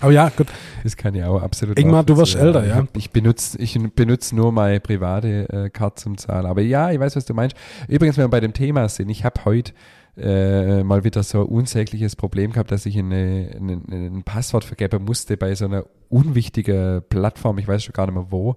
Aber 0.00 0.12
ja, 0.12 0.28
gut, 0.28 0.48
Das 0.84 0.96
kann 0.96 1.14
ich 1.14 1.24
auch 1.24 1.40
absolut 1.40 1.78
Ingmar, 1.78 2.04
du 2.04 2.16
wirst 2.18 2.34
älter, 2.34 2.66
ja? 2.66 2.86
Ich 2.96 3.10
benutze 3.10 3.58
ich 3.60 3.78
benutze 3.94 4.36
nur 4.36 4.52
meine 4.52 4.78
private 4.78 5.48
äh, 5.48 5.70
Karte 5.70 6.02
zum 6.02 6.18
Zahlen. 6.18 6.46
Aber 6.46 6.60
ja, 6.60 6.90
ich 6.90 7.00
weiß, 7.00 7.16
was 7.16 7.24
du 7.24 7.32
meinst. 7.32 7.56
Übrigens, 7.88 8.16
wenn 8.18 8.24
wir 8.24 8.28
bei 8.28 8.40
dem 8.40 8.52
Thema 8.52 8.88
sind, 8.88 9.08
ich 9.08 9.24
habe 9.24 9.44
heute 9.44 9.72
äh, 10.16 10.82
mal 10.82 11.04
wieder 11.04 11.22
so 11.22 11.40
ein 11.42 11.46
unsägliches 11.46 12.16
Problem 12.16 12.52
gehabt, 12.52 12.70
dass 12.70 12.86
ich 12.86 12.98
eine, 12.98 13.50
eine, 13.54 13.82
ein 13.90 14.22
Passwort 14.22 14.64
vergeben 14.64 15.04
musste 15.04 15.36
bei 15.36 15.54
so 15.54 15.66
einer 15.66 15.84
unwichtigen 16.08 17.02
Plattform, 17.08 17.58
ich 17.58 17.68
weiß 17.68 17.84
schon 17.84 17.92
gar 17.92 18.06
nicht 18.06 18.14
mehr 18.14 18.26
wo. 18.30 18.56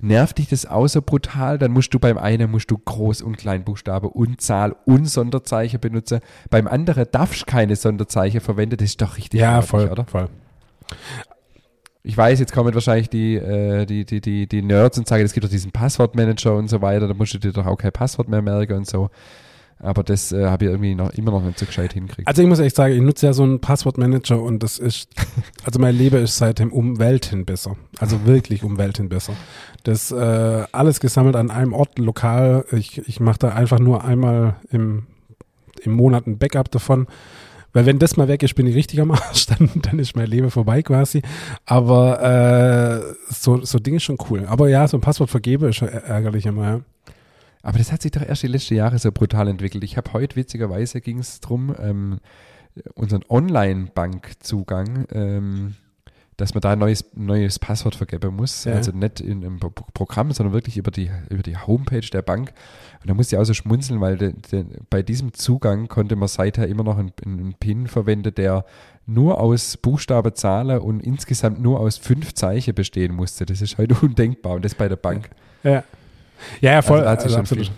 Nervt 0.00 0.38
dich 0.38 0.48
das 0.48 0.64
auch 0.64 0.86
so 0.86 1.02
brutal? 1.02 1.58
Dann 1.58 1.72
musst 1.72 1.92
du 1.92 1.98
beim 1.98 2.18
einen 2.18 2.48
musst 2.50 2.70
du 2.70 2.76
Groß- 2.76 3.22
und 3.22 3.36
Kleinbuchstabe 3.36 4.08
und 4.08 4.40
Zahl 4.40 4.76
und 4.84 5.06
Sonderzeichen 5.06 5.80
benutzen. 5.80 6.20
Beim 6.50 6.68
anderen 6.68 7.06
darfst 7.10 7.42
du 7.42 7.46
keine 7.46 7.74
Sonderzeichen 7.74 8.40
verwenden. 8.40 8.76
Das 8.76 8.90
ist 8.90 9.02
doch 9.02 9.16
richtig 9.16 9.40
ja, 9.40 9.60
voll, 9.60 9.88
oder? 9.88 10.04
voll. 10.04 10.28
Ich 12.04 12.16
weiß, 12.16 12.38
jetzt 12.38 12.52
kommen 12.52 12.72
wahrscheinlich 12.72 13.10
die, 13.10 13.34
äh, 13.34 13.86
die, 13.86 14.04
die, 14.04 14.20
die, 14.20 14.46
die 14.46 14.62
Nerds 14.62 14.98
und 14.98 15.08
sagen, 15.08 15.24
es 15.24 15.32
gibt 15.32 15.44
doch 15.44 15.50
diesen 15.50 15.72
Passwortmanager 15.72 16.54
und 16.54 16.68
so 16.68 16.80
weiter, 16.80 17.08
da 17.08 17.14
musst 17.14 17.34
du 17.34 17.38
dir 17.38 17.52
doch 17.52 17.66
auch 17.66 17.76
kein 17.76 17.92
Passwort 17.92 18.28
mehr 18.28 18.40
merken 18.40 18.74
und 18.74 18.86
so. 18.86 19.10
Aber 19.80 20.02
das 20.02 20.32
äh, 20.32 20.46
habe 20.46 20.64
ich 20.64 20.70
irgendwie 20.70 20.94
noch, 20.94 21.10
immer 21.10 21.30
noch 21.30 21.42
nicht 21.42 21.58
so 21.58 21.66
gescheit 21.66 21.92
hinkriegt. 21.92 22.26
Also 22.26 22.42
ich 22.42 22.48
muss 22.48 22.58
echt 22.58 22.74
sagen, 22.74 22.94
ich 22.94 23.00
nutze 23.00 23.26
ja 23.26 23.32
so 23.32 23.44
einen 23.44 23.60
Passwortmanager 23.60 24.42
und 24.42 24.62
das 24.62 24.78
ist, 24.78 25.08
also 25.64 25.78
mein 25.78 25.96
Leben 25.96 26.22
ist 26.22 26.36
seitdem 26.36 26.72
um 26.72 26.98
Welten 26.98 27.44
besser. 27.44 27.76
Also 27.98 28.26
wirklich 28.26 28.64
um 28.64 28.76
Welten 28.76 29.08
besser. 29.08 29.34
Das 29.84 30.10
äh, 30.10 30.64
alles 30.72 30.98
gesammelt 30.98 31.36
an 31.36 31.50
einem 31.50 31.72
Ort, 31.72 31.98
lokal. 31.98 32.64
Ich, 32.72 32.98
ich 33.06 33.20
mache 33.20 33.38
da 33.38 33.48
einfach 33.50 33.78
nur 33.78 34.04
einmal 34.04 34.56
im, 34.70 35.06
im 35.82 35.92
Monat 35.92 36.26
ein 36.26 36.38
Backup 36.38 36.70
davon. 36.70 37.06
Weil 37.72 37.86
wenn 37.86 37.98
das 37.98 38.16
mal 38.16 38.28
weg 38.28 38.42
ist, 38.42 38.54
bin 38.54 38.66
ich 38.66 38.74
richtig 38.74 39.00
am 39.00 39.12
Arsch, 39.12 39.46
dann, 39.58 39.70
dann 39.76 39.98
ist 40.00 40.16
mein 40.16 40.26
Leben 40.26 40.50
vorbei 40.50 40.82
quasi. 40.82 41.22
Aber 41.66 42.20
äh, 42.22 43.32
so, 43.32 43.64
so 43.64 43.78
Dinge 43.78 43.98
ist 43.98 44.04
schon 44.04 44.18
cool. 44.30 44.46
Aber 44.46 44.68
ja, 44.68 44.88
so 44.88 44.96
ein 44.96 45.00
Passwort 45.00 45.30
vergebe 45.30 45.68
ist 45.68 45.76
schon 45.76 45.88
ärgerlich 45.88 46.46
immer, 46.46 46.64
ja. 46.64 46.80
Aber 47.62 47.78
das 47.78 47.90
hat 47.92 48.02
sich 48.02 48.12
doch 48.12 48.22
erst 48.22 48.42
die 48.42 48.46
letzten 48.48 48.74
Jahre 48.74 48.98
so 48.98 49.10
brutal 49.12 49.48
entwickelt. 49.48 49.82
Ich 49.84 49.96
habe 49.96 50.12
heute, 50.12 50.36
witzigerweise, 50.36 51.00
ging 51.00 51.18
es 51.18 51.40
darum, 51.40 51.74
ähm, 51.78 52.18
unseren 52.94 53.22
Online-Bankzugang, 53.28 55.06
ähm, 55.12 55.74
dass 56.36 56.54
man 56.54 56.60
da 56.60 56.70
ein 56.70 56.78
neues, 56.78 57.04
neues 57.16 57.58
Passwort 57.58 57.96
vergeben 57.96 58.36
muss. 58.36 58.64
Ja. 58.64 58.74
Also 58.74 58.92
nicht 58.92 59.20
in 59.20 59.44
einem 59.44 59.58
Pro- 59.58 59.70
Programm, 59.92 60.30
sondern 60.30 60.52
wirklich 60.52 60.76
über 60.76 60.92
die, 60.92 61.10
über 61.30 61.42
die 61.42 61.56
Homepage 61.56 62.00
der 62.12 62.22
Bank. 62.22 62.52
Und 63.00 63.10
da 63.10 63.14
musste 63.14 63.34
ich 63.34 63.40
auch 63.40 63.44
so 63.44 63.54
schmunzeln, 63.54 64.00
weil 64.00 64.16
de, 64.16 64.32
de, 64.52 64.64
bei 64.88 65.02
diesem 65.02 65.32
Zugang 65.32 65.88
konnte 65.88 66.14
man 66.14 66.28
seither 66.28 66.68
immer 66.68 66.84
noch 66.84 66.96
einen, 66.96 67.12
einen 67.24 67.54
PIN 67.54 67.88
verwenden, 67.88 68.32
der 68.34 68.64
nur 69.06 69.40
aus 69.40 69.76
Buchstabe, 69.78 70.32
Zahlen 70.34 70.78
und 70.78 71.00
insgesamt 71.00 71.60
nur 71.60 71.80
aus 71.80 71.96
fünf 71.96 72.34
Zeichen 72.34 72.74
bestehen 72.74 73.14
musste. 73.16 73.44
Das 73.44 73.60
ist 73.60 73.76
heute 73.78 73.94
undenkbar 74.00 74.52
und 74.54 74.64
das 74.64 74.76
bei 74.76 74.88
der 74.88 74.96
Bank. 74.96 75.30
Ja. 75.64 75.82
Ja, 76.60 76.72
ja, 76.72 76.82
voll. 76.82 77.00
Also 77.00 77.24
also 77.24 77.38
absolut. 77.38 77.66
viel. 77.66 77.74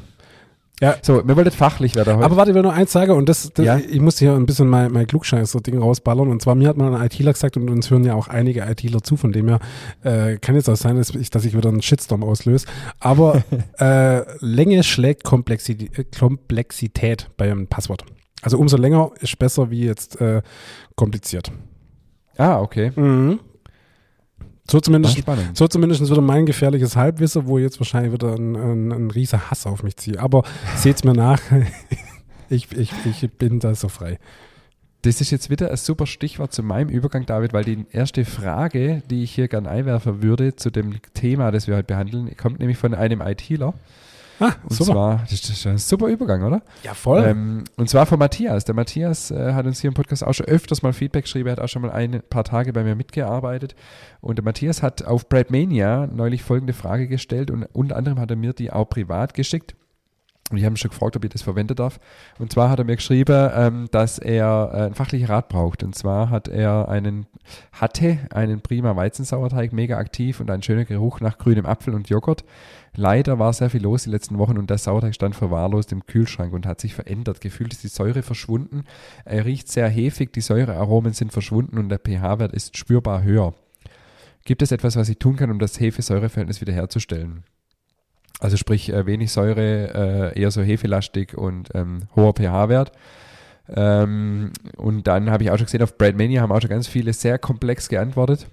Ja. 0.80 0.96
So, 1.02 1.26
wir 1.28 1.36
wollten 1.36 1.50
fachlich 1.50 1.94
werden 1.94 2.16
heute. 2.16 2.24
Aber 2.24 2.36
warte, 2.36 2.52
ich 2.52 2.54
will 2.54 2.62
noch 2.62 2.74
eins 2.74 2.90
sagen 2.90 3.12
und 3.12 3.28
das, 3.28 3.50
das 3.52 3.66
Ja. 3.66 3.76
ich 3.76 4.00
muss 4.00 4.18
hier 4.18 4.32
ein 4.32 4.46
bisschen 4.46 4.66
mein, 4.66 4.90
mein 4.90 5.06
Klugscheißer-Ding 5.06 5.76
rausballern. 5.78 6.30
Und 6.30 6.40
zwar, 6.40 6.54
mir 6.54 6.68
hat 6.68 6.78
mal 6.78 6.94
ein 6.94 7.04
ITler 7.04 7.34
gesagt 7.34 7.58
und 7.58 7.68
uns 7.68 7.90
hören 7.90 8.02
ja 8.04 8.14
auch 8.14 8.28
einige 8.28 8.62
ITler 8.62 9.02
zu, 9.02 9.18
von 9.18 9.30
dem 9.30 9.48
her 9.48 9.58
äh, 10.04 10.38
kann 10.38 10.54
jetzt 10.54 10.70
auch 10.70 10.76
sein, 10.76 10.96
dass 10.96 11.10
ich, 11.10 11.28
dass 11.28 11.44
ich 11.44 11.54
wieder 11.54 11.68
einen 11.68 11.82
Shitstorm 11.82 12.24
auslöse. 12.24 12.66
Aber 12.98 13.44
äh, 13.78 14.22
Länge 14.38 14.82
schlägt 14.82 15.22
Komplexität, 15.22 16.16
Komplexität 16.18 17.28
bei 17.36 17.50
einem 17.50 17.66
Passwort. 17.66 18.04
Also 18.40 18.56
umso 18.56 18.78
länger 18.78 19.10
ist 19.20 19.38
besser 19.38 19.70
wie 19.70 19.84
jetzt 19.84 20.18
äh, 20.22 20.40
kompliziert. 20.96 21.52
ah, 22.38 22.58
okay. 22.58 22.90
Mhm. 22.96 23.40
So 24.70 24.78
zumindest 24.78 25.20
so 25.54 25.66
zumindest 25.66 26.08
wieder 26.08 26.20
mein 26.20 26.46
gefährliches 26.46 26.94
Halbwissen, 26.94 27.46
wo 27.46 27.58
jetzt 27.58 27.80
wahrscheinlich 27.80 28.12
wieder 28.12 28.34
ein, 28.34 28.54
ein, 28.54 28.92
ein 28.92 29.10
riesen 29.10 29.50
Hass 29.50 29.66
auf 29.66 29.82
mich 29.82 29.96
ziehe. 29.96 30.20
Aber 30.20 30.44
seht's 30.76 31.04
mir 31.04 31.14
nach. 31.14 31.40
Ich, 32.52 32.66
ich, 32.76 32.90
ich 33.04 33.30
bin 33.30 33.60
da 33.60 33.76
so 33.76 33.88
frei. 33.88 34.18
Das 35.02 35.20
ist 35.20 35.30
jetzt 35.30 35.50
wieder 35.50 35.70
ein 35.70 35.76
super 35.76 36.04
Stichwort 36.04 36.52
zu 36.52 36.64
meinem 36.64 36.88
Übergang, 36.88 37.24
David, 37.24 37.52
weil 37.52 37.62
die 37.62 37.86
erste 37.92 38.24
Frage, 38.24 39.04
die 39.08 39.22
ich 39.22 39.30
hier 39.30 39.46
gern 39.46 39.68
einwerfen 39.68 40.20
würde 40.20 40.56
zu 40.56 40.70
dem 40.70 40.96
Thema, 41.14 41.52
das 41.52 41.68
wir 41.68 41.76
heute 41.76 41.86
behandeln, 41.86 42.36
kommt 42.36 42.58
nämlich 42.58 42.76
von 42.76 42.92
einem 42.92 43.20
ITler. 43.20 43.72
Ah, 44.40 44.54
Und 44.64 44.72
super. 44.72 44.92
zwar, 44.92 45.24
das 45.30 45.32
ist 45.32 45.66
ein 45.66 45.78
super 45.78 46.06
Übergang, 46.08 46.42
oder? 46.42 46.62
ja, 46.82 46.94
voll. 46.94 47.22
Ähm, 47.24 47.64
und 47.76 47.88
zwar 47.90 48.06
von 48.06 48.18
Matthias. 48.18 48.64
Der 48.64 48.74
Matthias 48.74 49.30
äh, 49.30 49.52
hat 49.52 49.66
uns 49.66 49.80
hier 49.80 49.88
im 49.88 49.94
Podcast 49.94 50.24
auch 50.24 50.32
schon 50.32 50.46
öfters 50.46 50.82
mal 50.82 50.92
Feedback 50.94 51.24
geschrieben. 51.24 51.48
Er 51.48 51.52
hat 51.52 51.60
auch 51.60 51.68
schon 51.68 51.82
mal 51.82 51.90
ein 51.90 52.22
paar 52.30 52.44
Tage 52.44 52.72
bei 52.72 52.82
mir 52.82 52.94
mitgearbeitet. 52.96 53.74
Und 54.22 54.36
der 54.38 54.44
Matthias 54.44 54.82
hat 54.82 55.04
auf 55.04 55.28
Bradmania 55.28 56.06
neulich 56.06 56.42
folgende 56.42 56.72
Frage 56.72 57.06
gestellt 57.06 57.50
und 57.50 57.64
unter 57.72 57.96
anderem 57.96 58.18
hat 58.18 58.30
er 58.30 58.36
mir 58.36 58.52
die 58.54 58.72
auch 58.72 58.88
privat 58.88 59.34
geschickt. 59.34 59.74
Und 60.50 60.58
ich 60.58 60.64
habe 60.64 60.74
ihn 60.74 60.76
schon 60.76 60.90
gefragt, 60.90 61.16
ob 61.16 61.24
ich 61.24 61.30
das 61.30 61.42
verwenden 61.42 61.76
darf. 61.76 62.00
Und 62.38 62.52
zwar 62.52 62.70
hat 62.70 62.78
er 62.80 62.84
mir 62.84 62.96
geschrieben, 62.96 63.50
ähm, 63.54 63.88
dass 63.90 64.18
er 64.18 64.70
äh, 64.72 64.76
einen 64.82 64.94
fachlichen 64.94 65.26
Rat 65.26 65.48
braucht. 65.48 65.82
Und 65.84 65.94
zwar 65.94 66.28
hat 66.30 66.48
er 66.48 66.88
einen, 66.88 67.26
hatte 67.72 68.18
einen 68.30 68.60
prima 68.60 68.96
Weizensauerteig, 68.96 69.72
mega 69.72 69.96
aktiv 69.96 70.40
und 70.40 70.50
einen 70.50 70.62
schönen 70.62 70.86
Geruch 70.86 71.20
nach 71.20 71.38
grünem 71.38 71.66
Apfel 71.66 71.94
und 71.94 72.08
Joghurt. 72.08 72.44
Leider 72.96 73.38
war 73.38 73.52
sehr 73.52 73.70
viel 73.70 73.82
los 73.82 74.04
die 74.04 74.10
letzten 74.10 74.38
Wochen 74.38 74.58
und 74.58 74.68
der 74.68 74.78
Sauerteig 74.78 75.14
stand 75.14 75.36
verwahrlost 75.36 75.92
im 75.92 76.06
Kühlschrank 76.06 76.52
und 76.52 76.66
hat 76.66 76.80
sich 76.80 76.94
verändert. 76.94 77.40
Gefühlt 77.40 77.72
ist 77.72 77.84
die 77.84 77.88
Säure 77.88 78.22
verschwunden. 78.22 78.84
Er 79.24 79.44
riecht 79.44 79.68
sehr 79.68 79.88
hefig, 79.88 80.32
die 80.32 80.40
Säurearomen 80.40 81.12
sind 81.12 81.32
verschwunden 81.32 81.78
und 81.78 81.88
der 81.88 82.00
pH-Wert 82.00 82.52
ist 82.52 82.76
spürbar 82.76 83.22
höher. 83.22 83.54
Gibt 84.44 84.62
es 84.62 84.72
etwas, 84.72 84.96
was 84.96 85.08
ich 85.08 85.18
tun 85.18 85.36
kann, 85.36 85.50
um 85.50 85.60
das 85.60 85.78
Hefe-Säure-Verhältnis 85.78 86.60
wiederherzustellen? 86.60 87.44
Also 88.40 88.56
sprich 88.56 88.92
äh, 88.92 89.06
wenig 89.06 89.30
Säure, 89.30 90.32
äh, 90.34 90.40
eher 90.40 90.50
so 90.50 90.62
hefelastig 90.62 91.36
und 91.36 91.68
ähm, 91.74 92.08
hoher 92.16 92.34
pH-Wert. 92.34 92.92
Ähm, 93.68 94.52
und 94.76 95.06
dann 95.06 95.30
habe 95.30 95.44
ich 95.44 95.50
auch 95.50 95.58
schon 95.58 95.66
gesehen, 95.66 95.82
auf 95.82 95.96
Bradmania 95.96 96.42
haben 96.42 96.50
auch 96.50 96.60
schon 96.60 96.70
ganz 96.70 96.88
viele 96.88 97.12
sehr 97.12 97.38
komplex 97.38 97.88
geantwortet 97.88 98.46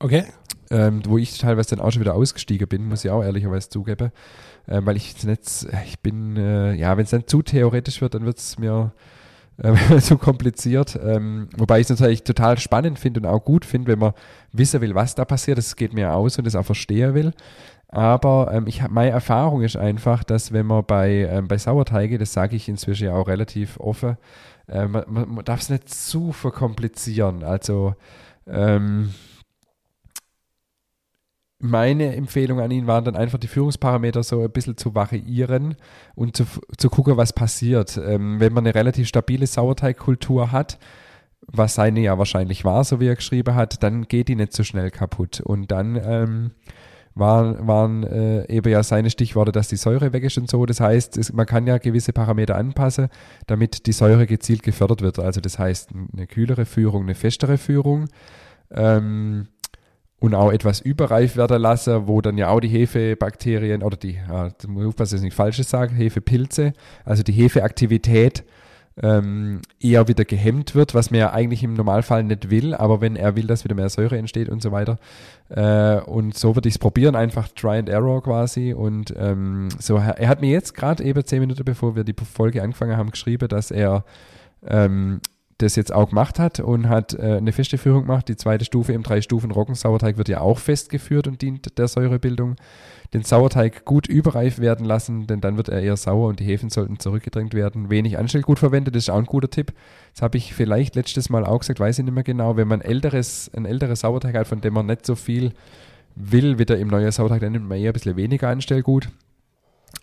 okay. 0.00 0.24
ähm, 0.70 1.02
wo 1.06 1.18
ich 1.18 1.38
teilweise 1.38 1.76
dann 1.76 1.84
auch 1.84 1.92
schon 1.92 2.00
wieder 2.00 2.14
ausgestiegen 2.14 2.66
bin, 2.66 2.88
muss 2.88 3.04
ich 3.04 3.10
auch 3.10 3.22
ehrlicherweise 3.22 3.68
zugeben, 3.68 4.10
ähm, 4.66 4.86
weil 4.86 4.96
ich 4.96 5.22
jetzt, 5.22 5.68
ich 5.86 6.00
bin, 6.00 6.36
äh, 6.36 6.74
ja, 6.74 6.96
wenn 6.96 7.04
es 7.04 7.10
dann 7.10 7.26
zu 7.26 7.42
theoretisch 7.42 8.00
wird, 8.00 8.14
dann 8.14 8.24
wird 8.24 8.38
es 8.38 8.58
mir 8.58 8.92
äh, 9.58 9.98
zu 10.00 10.18
kompliziert, 10.18 10.98
ähm, 11.02 11.48
wobei 11.56 11.80
ich 11.80 11.88
es 11.88 11.90
natürlich 11.90 12.24
total 12.24 12.58
spannend 12.58 12.98
finde 12.98 13.20
und 13.20 13.26
auch 13.26 13.44
gut 13.44 13.64
finde, 13.64 13.92
wenn 13.92 13.98
man 13.98 14.12
wissen 14.52 14.80
will, 14.80 14.94
was 14.94 15.14
da 15.14 15.24
passiert, 15.24 15.58
das 15.58 15.76
geht 15.76 15.92
mir 15.92 16.14
aus 16.14 16.38
und 16.38 16.46
das 16.46 16.56
auch 16.56 16.66
verstehen 16.66 17.14
will. 17.14 17.32
Aber 17.92 18.50
ähm, 18.52 18.68
ich 18.68 18.88
meine 18.88 19.10
Erfahrung 19.10 19.62
ist 19.62 19.76
einfach, 19.76 20.22
dass 20.22 20.52
wenn 20.52 20.66
man 20.66 20.84
bei, 20.84 21.28
ähm, 21.28 21.48
bei 21.48 21.58
Sauerteige, 21.58 22.18
das 22.18 22.32
sage 22.32 22.54
ich 22.54 22.68
inzwischen 22.68 23.06
ja 23.06 23.14
auch 23.14 23.26
relativ 23.26 23.80
offen, 23.80 24.16
äh, 24.68 24.86
man, 24.86 25.04
man, 25.08 25.28
man 25.28 25.44
darf 25.44 25.60
es 25.60 25.70
nicht 25.70 25.88
zu 25.88 26.30
verkomplizieren. 26.30 27.42
Also 27.42 27.94
ähm, 28.46 29.12
meine 31.58 32.14
Empfehlung 32.14 32.60
an 32.60 32.70
ihn 32.70 32.86
waren 32.86 33.04
dann 33.04 33.16
einfach 33.16 33.38
die 33.38 33.48
Führungsparameter 33.48 34.22
so 34.22 34.40
ein 34.42 34.50
bisschen 34.52 34.76
zu 34.76 34.94
variieren 34.94 35.74
und 36.14 36.36
zu, 36.36 36.44
zu 36.78 36.90
gucken, 36.90 37.16
was 37.16 37.32
passiert. 37.32 37.96
Ähm, 37.98 38.38
wenn 38.38 38.52
man 38.52 38.64
eine 38.64 38.74
relativ 38.74 39.08
stabile 39.08 39.48
Sauerteigkultur 39.48 40.52
hat, 40.52 40.78
was 41.46 41.74
seine 41.74 42.00
ja 42.00 42.16
wahrscheinlich 42.18 42.64
war, 42.64 42.84
so 42.84 43.00
wie 43.00 43.08
er 43.08 43.16
geschrieben 43.16 43.56
hat, 43.56 43.82
dann 43.82 44.06
geht 44.06 44.28
die 44.28 44.36
nicht 44.36 44.52
so 44.52 44.62
schnell 44.62 44.92
kaputt. 44.92 45.40
Und 45.40 45.72
dann 45.72 46.00
ähm, 46.02 46.50
waren, 47.20 47.68
waren 47.68 48.02
äh, 48.02 48.52
eben 48.52 48.72
ja 48.72 48.82
seine 48.82 49.10
Stichworte, 49.10 49.52
dass 49.52 49.68
die 49.68 49.76
Säure 49.76 50.12
weg 50.12 50.24
ist 50.24 50.36
und 50.38 50.50
so. 50.50 50.66
Das 50.66 50.80
heißt, 50.80 51.16
es, 51.16 51.32
man 51.32 51.46
kann 51.46 51.66
ja 51.66 51.78
gewisse 51.78 52.12
Parameter 52.12 52.56
anpassen, 52.56 53.08
damit 53.46 53.86
die 53.86 53.92
Säure 53.92 54.26
gezielt 54.26 54.64
gefördert 54.64 55.02
wird. 55.02 55.20
Also 55.20 55.40
das 55.40 55.58
heißt, 55.58 55.90
eine 56.12 56.26
kühlere 56.26 56.66
Führung, 56.66 57.04
eine 57.04 57.14
festere 57.14 57.58
Führung. 57.58 58.08
Ähm, 58.72 59.46
und 60.20 60.34
auch 60.34 60.52
etwas 60.52 60.80
überreif 60.80 61.36
werden 61.36 61.62
lassen, 61.62 62.06
wo 62.06 62.20
dann 62.20 62.36
ja 62.36 62.48
auch 62.48 62.60
die 62.60 62.68
Hefebakterien 62.68 63.82
oder 63.82 63.96
die, 63.96 64.18
ja, 64.28 64.50
da 64.50 64.68
muss 64.68 64.82
ich 64.82 64.88
aufpassen, 64.88 65.14
dass 65.14 65.20
ich 65.20 65.24
nicht 65.24 65.34
Falsches 65.34 65.70
sage, 65.70 65.94
Hefepilze, 65.94 66.74
also 67.06 67.22
die 67.22 67.32
Hefeaktivität 67.32 68.44
ähm, 69.02 69.60
eher 69.80 70.08
wieder 70.08 70.24
gehemmt 70.24 70.74
wird, 70.74 70.94
was 70.94 71.10
man 71.10 71.20
ja 71.20 71.32
eigentlich 71.32 71.62
im 71.62 71.74
Normalfall 71.74 72.24
nicht 72.24 72.50
will, 72.50 72.74
aber 72.74 73.00
wenn 73.00 73.16
er 73.16 73.36
will, 73.36 73.46
dass 73.46 73.64
wieder 73.64 73.74
mehr 73.74 73.88
Säure 73.88 74.18
entsteht 74.18 74.48
und 74.48 74.62
so 74.62 74.72
weiter. 74.72 74.98
Äh, 75.48 76.00
und 76.00 76.36
so 76.36 76.54
würde 76.54 76.68
ich 76.68 76.74
es 76.74 76.78
probieren, 76.78 77.16
einfach 77.16 77.48
Try 77.48 77.78
and 77.78 77.88
Error 77.88 78.22
quasi. 78.22 78.72
Und 78.72 79.14
ähm, 79.16 79.68
so, 79.78 79.96
er 79.96 80.28
hat 80.28 80.40
mir 80.40 80.50
jetzt 80.50 80.74
gerade 80.74 81.02
eben 81.04 81.24
zehn 81.24 81.40
Minuten 81.40 81.64
bevor 81.64 81.96
wir 81.96 82.04
die 82.04 82.14
Folge 82.14 82.62
angefangen 82.62 82.96
haben, 82.96 83.10
geschrieben, 83.10 83.48
dass 83.48 83.70
er 83.70 84.04
ähm, 84.66 85.20
das 85.58 85.76
jetzt 85.76 85.92
auch 85.92 86.08
gemacht 86.08 86.38
hat 86.38 86.60
und 86.60 86.88
hat 86.88 87.14
äh, 87.14 87.36
eine 87.36 87.52
feste 87.52 87.78
Führung 87.78 88.02
gemacht. 88.02 88.28
Die 88.28 88.36
zweite 88.36 88.64
Stufe 88.64 88.92
im 88.92 89.02
drei 89.02 89.20
Stufen 89.20 89.50
Roggensauerteig 89.50 90.16
wird 90.16 90.28
ja 90.28 90.40
auch 90.40 90.58
festgeführt 90.58 91.26
und 91.26 91.42
dient 91.42 91.78
der 91.78 91.88
Säurebildung. 91.88 92.56
Den 93.12 93.22
Sauerteig 93.22 93.84
gut 93.84 94.06
überreif 94.06 94.60
werden 94.60 94.86
lassen, 94.86 95.26
denn 95.26 95.40
dann 95.40 95.56
wird 95.56 95.68
er 95.68 95.82
eher 95.82 95.96
sauer 95.96 96.28
und 96.28 96.38
die 96.38 96.44
Hefen 96.44 96.70
sollten 96.70 97.00
zurückgedrängt 97.00 97.54
werden. 97.54 97.90
Wenig 97.90 98.18
Anstellgut 98.18 98.60
verwendet, 98.60 98.94
das 98.94 99.04
ist 99.04 99.10
auch 99.10 99.18
ein 99.18 99.26
guter 99.26 99.50
Tipp. 99.50 99.72
Das 100.14 100.22
habe 100.22 100.38
ich 100.38 100.54
vielleicht 100.54 100.94
letztes 100.94 101.28
Mal 101.28 101.44
auch 101.44 101.58
gesagt, 101.58 101.80
weiß 101.80 101.98
ich 101.98 102.04
nicht 102.04 102.14
mehr 102.14 102.22
genau. 102.22 102.56
Wenn 102.56 102.68
man 102.68 102.80
älteres, 102.80 103.50
ein 103.52 103.66
älteres 103.66 104.00
Sauerteig 104.00 104.36
hat, 104.36 104.46
von 104.46 104.60
dem 104.60 104.74
man 104.74 104.86
nicht 104.86 105.04
so 105.04 105.16
viel 105.16 105.52
will, 106.14 106.60
wieder 106.60 106.78
im 106.78 106.86
neuen 106.86 107.10
Sauerteig, 107.10 107.40
dann 107.40 107.50
nimmt 107.52 107.68
man 107.68 107.78
eher 107.78 107.90
ein 107.90 107.94
bisschen 107.94 108.16
weniger 108.16 108.48
Anstellgut. 108.48 109.08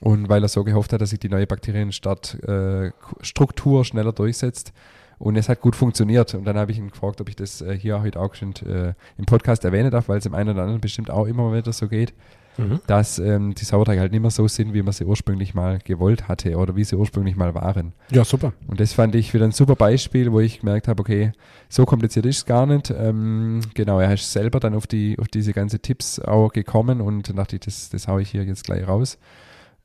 Und 0.01 0.27
weil 0.29 0.43
er 0.43 0.49
so 0.49 0.63
gehofft 0.63 0.93
hat, 0.93 1.01
dass 1.01 1.09
sich 1.11 1.19
die 1.19 1.29
neue 1.29 1.45
Bakterienstart-Struktur 1.47 3.85
schneller 3.85 4.11
durchsetzt. 4.11 4.73
Und 5.17 5.35
es 5.35 5.49
hat 5.49 5.61
gut 5.61 5.75
funktioniert. 5.75 6.35
Und 6.35 6.45
dann 6.45 6.57
habe 6.57 6.71
ich 6.71 6.77
ihn 6.77 6.91
gefragt, 6.91 7.19
ob 7.21 7.29
ich 7.29 7.35
das 7.35 7.61
äh, 7.61 7.75
hier 7.75 7.99
heute 8.01 8.19
auch 8.19 8.35
schon 8.35 8.53
äh, 8.67 8.93
im 9.17 9.25
Podcast 9.25 9.65
erwähnen 9.65 9.89
darf, 9.89 10.09
weil 10.09 10.19
es 10.19 10.27
im 10.27 10.35
einen 10.35 10.49
oder 10.49 10.61
anderen 10.61 10.81
bestimmt 10.81 11.09
auch 11.09 11.25
immer 11.25 11.51
wieder 11.53 11.73
so 11.73 11.87
geht, 11.87 12.13
Mhm. 12.57 12.79
dass 12.87 13.19
ähm, 13.19 13.53
die 13.53 13.65
Sauerteige 13.65 14.01
halt 14.01 14.11
nicht 14.11 14.21
mehr 14.21 14.31
so 14.31 14.47
sind, 14.47 14.73
wie 14.73 14.81
man 14.81 14.91
sie 14.91 15.05
ursprünglich 15.05 15.53
mal 15.53 15.79
gewollt 15.83 16.27
hatte 16.27 16.57
oder 16.57 16.75
wie 16.75 16.83
sie 16.83 16.95
ursprünglich 16.95 17.35
mal 17.35 17.53
waren. 17.53 17.93
Ja, 18.09 18.25
super. 18.25 18.53
Und 18.67 18.79
das 18.79 18.93
fand 18.93 19.13
ich 19.13 19.33
wieder 19.33 19.45
ein 19.45 19.51
super 19.51 19.75
Beispiel, 19.75 20.31
wo 20.31 20.39
ich 20.39 20.61
gemerkt 20.61 20.87
habe, 20.87 20.99
okay, 21.01 21.33
so 21.69 21.85
kompliziert 21.85 22.25
ist 22.25 22.37
es 22.37 22.45
gar 22.45 22.65
nicht. 22.65 22.89
Ähm, 22.89 23.61
genau, 23.75 23.99
er 23.99 24.13
ist 24.13 24.31
selber 24.31 24.59
dann 24.59 24.73
auf, 24.73 24.87
die, 24.87 25.17
auf 25.19 25.27
diese 25.27 25.53
ganze 25.53 25.79
Tipps 25.79 26.19
auch 26.19 26.51
gekommen 26.51 26.99
und 26.99 27.37
dachte 27.37 27.57
ich, 27.57 27.61
das, 27.61 27.89
das 27.89 28.07
haue 28.07 28.23
ich 28.23 28.31
hier 28.31 28.43
jetzt 28.43 28.63
gleich 28.63 28.87
raus. 28.87 29.19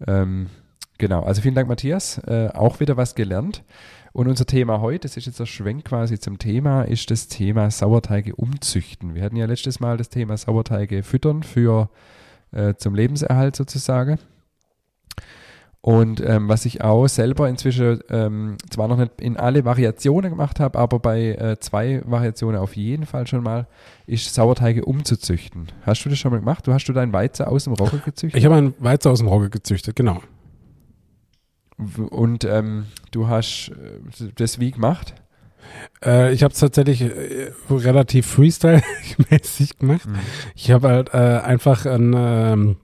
Ähm, 0.06 0.46
genau, 0.96 1.22
also 1.22 1.42
vielen 1.42 1.54
Dank, 1.54 1.68
Matthias. 1.68 2.18
Äh, 2.26 2.48
auch 2.54 2.80
wieder 2.80 2.96
was 2.96 3.14
gelernt. 3.14 3.62
Und 4.14 4.28
unser 4.28 4.46
Thema 4.46 4.80
heute, 4.80 5.00
das 5.00 5.16
ist 5.16 5.26
jetzt 5.26 5.40
der 5.40 5.46
Schwenk 5.46 5.87
quasi 5.87 6.18
zum 6.18 6.38
Thema, 6.38 6.82
ist 6.82 7.11
das 7.11 7.28
Thema 7.28 7.70
Sauerteige 7.70 8.35
umzüchten. 8.37 9.14
Wir 9.14 9.22
hatten 9.22 9.37
ja 9.37 9.46
letztes 9.46 9.80
Mal 9.80 9.96
das 9.96 10.11
Thema 10.11 10.37
Sauerteige 10.37 11.02
füttern 11.02 11.42
für 11.42 11.88
äh, 12.53 12.75
zum 12.75 12.95
Lebenserhalt 12.95 13.57
sozusagen. 13.57 14.19
Und 15.85 16.21
ähm, 16.25 16.49
was 16.49 16.65
ich 16.65 16.81
auch 16.85 17.09
selber 17.09 17.49
inzwischen 17.49 17.99
ähm, 18.09 18.57
zwar 18.71 18.87
noch 18.87 18.97
nicht 18.99 19.21
in 19.21 19.37
alle 19.37 19.65
Variationen 19.65 20.31
gemacht 20.31 20.61
habe, 20.61 20.79
aber 20.79 21.01
bei 21.01 21.31
äh, 21.31 21.59
zwei 21.59 22.03
Variationen 22.05 22.61
auf 22.61 22.77
jeden 22.77 23.05
Fall 23.05 23.27
schon 23.27 23.43
mal, 23.43 23.67
ist 24.07 24.33
Sauerteige 24.33 24.85
umzuzüchten. 24.85 25.73
Hast 25.85 26.05
du 26.05 26.09
das 26.09 26.21
schon 26.21 26.31
mal 26.31 26.38
gemacht? 26.38 26.69
Du 26.69 26.73
hast 26.73 26.85
du 26.85 26.93
deinen 26.93 27.12
Weizen 27.12 27.47
aus 27.47 27.65
dem 27.65 27.73
Roggen 27.73 28.01
gezüchtet? 28.05 28.38
Ich 28.38 28.45
habe 28.45 28.55
einen 28.55 28.75
Weizen 28.79 29.11
aus 29.11 29.19
dem 29.19 29.27
Rogge 29.27 29.51
gezüchtet, 29.51 29.97
genau. 29.97 30.23
Und 32.11 32.45
ähm, 32.45 32.87
du 33.11 33.27
hast 33.27 33.71
äh, 33.71 34.31
das 34.37 34.61
wie 34.61 34.71
gemacht? 34.71 35.15
Äh, 36.04 36.32
ich 36.32 36.42
habe 36.42 36.52
es 36.52 36.61
tatsächlich 36.61 37.02
äh, 37.02 37.52
relativ 37.70 38.26
Freestyle-mäßig 38.26 39.78
gemacht. 39.78 40.06
Mhm. 40.06 40.16
Ich 40.54 40.70
habe 40.70 40.88
halt 40.88 41.14
äh, 41.14 41.16
einfach 41.16 41.87
ein, 41.87 42.14
ähm, 42.16 42.76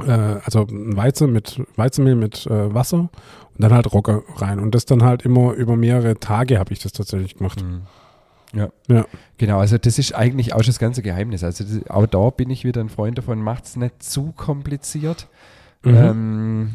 äh, 0.00 0.10
also 0.10 0.66
Weizen 0.70 1.32
mit 1.32 1.62
Weizenmehl 1.76 2.14
mit 2.16 2.46
äh, 2.46 2.74
Wasser 2.74 2.98
und 2.98 3.10
dann 3.58 3.72
halt 3.72 3.92
Rogge 3.92 4.22
rein. 4.36 4.58
Und 4.58 4.74
das 4.74 4.84
dann 4.84 5.02
halt 5.02 5.22
immer 5.22 5.52
über 5.52 5.76
mehrere 5.76 6.18
Tage 6.18 6.58
habe 6.58 6.72
ich 6.72 6.80
das 6.80 6.92
tatsächlich 6.92 7.36
gemacht. 7.36 7.62
Mhm. 7.62 7.82
Ja. 8.54 8.68
Ja. 8.88 9.04
Genau, 9.38 9.58
also 9.58 9.76
das 9.76 9.98
ist 9.98 10.14
eigentlich 10.14 10.54
auch 10.54 10.60
schon 10.60 10.66
das 10.68 10.78
ganze 10.78 11.02
Geheimnis. 11.02 11.44
Also 11.44 11.64
das, 11.64 11.90
auch 11.90 12.06
da 12.06 12.30
bin 12.30 12.50
ich 12.50 12.64
wieder 12.64 12.80
ein 12.80 12.88
Freund 12.88 13.18
davon, 13.18 13.40
macht 13.40 13.64
es 13.64 13.76
nicht 13.76 14.02
zu 14.02 14.32
kompliziert. 14.32 15.28
Mhm. 15.82 15.96
Ähm, 15.96 16.74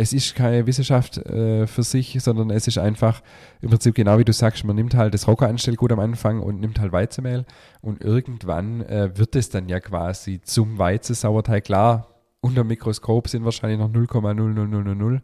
es 0.00 0.14
ist 0.14 0.34
keine 0.34 0.66
Wissenschaft 0.66 1.18
äh, 1.18 1.66
für 1.66 1.82
sich, 1.82 2.16
sondern 2.22 2.48
es 2.48 2.66
ist 2.66 2.78
einfach 2.78 3.20
im 3.60 3.68
Prinzip 3.68 3.94
genau 3.94 4.18
wie 4.18 4.24
du 4.24 4.32
sagst, 4.32 4.64
man 4.64 4.74
nimmt 4.74 4.94
halt 4.94 5.12
das 5.12 5.28
Rockeranstellgut 5.28 5.92
am 5.92 5.98
Anfang 5.98 6.40
und 6.40 6.58
nimmt 6.58 6.80
halt 6.80 6.90
Weizenmehl 6.90 7.44
und 7.82 8.02
irgendwann 8.02 8.80
äh, 8.80 9.10
wird 9.18 9.36
es 9.36 9.50
dann 9.50 9.68
ja 9.68 9.78
quasi 9.78 10.40
zum 10.40 10.78
Weizensauerteig. 10.78 11.64
Klar, 11.64 12.08
unter 12.40 12.62
dem 12.62 12.68
Mikroskop 12.68 13.28
sind 13.28 13.44
wahrscheinlich 13.44 13.78
noch 13.78 13.90
0,00000, 13.90 15.20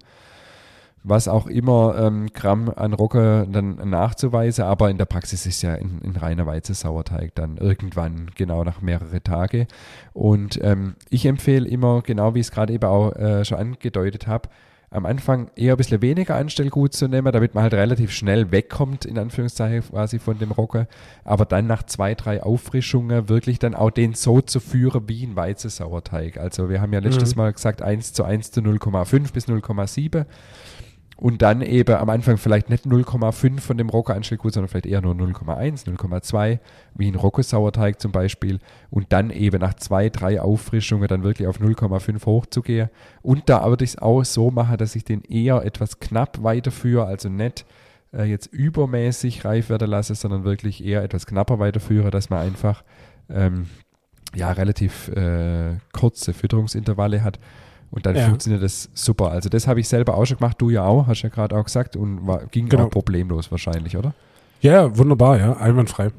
was 1.08 1.28
auch 1.28 1.46
immer 1.46 1.96
ähm, 1.98 2.26
Gramm 2.32 2.68
an 2.74 2.92
Rogge 2.92 3.46
dann 3.50 3.76
nachzuweisen, 3.88 4.64
aber 4.64 4.90
in 4.90 4.98
der 4.98 5.04
Praxis 5.04 5.46
ist 5.46 5.62
ja 5.62 5.74
ein, 5.74 6.00
ein 6.04 6.16
reiner 6.16 6.46
Weizensauerteig 6.46 7.34
dann 7.36 7.58
irgendwann, 7.58 8.32
genau 8.34 8.64
nach 8.64 8.82
mehrere 8.82 9.22
Tage. 9.22 9.68
Und 10.12 10.58
ähm, 10.62 10.96
ich 11.08 11.24
empfehle 11.26 11.68
immer, 11.68 12.02
genau 12.02 12.34
wie 12.34 12.40
ich 12.40 12.46
es 12.46 12.50
gerade 12.50 12.72
eben 12.72 12.84
auch 12.84 13.14
äh, 13.14 13.44
schon 13.44 13.58
angedeutet 13.58 14.26
habe, 14.26 14.48
am 14.90 15.04
Anfang 15.04 15.50
eher 15.56 15.74
ein 15.74 15.76
bisschen 15.76 16.00
weniger 16.02 16.36
Anstellgut 16.36 16.92
zu 16.92 17.06
nehmen, 17.08 17.32
damit 17.32 17.54
man 17.54 17.62
halt 17.62 17.74
relativ 17.74 18.12
schnell 18.12 18.50
wegkommt, 18.50 19.04
in 19.04 19.18
Anführungszeichen 19.18 19.88
quasi 19.90 20.18
von 20.18 20.38
dem 20.38 20.52
Rogge, 20.52 20.88
aber 21.24 21.44
dann 21.44 21.66
nach 21.66 21.82
zwei, 21.84 22.14
drei 22.14 22.42
Auffrischungen 22.42 23.28
wirklich 23.28 23.58
dann 23.58 23.74
auch 23.74 23.90
den 23.90 24.14
so 24.14 24.40
zu 24.40 24.58
führen 24.58 25.08
wie 25.08 25.24
ein 25.24 25.36
Weizensauerteig. 25.36 26.38
Also 26.38 26.68
wir 26.68 26.80
haben 26.80 26.92
ja 26.92 27.00
letztes 27.00 27.34
Mhm. 27.34 27.42
Mal 27.42 27.52
gesagt 27.52 27.82
1 27.82 28.12
zu 28.12 28.24
1 28.24 28.52
zu 28.52 28.60
0,5 28.60 29.32
bis 29.32 29.48
0,7 29.48 30.24
und 31.16 31.40
dann 31.40 31.62
eben 31.62 31.96
am 31.96 32.10
Anfang 32.10 32.36
vielleicht 32.36 32.68
nicht 32.68 32.84
0,5 32.84 33.60
von 33.60 33.78
dem 33.78 33.88
Rocco-Anstellgut, 33.88 34.52
sondern 34.52 34.68
vielleicht 34.68 34.86
eher 34.86 35.00
nur 35.00 35.14
0,1, 35.14 35.86
0,2, 35.86 36.58
wie 36.94 37.10
ein 37.10 37.14
Rocco-Sauerteig 37.14 38.00
zum 38.00 38.12
Beispiel. 38.12 38.58
Und 38.90 39.12
dann 39.12 39.30
eben 39.30 39.60
nach 39.60 39.74
zwei, 39.74 40.10
drei 40.10 40.40
Auffrischungen 40.42 41.08
dann 41.08 41.22
wirklich 41.22 41.48
auf 41.48 41.58
0,5 41.58 42.26
hochzugehen. 42.26 42.90
Und 43.22 43.48
da 43.48 43.60
aber 43.60 43.78
das 43.78 43.96
auch 43.96 44.24
so 44.24 44.50
mache, 44.50 44.76
dass 44.76 44.94
ich 44.94 45.04
den 45.04 45.22
eher 45.22 45.64
etwas 45.64 46.00
knapp 46.00 46.42
weiterführe, 46.42 47.06
also 47.06 47.30
nicht 47.30 47.64
äh, 48.12 48.24
jetzt 48.24 48.52
übermäßig 48.52 49.46
reif 49.46 49.70
werden 49.70 49.88
lasse, 49.88 50.14
sondern 50.14 50.44
wirklich 50.44 50.84
eher 50.84 51.02
etwas 51.02 51.26
knapper 51.26 51.58
weiterführe, 51.58 52.10
dass 52.10 52.28
man 52.28 52.40
einfach 52.40 52.84
ähm, 53.30 53.68
ja 54.34 54.52
relativ 54.52 55.08
äh, 55.08 55.78
kurze 55.92 56.34
Fütterungsintervalle 56.34 57.22
hat. 57.22 57.38
Und 57.96 58.04
dann 58.06 58.14
Ja. 58.14 58.26
funktioniert 58.28 58.62
das 58.62 58.88
super. 58.94 59.30
Also 59.32 59.48
das 59.48 59.66
habe 59.66 59.80
ich 59.80 59.88
selber 59.88 60.16
auch 60.16 60.24
schon 60.26 60.36
gemacht, 60.38 60.56
du 60.60 60.70
ja 60.70 60.84
auch, 60.84 61.06
hast 61.08 61.22
ja 61.22 61.30
gerade 61.30 61.56
auch 61.56 61.64
gesagt 61.64 61.96
und 61.96 62.26
war, 62.26 62.44
ging 62.46 62.68
Genau. 62.68 62.84
auch 62.84 62.90
problemlos 62.90 63.50
wahrscheinlich, 63.50 63.96
oder? 63.96 64.12
Ja, 64.60 64.96
wunderbar, 64.96 65.38
ja, 65.38 65.56
einwandfrei. 65.56 66.10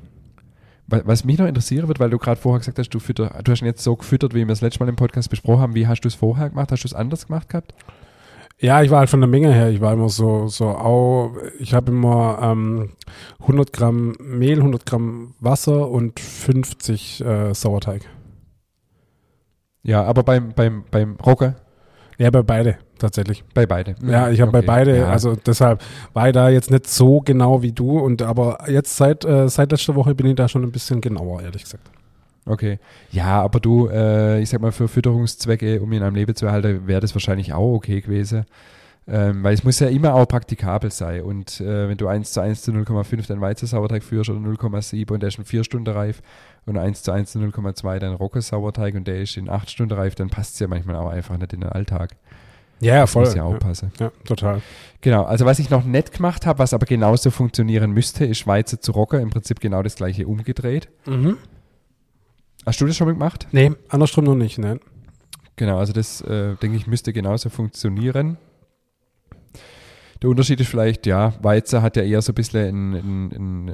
Wa- 0.87 1.01
Was 1.05 1.23
mich 1.23 1.37
noch 1.37 1.45
interessieren 1.47 1.87
wird, 1.87 1.99
weil 1.99 2.09
du 2.09 2.17
gerade 2.17 2.41
vorher 2.41 2.59
gesagt 2.59 2.79
hast, 2.79 2.89
du, 2.89 2.99
fütter, 2.99 3.29
du 3.43 3.51
hast 3.51 3.61
ihn 3.61 3.65
jetzt 3.67 3.83
so 3.83 3.95
gefüttert, 3.95 4.33
wie 4.33 4.39
wir 4.39 4.47
das 4.47 4.61
letzte 4.61 4.79
Mal 4.79 4.89
im 4.89 4.95
Podcast 4.95 5.29
besprochen 5.29 5.61
haben. 5.61 5.75
Wie 5.75 5.85
hast 5.87 6.01
du 6.01 6.07
es 6.07 6.15
vorher 6.15 6.49
gemacht? 6.49 6.71
Hast 6.71 6.83
du 6.83 6.87
es 6.87 6.93
anders 6.95 7.27
gemacht 7.27 7.47
gehabt? 7.49 7.73
Ja, 8.59 8.81
ich 8.81 8.89
war 8.89 8.99
halt 8.99 9.09
von 9.11 9.19
der 9.21 9.27
Menge 9.29 9.53
her, 9.53 9.69
ich 9.69 9.81
war 9.81 9.93
immer 9.93 10.09
so, 10.09 10.47
so 10.47 10.69
au, 10.69 11.35
ich 11.59 11.75
habe 11.75 11.91
immer 11.91 12.39
ähm, 12.41 12.89
100 13.41 13.71
Gramm 13.71 14.15
Mehl, 14.19 14.57
100 14.57 14.83
Gramm 14.83 15.35
Wasser 15.39 15.87
und 15.91 16.19
50 16.19 17.23
äh, 17.23 17.53
Sauerteig. 17.53 18.01
Ja, 19.83 20.03
aber 20.03 20.23
beim, 20.23 20.53
beim, 20.53 20.83
beim 20.89 21.15
Rogge, 21.17 21.55
Ja, 22.17 22.31
bei 22.31 22.41
beide 22.41 22.77
tatsächlich. 22.97 23.43
bei 23.53 23.65
beide. 23.67 23.95
Ja, 24.03 24.29
ich 24.29 24.41
habe 24.41 24.51
bei 24.51 24.59
Okay, 24.59 24.67
beide, 24.67 24.97
ja. 24.97 25.09
also 25.09 25.35
deshalb 25.35 25.83
war 26.13 26.27
ich 26.27 26.33
da 26.33 26.49
jetzt 26.49 26.71
nicht 26.71 26.87
so 26.87 27.21
genau 27.21 27.61
wie 27.61 27.71
du 27.71 27.99
und 27.99 28.21
aber 28.23 28.57
jetzt 28.67 28.97
seit 28.97 29.23
äh, 29.23 29.47
seit 29.49 29.71
letzter 29.71 29.95
Woche 29.95 30.15
bin 30.15 30.25
ich 30.25 30.35
da 30.35 30.47
schon 30.47 30.63
ein 30.63 30.71
bisschen 30.71 30.99
genauer, 31.01 31.43
ehrlich 31.43 31.63
gesagt. 31.63 31.89
Okay. 32.47 32.79
Ja, 33.11 33.41
aber 33.41 33.59
du, 33.59 33.87
äh, 33.89 34.41
ich 34.41 34.49
sag 34.49 34.61
mal, 34.61 34.71
für 34.71 34.87
Fütterungszwecke, 34.87 35.81
um 35.81 35.91
ihn 35.91 36.01
am 36.01 36.15
Leben 36.15 36.33
zu 36.33 36.45
erhalten, 36.45 36.87
wäre 36.87 37.01
das 37.01 37.13
wahrscheinlich 37.13 37.53
auch 37.53 37.73
okay 37.75 37.99
gewesen. 38.01 38.45
Ähm, 39.09 39.41
weil 39.41 39.53
es 39.53 39.63
muss 39.63 39.79
ja 39.79 39.87
immer 39.87 40.13
auch 40.15 40.27
praktikabel 40.27 40.91
sein. 40.91 41.21
Und 41.21 41.61
äh, 41.61 41.87
wenn 41.87 41.97
du 41.97 42.07
1 42.07 42.33
zu 42.33 42.41
1 42.41 42.61
zu 42.63 42.71
0,5 42.71 43.25
deinen 43.27 43.39
Weizensauerteig 43.39 44.03
führst 44.03 44.29
oder 44.29 44.39
0,7 44.39 45.09
und 45.13 45.21
der 45.21 45.29
ist 45.29 45.37
in 45.37 45.45
4 45.45 45.63
Stunden 45.63 45.87
reif 45.93 46.21
und 46.65 46.77
1 46.77 47.03
zu 47.03 47.13
1 47.13 47.31
zu 47.31 47.39
0,2 47.39 47.99
dein 47.99 48.13
Rockesauerteig 48.13 48.95
und 48.95 49.07
der 49.07 49.21
ist 49.21 49.37
in 49.37 49.49
8 49.49 49.69
Stunden 49.69 49.93
reif, 49.93 50.15
dann 50.15 50.29
passt 50.29 50.55
es 50.55 50.59
ja 50.59 50.67
manchmal 50.67 50.97
auch 50.97 51.09
einfach 51.09 51.37
nicht 51.37 51.53
in 51.53 51.61
den 51.61 51.69
Alltag. 51.69 52.17
Ja, 52.81 53.01
Das 53.01 53.11
voll. 53.13 53.23
muss 53.23 53.33
ja 53.33 53.37
ja, 53.37 53.43
aufpassen. 53.45 53.91
ja, 53.97 54.11
total. 54.25 54.61
Genau, 55.01 55.23
also 55.23 55.45
was 55.45 55.57
ich 55.59 55.69
noch 55.69 55.85
nicht 55.85 56.11
gemacht 56.11 56.45
habe, 56.45 56.59
was 56.59 56.73
aber 56.73 56.85
genauso 56.85 57.31
funktionieren 57.31 57.91
müsste, 57.91 58.25
ist 58.25 58.45
Weizen 58.45 58.81
zu 58.81 58.91
Rogge. 58.91 59.17
Im 59.19 59.29
Prinzip 59.29 59.61
genau 59.61 59.81
das 59.83 59.95
gleiche 59.95 60.27
umgedreht. 60.27 60.89
Mhm. 61.05 61.37
Hast 62.65 62.81
du 62.81 62.85
das 62.85 62.97
schon 62.97 63.07
mal 63.07 63.13
gemacht? 63.13 63.47
Nee, 63.51 63.71
andersrum 63.87 64.25
noch 64.25 64.35
nicht, 64.35 64.57
ne? 64.59 64.79
Genau, 65.55 65.77
also 65.79 65.93
das 65.93 66.21
äh, 66.21 66.55
denke 66.57 66.75
ich 66.77 66.85
müsste 66.85 67.13
genauso 67.13 67.49
funktionieren. 67.49 68.37
Der 70.21 70.29
Unterschied 70.29 70.59
ist 70.59 70.69
vielleicht, 70.69 71.05
ja, 71.05 71.33
Weizen 71.41 71.81
hat 71.81 71.95
ja 71.95 72.03
eher 72.03 72.21
so 72.21 72.31
ein 72.31 72.35
bisschen 72.35 72.93
ein, 72.95 73.29
ein, 73.31 73.69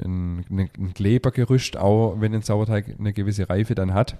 ein, 0.50 0.70
ein, 0.78 0.94
Klebergerüst, 0.94 1.76
auch 1.76 2.16
wenn 2.20 2.34
ein 2.34 2.42
Sauerteig 2.42 2.96
eine 2.98 3.12
gewisse 3.12 3.48
Reife 3.48 3.74
dann 3.74 3.94
hat. 3.94 4.16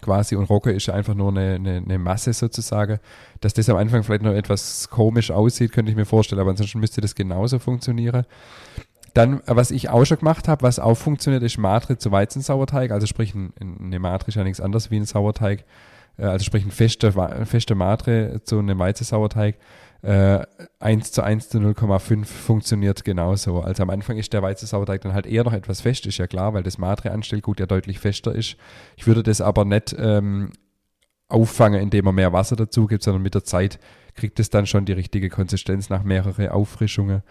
Quasi 0.00 0.34
und 0.34 0.44
Rogge 0.44 0.72
ist 0.72 0.88
einfach 0.88 1.14
nur 1.14 1.28
eine, 1.28 1.54
eine, 1.56 1.76
eine 1.76 1.98
Masse 1.98 2.32
sozusagen. 2.32 2.98
Dass 3.40 3.52
das 3.54 3.68
am 3.68 3.76
Anfang 3.76 4.02
vielleicht 4.02 4.22
noch 4.22 4.32
etwas 4.32 4.88
komisch 4.90 5.30
aussieht, 5.30 5.72
könnte 5.72 5.90
ich 5.90 5.96
mir 5.96 6.06
vorstellen, 6.06 6.40
aber 6.40 6.50
ansonsten 6.50 6.80
müsste 6.80 7.00
das 7.00 7.14
genauso 7.14 7.58
funktionieren. 7.58 8.24
Dann, 9.12 9.40
was 9.46 9.70
ich 9.72 9.88
auch 9.90 10.04
schon 10.04 10.18
gemacht 10.18 10.48
habe, 10.48 10.62
was 10.62 10.78
auch 10.78 10.94
funktioniert, 10.94 11.42
ist 11.42 11.58
Matre 11.58 11.98
zu 11.98 12.12
Weizensauerteig. 12.12 12.92
Also 12.92 13.06
sprich, 13.06 13.34
ein, 13.34 13.52
eine 13.60 13.98
Matre 13.98 14.28
ist 14.28 14.36
ja 14.36 14.44
nichts 14.44 14.60
anderes 14.60 14.90
wie 14.90 14.96
ein 14.96 15.04
Sauerteig. 15.04 15.64
Äh, 16.16 16.24
Also 16.26 16.44
sprich, 16.44 16.64
ein 16.64 16.70
fester, 16.70 17.14
Wa- 17.14 17.44
feste 17.44 17.74
Matre 17.74 18.40
zu 18.44 18.58
einem 18.58 18.78
Weizensauerteig. 18.78 19.56
Äh, 20.02 20.46
1 20.78 21.12
zu 21.12 21.22
1 21.22 21.50
zu 21.50 21.58
0,5 21.58 22.24
funktioniert 22.24 23.04
genauso. 23.04 23.60
Also 23.60 23.82
am 23.82 23.90
Anfang 23.90 24.16
ist 24.16 24.32
der 24.32 24.42
Weizensauerteig 24.42 25.02
dann 25.02 25.12
halt 25.12 25.26
eher 25.26 25.44
noch 25.44 25.52
etwas 25.52 25.82
fest, 25.82 26.06
ist 26.06 26.18
ja 26.18 26.26
klar, 26.26 26.54
weil 26.54 26.62
das 26.62 26.78
Matre-Anstellgut 26.78 27.60
ja 27.60 27.66
deutlich 27.66 27.98
fester 27.98 28.34
ist. 28.34 28.56
Ich 28.96 29.06
würde 29.06 29.22
das 29.22 29.40
aber 29.40 29.64
nicht 29.64 29.94
ähm, 29.98 30.52
auffangen, 31.28 31.80
indem 31.80 32.06
man 32.06 32.14
mehr 32.14 32.32
Wasser 32.32 32.56
dazu 32.56 32.86
gibt, 32.86 33.02
sondern 33.02 33.22
mit 33.22 33.34
der 33.34 33.44
Zeit 33.44 33.78
kriegt 34.14 34.40
es 34.40 34.50
dann 34.50 34.66
schon 34.66 34.86
die 34.86 34.92
richtige 34.92 35.28
Konsistenz 35.28 35.90
nach 35.90 36.02
mehrere 36.02 36.52
Auffrischungen. 36.52 37.22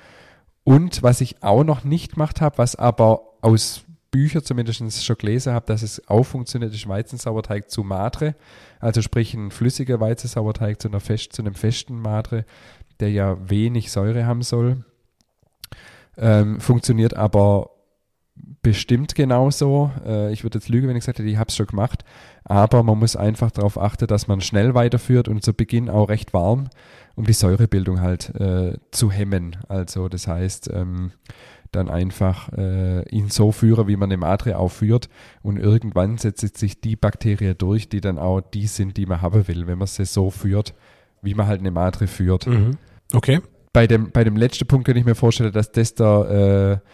Und 0.63 1.01
was 1.01 1.21
ich 1.21 1.41
auch 1.41 1.63
noch 1.63 1.83
nicht 1.83 2.13
gemacht 2.13 2.41
habe, 2.41 2.59
was 2.59 2.75
aber 2.75 3.21
aus 3.41 3.85
Büchern 4.11 4.43
zumindest 4.43 5.05
schon 5.05 5.17
gelesen 5.17 5.53
habe, 5.53 5.65
dass 5.65 5.83
es 5.83 6.07
auch 6.07 6.23
funktioniert, 6.23 6.73
ist 6.73 6.87
Weizensauerteig 6.87 7.69
zu 7.69 7.83
Matre. 7.83 8.35
Also 8.79 9.01
sprich 9.01 9.33
ein 9.33 9.51
flüssiger 9.51 9.99
Weizensauerteig 9.99 10.81
zu, 10.81 10.87
einer 10.87 10.99
fest, 10.99 11.33
zu 11.33 11.41
einem 11.41 11.53
festen 11.53 11.99
Matre, 11.99 12.45
der 12.99 13.11
ja 13.11 13.37
wenig 13.49 13.91
Säure 13.91 14.25
haben 14.25 14.41
soll. 14.41 14.83
Ähm, 16.17 16.59
funktioniert 16.59 17.13
aber 17.13 17.69
bestimmt 18.61 19.15
genauso. 19.15 19.91
Äh, 20.05 20.33
ich 20.33 20.43
würde 20.43 20.57
jetzt 20.57 20.69
lügen, 20.69 20.87
wenn 20.87 20.95
ich 20.95 21.03
sagte, 21.03 21.23
ich 21.23 21.37
habe 21.37 21.49
es 21.49 21.55
schon 21.55 21.67
gemacht. 21.67 22.03
Aber 22.43 22.83
man 22.83 22.97
muss 22.97 23.15
einfach 23.15 23.51
darauf 23.51 23.79
achten, 23.79 24.07
dass 24.07 24.27
man 24.27 24.41
schnell 24.41 24.73
weiterführt 24.73 25.27
und 25.27 25.43
zu 25.43 25.53
Beginn 25.53 25.89
auch 25.89 26.09
recht 26.09 26.33
warm, 26.33 26.69
um 27.15 27.25
die 27.25 27.33
Säurebildung 27.33 28.01
halt 28.01 28.33
äh, 28.35 28.77
zu 28.91 29.11
hemmen. 29.11 29.57
Also 29.67 30.09
das 30.09 30.27
heißt, 30.27 30.69
ähm, 30.73 31.11
dann 31.71 31.89
einfach 31.89 32.51
äh, 32.53 33.07
ihn 33.09 33.29
so 33.29 33.51
führen, 33.51 33.87
wie 33.87 33.95
man 33.95 34.09
eine 34.09 34.17
Matre 34.17 34.57
aufführt. 34.57 35.09
Und 35.41 35.57
irgendwann 35.57 36.17
setzt 36.17 36.57
sich 36.57 36.81
die 36.81 36.95
Bakterie 36.95 37.53
durch, 37.55 37.89
die 37.89 38.01
dann 38.01 38.17
auch 38.17 38.41
die 38.41 38.67
sind, 38.67 38.97
die 38.97 39.05
man 39.05 39.21
haben 39.21 39.47
will, 39.47 39.67
wenn 39.67 39.77
man 39.77 39.87
sie 39.87 40.05
so 40.05 40.29
führt, 40.29 40.73
wie 41.21 41.35
man 41.35 41.47
halt 41.47 41.59
eine 41.59 41.71
Matre 41.71 42.07
führt. 42.07 42.47
Mhm. 42.47 42.77
Okay. 43.13 43.41
Bei, 43.73 43.87
dem, 43.87 44.11
bei 44.11 44.23
dem 44.23 44.35
letzten 44.35 44.67
Punkt 44.67 44.85
könnte 44.85 44.99
ich 44.99 45.05
mir 45.05 45.15
vorstellen, 45.15 45.51
dass 45.51 45.71
das 45.71 45.93
der, 45.93 46.81
äh, 46.81 46.89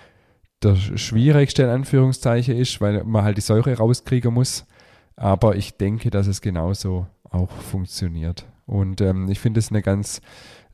der 0.61 0.75
schwierigste 0.75 1.63
in 1.63 1.69
Anführungszeichen 1.69 2.57
ist, 2.57 2.81
weil 2.81 3.03
man 3.03 3.23
halt 3.23 3.37
die 3.37 3.41
Säure 3.41 3.77
rauskriegen 3.77 4.33
muss. 4.33 4.65
Aber 5.15 5.55
ich 5.55 5.77
denke, 5.77 6.09
dass 6.09 6.27
es 6.27 6.41
genauso 6.41 7.07
auch 7.29 7.51
funktioniert. 7.51 8.45
Und 8.65 8.99
ähm, 9.01 9.29
ich 9.29 9.39
finde 9.39 9.59
es 9.59 9.69
eine 9.69 9.81
ganz, 9.81 10.21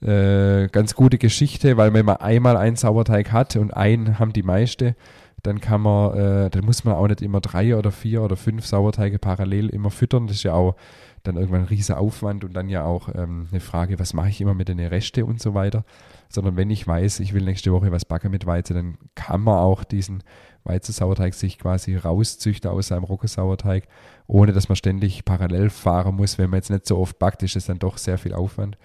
äh, 0.02 0.68
ganz 0.70 0.96
gute 0.96 1.18
Geschichte, 1.18 1.78
weil 1.78 1.94
wenn 1.94 2.06
man 2.06 2.18
einmal 2.18 2.58
einen 2.58 2.76
Sauerteig 2.76 3.32
hat 3.32 3.56
und 3.56 3.72
einen 3.72 4.20
haben 4.20 4.34
die 4.34 4.44
meiste, 4.44 4.96
dann 5.44 5.60
kann 5.60 5.82
man, 5.82 6.18
äh, 6.18 6.50
dann 6.50 6.66
muss 6.66 6.84
man 6.84 6.96
auch 6.96 7.08
nicht 7.08 7.22
immer 7.22 7.42
drei 7.42 7.76
oder 7.76 7.92
vier 7.92 8.22
oder 8.22 8.36
fünf 8.36 8.66
Sauerteige 8.66 9.20
parallel 9.20 9.70
immer 9.70 9.90
füttern. 9.90 10.28
Das 10.28 10.38
ist 10.38 10.44
ja 10.44 10.54
auch 10.54 10.76
dann 11.24 11.36
irgendwann 11.36 11.62
ein 11.62 11.68
riesiger 11.68 12.00
Aufwand 12.00 12.44
und 12.44 12.54
dann 12.54 12.70
ja 12.70 12.84
auch 12.84 13.10
ähm, 13.14 13.48
eine 13.52 13.60
Frage, 13.60 14.00
was 14.00 14.14
mache 14.14 14.30
ich 14.30 14.42
immer 14.42 14.54
mit 14.54 14.70
den 14.70 14.80
Reste 14.80 15.26
und 15.26 15.42
so 15.42 15.54
weiter. 15.54 15.84
Sondern 16.30 16.58
wenn 16.58 16.70
ich 16.70 16.88
weiß, 16.88 17.20
ich 17.20 17.34
will 17.34 17.44
nächste 17.44 17.72
Woche 17.72 17.92
was 17.92 18.06
backen 18.06 18.32
mit 18.32 18.46
Weizen, 18.46 18.76
dann 18.76 18.98
kann 19.16 19.42
man 19.42 19.58
auch 19.58 19.84
diesen 19.84 20.24
Weizensauerteig 20.64 21.34
sich 21.34 21.60
quasi 21.60 21.96
rauszüchten 21.96 22.70
aus 22.70 22.88
seinem 22.88 23.04
Roggensauerteig, 23.04 23.88
ohne 24.28 24.52
dass 24.52 24.70
man 24.70 24.76
ständig 24.76 25.26
parallel 25.26 25.70
fahren 25.70 26.16
muss. 26.16 26.38
Wenn 26.38 26.50
man 26.50 26.58
jetzt 26.58 26.70
nicht 26.70 26.88
so 26.88 26.98
oft 26.98 27.20
backt, 27.20 27.44
ist 27.44 27.56
das 27.56 27.66
dann 27.66 27.80
doch 27.80 27.98
sehr 27.98 28.18
viel 28.18 28.34
Aufwand. 28.34 28.78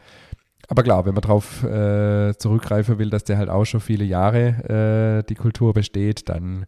Aber 0.69 0.83
klar, 0.83 1.07
wenn 1.07 1.15
man 1.15 1.23
darauf 1.23 1.63
äh, 1.63 2.37
zurückgreifen 2.37 2.99
will, 2.99 3.11
dass 3.11 3.25
der 3.25 3.39
halt 3.39 3.49
auch 3.49 3.65
schon 3.65 3.81
viele 3.81 4.05
Jahre 4.05 5.21
äh, 5.21 5.29
die 5.29 5.37
Kultur 5.37 5.73
besteht, 5.73 6.29
dann 6.29 6.67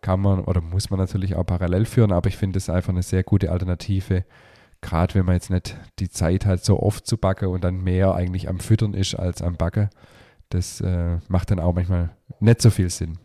kann 0.00 0.20
man 0.20 0.40
oder 0.40 0.60
muss 0.60 0.90
man 0.90 0.98
natürlich 0.98 1.34
auch 1.34 1.44
parallel 1.44 1.84
führen. 1.84 2.12
Aber 2.12 2.28
ich 2.28 2.36
finde 2.36 2.58
es 2.58 2.70
einfach 2.70 2.90
eine 2.90 3.02
sehr 3.02 3.22
gute 3.22 3.50
Alternative, 3.50 4.24
gerade 4.80 5.14
wenn 5.14 5.26
man 5.26 5.34
jetzt 5.34 5.50
nicht 5.50 5.76
die 5.98 6.08
Zeit 6.08 6.46
hat, 6.46 6.64
so 6.64 6.80
oft 6.80 7.06
zu 7.06 7.18
backen 7.18 7.48
und 7.48 7.64
dann 7.64 7.82
mehr 7.82 8.14
eigentlich 8.14 8.48
am 8.48 8.60
Füttern 8.60 8.94
ist 8.94 9.14
als 9.14 9.42
am 9.42 9.56
Backen. 9.56 9.90
Das 10.48 10.80
äh, 10.80 11.18
macht 11.28 11.50
dann 11.50 11.60
auch 11.60 11.74
manchmal 11.74 12.10
nicht 12.40 12.62
so 12.62 12.70
viel 12.70 12.90
Sinn. 12.90 13.18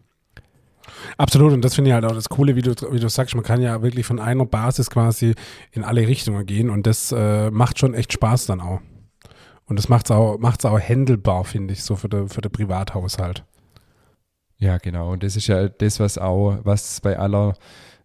Absolut, 1.18 1.54
und 1.54 1.64
das 1.64 1.76
finde 1.76 1.92
ich 1.92 1.94
halt 1.94 2.06
auch 2.06 2.14
das 2.14 2.30
Coole, 2.30 2.56
wie 2.56 2.62
du, 2.62 2.72
wie 2.92 3.00
du 3.00 3.10
sagst, 3.10 3.36
man 3.36 3.44
kann 3.44 3.62
ja 3.62 3.82
wirklich 3.82 4.06
von 4.06 4.20
einer 4.20 4.46
Basis 4.46 4.90
quasi 4.90 5.36
in 5.72 5.84
alle 5.84 6.08
Richtungen 6.08 6.46
gehen 6.46 6.70
und 6.70 6.88
das 6.88 7.12
äh, 7.12 7.52
macht 7.52 7.80
schon 7.80 7.94
echt 7.94 8.12
Spaß 8.14 8.48
dann 8.48 8.62
auch. 8.62 8.82
Und 9.70 9.78
das 9.78 9.88
macht 9.88 10.08
es 10.08 10.12
auch, 10.12 10.40
macht's 10.40 10.66
auch 10.66 10.80
händelbar, 10.80 11.46
finde 11.46 11.74
ich, 11.74 11.84
so 11.84 11.96
für 11.96 12.10
den 12.10 12.28
für 12.28 12.42
Privathaushalt. 12.42 13.46
Ja, 14.58 14.78
genau. 14.78 15.12
Und 15.12 15.24
das 15.24 15.36
ist 15.36 15.48
ja 15.48 15.70
das, 15.70 16.00
was 16.00 16.18
auch, 16.18 16.58
was 16.64 17.00
bei 17.02 17.18
aller, 17.18 17.54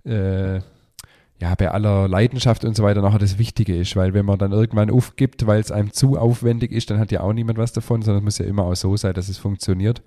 äh, 0.05 0.57
ja, 0.57 1.55
bei 1.59 1.71
aller 1.71 2.07
Leidenschaft 2.07 2.65
und 2.65 2.77
so 2.77 2.85
weiter 2.85 3.03
nachher 3.03 3.19
das 3.19 3.39
Wichtige 3.39 3.77
ist, 3.77 3.97
weil 3.97 4.15
wenn 4.15 4.27
man 4.27 4.39
dann 4.39 4.53
irgendwann 4.53 4.91
aufgibt, 4.91 5.47
weil 5.47 5.61
es 5.61 5.73
einem 5.73 5.93
zu 5.93 6.19
aufwendig 6.19 6.71
ist, 6.71 6.91
dann 6.91 7.01
hat 7.01 7.11
ja 7.11 7.21
auch 7.23 7.33
niemand 7.33 7.59
was 7.59 7.73
davon, 7.73 8.03
sondern 8.03 8.23
es 8.23 8.25
muss 8.25 8.39
ja 8.39 8.47
immer 8.47 8.65
auch 8.65 8.77
so 8.77 8.97
sein, 8.97 9.15
dass 9.15 9.29
es 9.29 9.39
funktioniert 9.39 10.03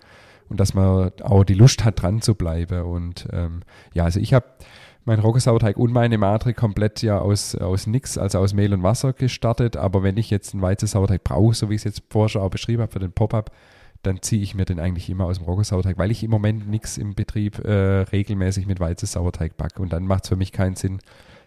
und 0.50 0.60
dass 0.60 0.74
man 0.74 1.12
auch 1.24 1.44
die 1.44 1.56
Lust 1.56 1.84
hat, 1.84 2.02
dran 2.02 2.22
zu 2.22 2.36
bleiben. 2.36 2.84
Und 2.84 3.28
ähm, 3.34 3.62
ja, 3.94 4.06
also 4.06 4.20
ich 4.20 4.34
habe 4.34 4.46
mein 5.08 5.20
Roggensauerteig 5.20 5.78
und 5.78 5.94
meine 5.94 6.18
Matre 6.18 6.54
komplett 6.54 7.02
ja 7.02 7.20
aus, 7.20 7.56
aus 7.56 7.88
nix, 7.88 8.18
also 8.18 8.40
aus 8.40 8.54
Mehl 8.54 8.74
und 8.74 8.84
Wasser 8.84 9.14
gestartet. 9.14 9.78
Aber 9.78 10.04
wenn 10.04 10.18
ich 10.18 10.30
jetzt 10.30 10.54
einen 10.54 10.62
Weizensauerteig 10.62 11.24
brauche, 11.24 11.56
so 11.56 11.70
wie 11.70 11.76
ich 11.76 11.80
es 11.80 11.86
jetzt 11.86 12.04
vorher 12.10 12.30
schon 12.30 12.42
auch 12.42 12.50
beschrieben 12.50 12.82
habe 12.82 12.92
für 12.92 13.00
den 13.00 13.14
Pop-Up, 13.14 13.52
dann 14.04 14.22
ziehe 14.22 14.42
ich 14.44 14.54
mir 14.54 14.66
den 14.66 14.82
eigentlich 14.82 15.10
immer 15.10 15.26
aus 15.26 15.38
dem 15.38 15.46
Roggensauerteig, 15.46 15.98
weil 15.98 16.12
ich 16.12 16.24
im 16.24 16.32
Moment 16.32 16.70
nichts 16.70 16.98
im 16.98 17.16
Betrieb 17.16 17.64
äh, 17.66 18.02
regelmäßig 18.02 18.68
mit 18.68 18.82
Weizensauerteig 18.82 19.56
backe. 19.56 19.82
Und 19.82 19.94
dann 19.94 20.06
macht 20.06 20.26
es 20.26 20.30
für 20.30 20.36
mich 20.36 20.52
keinen 20.52 20.76
Sinn. 20.76 21.00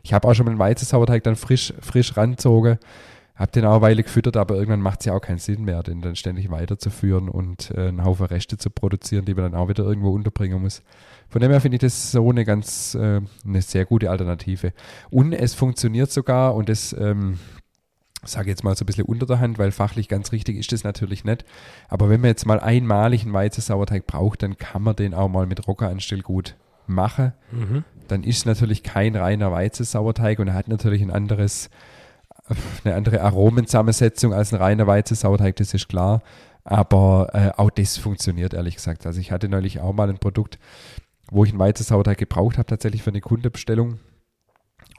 Ich 0.03 0.15
habe 0.15 0.27
auch 0.27 0.35
schon 0.35 0.47
mal 0.47 0.53
einen 0.53 0.59
Weizensauerteig 0.59 1.23
dann 1.23 1.37
frisch, 1.37 1.75
frisch 1.83 2.17
ranzogen, 2.17 2.79
habe 3.37 3.53
den 3.53 3.67
auch 3.67 3.73
eine 3.73 3.83
Weile 3.83 4.03
gefüttert, 4.03 4.39
aber 4.39 4.55
irgendwann 4.55 4.81
macht 4.81 5.01
es 5.01 5.07
ja 5.07 5.13
auch 5.13 5.21
keinen 5.21 5.39
Sinn 5.39 5.65
mehr, 5.65 5.83
den 5.83 6.01
dann 6.01 6.17
ständig 6.17 6.51
weiterzuführen 6.51 7.29
und 7.29 7.73
äh, 7.73 7.89
einen 7.89 8.05
Haufen 8.05 8.27
Reste 8.27 8.57
zu 8.57 8.71
produzieren, 8.71 9.27
die 9.27 9.35
man 9.35 9.53
dann 9.53 9.61
auch 9.61 9.69
wieder 9.69 9.85
irgendwo 9.85 10.11
unterbringen 10.11 10.63
muss. 10.63 10.83
Von 11.31 11.41
dem 11.41 11.51
her 11.51 11.61
finde 11.61 11.77
ich 11.77 11.81
das 11.81 12.11
so 12.11 12.29
eine 12.29 12.45
ganz, 12.45 12.95
äh, 12.95 13.21
eine 13.47 13.63
sehr 13.63 13.85
gute 13.85 14.11
Alternative. 14.11 14.73
Und 15.11 15.33
es 15.33 15.55
funktioniert 15.55 16.11
sogar 16.11 16.55
und 16.55 16.69
das, 16.69 16.93
ähm, 16.93 17.39
sage 18.25 18.51
jetzt 18.51 18.65
mal 18.65 18.77
so 18.77 18.85
ein 18.85 18.87
bisschen 18.87 19.05
unter 19.05 19.27
der 19.27 19.41
Hand, 19.41 19.59
weil 19.59 19.71
fachlich 19.71 20.09
ganz 20.09 20.33
richtig 20.33 20.59
ist 20.59 20.73
das 20.73 20.85
natürlich 20.85 21.25
nicht. 21.25 21.45
Aber 21.89 22.11
wenn 22.11 22.21
man 22.21 22.29
jetzt 22.29 22.47
mal 22.47 22.61
einmalig 22.61 23.23
einen 23.23 23.33
Weizensauerteig 23.33 24.07
braucht, 24.07 24.43
dann 24.43 24.59
kann 24.59 24.83
man 24.83 24.97
den 24.97 25.15
auch 25.15 25.29
mal 25.29 25.47
mit 25.47 25.67
Rockeranstell 25.67 26.21
gut 26.21 26.57
machen. 26.87 27.33
Mhm. 27.53 27.85
Dann 28.09 28.25
ist 28.25 28.39
es 28.39 28.45
natürlich 28.45 28.83
kein 28.83 29.15
reiner 29.15 29.53
Weizensauerteig 29.53 30.41
und 30.41 30.49
er 30.49 30.55
hat 30.55 30.69
natürlich 30.69 31.01
ein 31.01 31.13
anderes, 31.13 31.71
eine 32.85 32.97
andere 32.97 33.23
Aromenzusammensetzung 33.23 34.35
als 34.35 34.53
ein 34.53 34.57
reiner 34.59 34.89
Weizensauerteig, 34.89 35.57
das 35.57 35.73
ist 35.73 35.89
klar. 35.89 36.23
Aber 36.65 37.31
äh, 37.33 37.51
auch 37.57 37.71
das 37.71 37.97
funktioniert, 37.97 38.53
ehrlich 38.53 38.77
gesagt. 38.77 39.07
Also 39.07 39.21
ich 39.21 39.33
hatte 39.33 39.49
neulich 39.49 39.81
auch 39.81 39.95
mal 39.95 40.11
ein 40.11 40.19
Produkt, 40.19 40.59
wo 41.31 41.45
ich 41.45 41.51
einen 41.51 41.59
Weizensauerteig 41.59 42.19
gebraucht 42.19 42.59
habe, 42.59 42.67
tatsächlich 42.67 43.03
für 43.03 43.11
eine 43.11 43.21
Kundenbestellung. 43.21 43.99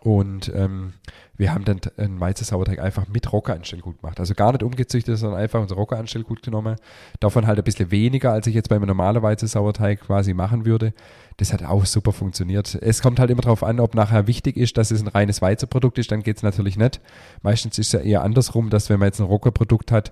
Und 0.03 0.51
ähm, 0.55 0.93
wir 1.38 1.53
haben 1.53 1.63
dann 1.63 1.79
einen 1.97 2.19
Weizensauerteig 2.19 2.79
einfach 2.79 3.07
mit 3.07 3.32
Rockeranstellgut 3.32 4.01
gemacht. 4.01 4.19
Also 4.19 4.34
gar 4.34 4.51
nicht 4.51 4.63
umgezüchtet, 4.63 5.15
sondern 5.17 5.39
einfach 5.39 5.61
unser 5.61 5.75
Rockeranstellgut 5.75 6.41
genommen. 6.41 6.75
Davon 7.19 7.45
halt 7.45 7.59
ein 7.59 7.63
bisschen 7.63 7.91
weniger, 7.91 8.32
als 8.32 8.47
ich 8.47 8.55
jetzt 8.55 8.69
bei 8.69 8.77
einem 8.77 8.88
normalen 8.88 9.21
Weizensauerteig 9.21 10.01
quasi 10.01 10.34
machen 10.34 10.65
würde. 10.65 10.93
Das 11.38 11.53
hat 11.53 11.63
auch 11.63 11.86
super 11.86 12.13
funktioniert. 12.13 12.73
Es 12.82 13.03
kommt 13.03 13.19
halt 13.19 13.29
immer 13.29 13.43
darauf 13.43 13.63
an, 13.63 13.79
ob 13.79 13.93
nachher 13.93 14.25
wichtig 14.25 14.57
ist, 14.57 14.75
dass 14.77 14.89
es 14.89 15.01
ein 15.01 15.07
reines 15.07 15.41
Weizenprodukt 15.41 15.99
ist, 15.99 16.11
dann 16.11 16.23
geht 16.23 16.38
es 16.38 16.43
natürlich 16.43 16.77
nicht. 16.77 16.99
Meistens 17.43 17.77
ist 17.77 17.88
es 17.88 17.93
ja 17.93 17.99
eher 17.99 18.23
andersrum, 18.23 18.71
dass 18.71 18.89
wenn 18.89 18.99
man 18.99 19.07
jetzt 19.07 19.19
ein 19.19 19.27
Rockerprodukt 19.27 19.91
hat, 19.91 20.11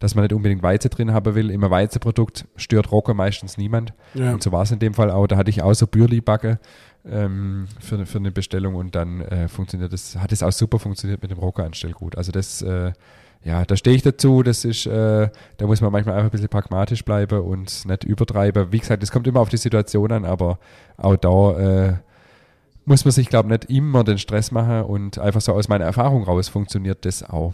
dass 0.00 0.14
man 0.14 0.24
nicht 0.24 0.32
unbedingt 0.32 0.62
Weizen 0.62 0.90
drin 0.90 1.12
haben 1.12 1.34
will. 1.34 1.50
Immer 1.50 1.70
Weizenprodukt 1.70 2.46
stört 2.56 2.90
Rocker 2.90 3.14
meistens 3.14 3.56
niemand. 3.56 3.92
Ja. 4.14 4.32
Und 4.32 4.42
so 4.42 4.50
war 4.50 4.62
es 4.62 4.72
in 4.72 4.80
dem 4.80 4.94
Fall 4.94 5.10
auch. 5.10 5.26
Da 5.28 5.36
hatte 5.36 5.50
ich 5.50 5.62
auch 5.62 5.74
so 5.74 5.86
Bürli-Backe 5.86 6.58
ähm, 7.04 7.66
für, 7.78 8.04
für 8.06 8.18
eine 8.18 8.32
Bestellung 8.32 8.74
und 8.74 8.94
dann 8.94 9.20
äh, 9.20 9.46
funktioniert 9.46 9.92
das, 9.92 10.16
hat 10.16 10.32
es 10.32 10.42
auch 10.42 10.52
super 10.52 10.78
funktioniert 10.78 11.22
mit 11.22 11.30
dem 11.30 11.38
Rocker-Anstellgut. 11.38 12.16
Also 12.16 12.32
das, 12.32 12.62
äh, 12.62 12.92
ja, 13.44 13.64
da 13.64 13.76
stehe 13.76 13.94
ich 13.94 14.02
dazu. 14.02 14.42
Das 14.42 14.64
ist, 14.64 14.86
äh, 14.86 15.28
da 15.58 15.66
muss 15.66 15.82
man 15.82 15.92
manchmal 15.92 16.14
einfach 16.14 16.28
ein 16.28 16.32
bisschen 16.32 16.48
pragmatisch 16.48 17.04
bleiben 17.04 17.40
und 17.40 17.86
nicht 17.86 18.04
übertreiben. 18.04 18.72
Wie 18.72 18.78
gesagt, 18.78 19.02
es 19.02 19.12
kommt 19.12 19.26
immer 19.26 19.40
auf 19.40 19.50
die 19.50 19.58
Situation 19.58 20.10
an, 20.12 20.24
aber 20.24 20.58
auch 20.96 21.16
da 21.16 21.58
äh, 21.58 21.94
muss 22.86 23.04
man 23.04 23.12
sich, 23.12 23.28
glaube 23.28 23.48
ich, 23.48 23.60
nicht 23.60 23.70
immer 23.70 24.02
den 24.02 24.16
Stress 24.16 24.50
machen 24.50 24.82
und 24.82 25.18
einfach 25.18 25.42
so 25.42 25.52
aus 25.52 25.68
meiner 25.68 25.84
Erfahrung 25.84 26.24
raus 26.24 26.48
funktioniert 26.48 27.04
das 27.04 27.22
auch. 27.22 27.52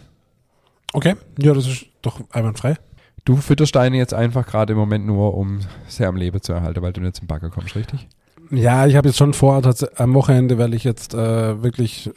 Okay, 0.93 1.15
ja, 1.39 1.53
das 1.53 1.67
ist 1.67 1.87
doch 2.03 2.21
einwandfrei. 2.31 2.77
Du 3.25 3.37
fütterst 3.37 3.75
deine 3.75 3.97
jetzt 3.97 4.15
einfach 4.15 4.47
gerade 4.47 4.73
im 4.73 4.79
Moment 4.79 5.05
nur, 5.05 5.35
um 5.35 5.61
sie 5.89 6.05
am 6.07 6.17
Leben 6.17 6.41
zu 6.41 6.53
erhalten, 6.53 6.81
weil 6.83 6.93
du 6.93 7.01
nicht 7.01 7.17
zum 7.17 7.27
Bagger 7.27 7.51
kommst, 7.51 7.75
richtig? 7.75 8.09
Ja, 8.51 8.87
ich 8.87 8.95
habe 8.97 9.09
jetzt 9.09 9.19
schon 9.19 9.35
vor, 9.35 9.61
am 9.97 10.15
Wochenende, 10.15 10.59
weil 10.59 10.75
ich 10.75 10.85
jetzt 10.85 11.15
äh, 11.15 11.63
wirklich 11.63 12.11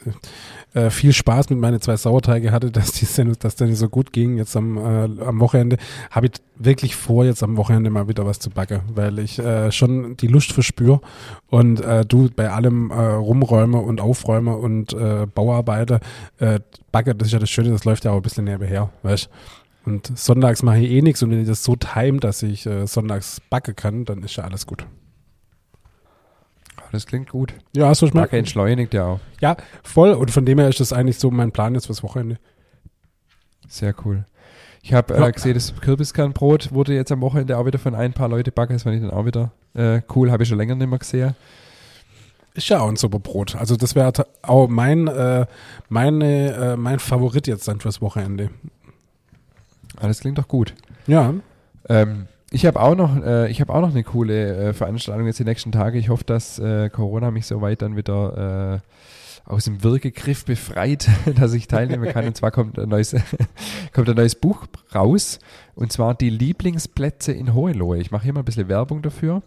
äh, 0.74 0.90
viel 0.90 1.12
Spaß 1.12 1.50
mit 1.50 1.58
meinen 1.58 1.80
zwei 1.80 1.96
Sauerteige 1.96 2.52
hatte, 2.52 2.70
dass 2.70 2.92
die 2.92 3.06
dass 3.38 3.58
nicht 3.58 3.78
so 3.78 3.88
gut 3.88 4.12
ging 4.12 4.36
jetzt 4.36 4.56
am, 4.56 4.76
äh, 4.76 5.24
am 5.24 5.40
Wochenende, 5.40 5.76
habe 6.10 6.26
ich 6.26 6.32
wirklich 6.56 6.94
vor, 6.94 7.24
jetzt 7.24 7.42
am 7.42 7.56
Wochenende 7.56 7.90
mal 7.90 8.06
wieder 8.06 8.26
was 8.26 8.38
zu 8.38 8.50
backen, 8.50 8.82
weil 8.94 9.18
ich 9.18 9.38
äh, 9.38 9.72
schon 9.72 10.16
die 10.18 10.28
Lust 10.28 10.52
verspüre 10.52 11.00
und 11.48 11.80
äh, 11.80 12.04
du 12.04 12.28
bei 12.34 12.50
allem 12.50 12.90
äh, 12.90 12.94
Rumräume 12.94 13.78
und 13.78 14.00
Aufräume 14.00 14.56
und 14.56 14.92
äh, 14.92 15.26
Bauarbeiter, 15.26 16.00
äh, 16.38 16.60
Backe, 16.92 17.14
das 17.14 17.28
ist 17.28 17.32
ja 17.32 17.38
das 17.40 17.50
Schöne, 17.50 17.70
das 17.70 17.84
läuft 17.84 18.04
ja 18.04 18.12
auch 18.12 18.16
ein 18.16 18.22
bisschen 18.22 18.44
nebenher, 18.44 18.90
weißt 19.02 19.28
Und 19.84 20.16
sonntags 20.16 20.62
mache 20.62 20.78
ich 20.78 20.90
eh 20.92 21.02
nichts 21.02 21.22
und 21.22 21.30
wenn 21.30 21.40
ich 21.40 21.48
das 21.48 21.64
so 21.64 21.74
time, 21.74 22.20
dass 22.20 22.42
ich 22.42 22.66
äh, 22.66 22.86
sonntags 22.86 23.40
backe 23.50 23.74
kann, 23.74 24.04
dann 24.04 24.22
ist 24.22 24.36
ja 24.36 24.44
alles 24.44 24.66
gut. 24.66 24.86
Das 26.92 27.06
klingt 27.06 27.30
gut. 27.30 27.54
Ja, 27.74 27.94
so 27.94 28.06
schmeckt. 28.06 28.26
Backe 28.26 28.38
entschleunigt 28.38 28.94
ja 28.94 29.06
auch. 29.06 29.20
Ja, 29.40 29.56
voll. 29.82 30.12
Und 30.12 30.30
von 30.30 30.44
dem 30.44 30.58
her 30.58 30.68
ist 30.68 30.80
das 30.80 30.92
eigentlich 30.92 31.18
so 31.18 31.30
mein 31.30 31.52
Plan 31.52 31.74
jetzt 31.74 31.86
fürs 31.86 32.02
Wochenende. 32.02 32.38
Sehr 33.68 33.94
cool. 34.04 34.24
Ich 34.82 34.94
habe 34.94 35.14
äh, 35.14 35.32
gesehen, 35.32 35.54
das 35.54 35.74
Kürbiskernbrot 35.80 36.72
wurde 36.72 36.94
jetzt 36.94 37.12
am 37.12 37.20
Wochenende 37.20 37.58
auch 37.58 37.66
wieder 37.66 37.78
von 37.78 37.94
ein 37.94 38.12
paar 38.12 38.28
Leuten 38.28 38.52
backen. 38.52 38.72
Das 38.72 38.82
fand 38.82 38.96
ich 38.96 39.02
dann 39.02 39.10
auch 39.10 39.26
wieder 39.26 39.52
äh, 39.74 40.00
cool. 40.14 40.30
Habe 40.32 40.42
ich 40.42 40.48
schon 40.48 40.58
länger 40.58 40.74
nicht 40.74 40.88
mehr 40.88 40.98
gesehen. 40.98 41.34
Ist 42.54 42.68
ja 42.68 42.80
auch 42.80 42.88
ein 42.88 42.96
super 42.96 43.20
Brot. 43.20 43.54
Also 43.54 43.76
das 43.76 43.94
wäre 43.94 44.12
auch 44.42 44.68
mein, 44.68 45.06
äh, 45.06 45.46
meine, 45.88 46.54
äh, 46.54 46.76
mein 46.76 46.98
Favorit 46.98 47.46
jetzt 47.46 47.68
dann 47.68 47.80
fürs 47.80 48.00
Wochenende. 48.00 48.50
Alles 49.96 50.18
ah, 50.18 50.20
klingt 50.22 50.38
doch 50.38 50.48
gut. 50.48 50.74
Ja. 51.06 51.34
Ähm, 51.88 52.26
ich 52.50 52.66
habe 52.66 52.80
auch 52.80 52.94
noch, 52.96 53.22
äh, 53.22 53.50
ich 53.50 53.60
habe 53.60 53.72
auch 53.72 53.80
noch 53.80 53.90
eine 53.90 54.02
coole 54.02 54.70
äh, 54.70 54.72
Veranstaltung 54.72 55.26
jetzt 55.26 55.38
die 55.38 55.44
nächsten 55.44 55.72
Tage. 55.72 55.98
Ich 55.98 56.08
hoffe, 56.08 56.24
dass 56.24 56.58
äh, 56.58 56.90
Corona 56.90 57.30
mich 57.30 57.46
soweit 57.46 57.82
dann 57.82 57.96
wieder 57.96 58.82
äh, 58.82 59.50
aus 59.50 59.64
dem 59.64 59.82
Wirkegriff 59.82 60.44
befreit, 60.44 61.08
dass 61.36 61.54
ich 61.54 61.68
teilnehmen 61.68 62.10
kann. 62.12 62.26
Und 62.26 62.36
zwar 62.36 62.50
kommt 62.50 62.78
ein 62.78 62.88
neues, 62.88 63.14
kommt 63.92 64.08
ein 64.08 64.16
neues 64.16 64.34
Buch 64.34 64.66
raus. 64.94 65.38
Und 65.74 65.92
zwar 65.92 66.14
die 66.14 66.30
Lieblingsplätze 66.30 67.32
in 67.32 67.54
Hohenlohe. 67.54 67.98
Ich 67.98 68.10
mache 68.10 68.24
hier 68.24 68.32
mal 68.32 68.40
ein 68.40 68.44
bisschen 68.44 68.68
Werbung 68.68 69.02
dafür. 69.02 69.42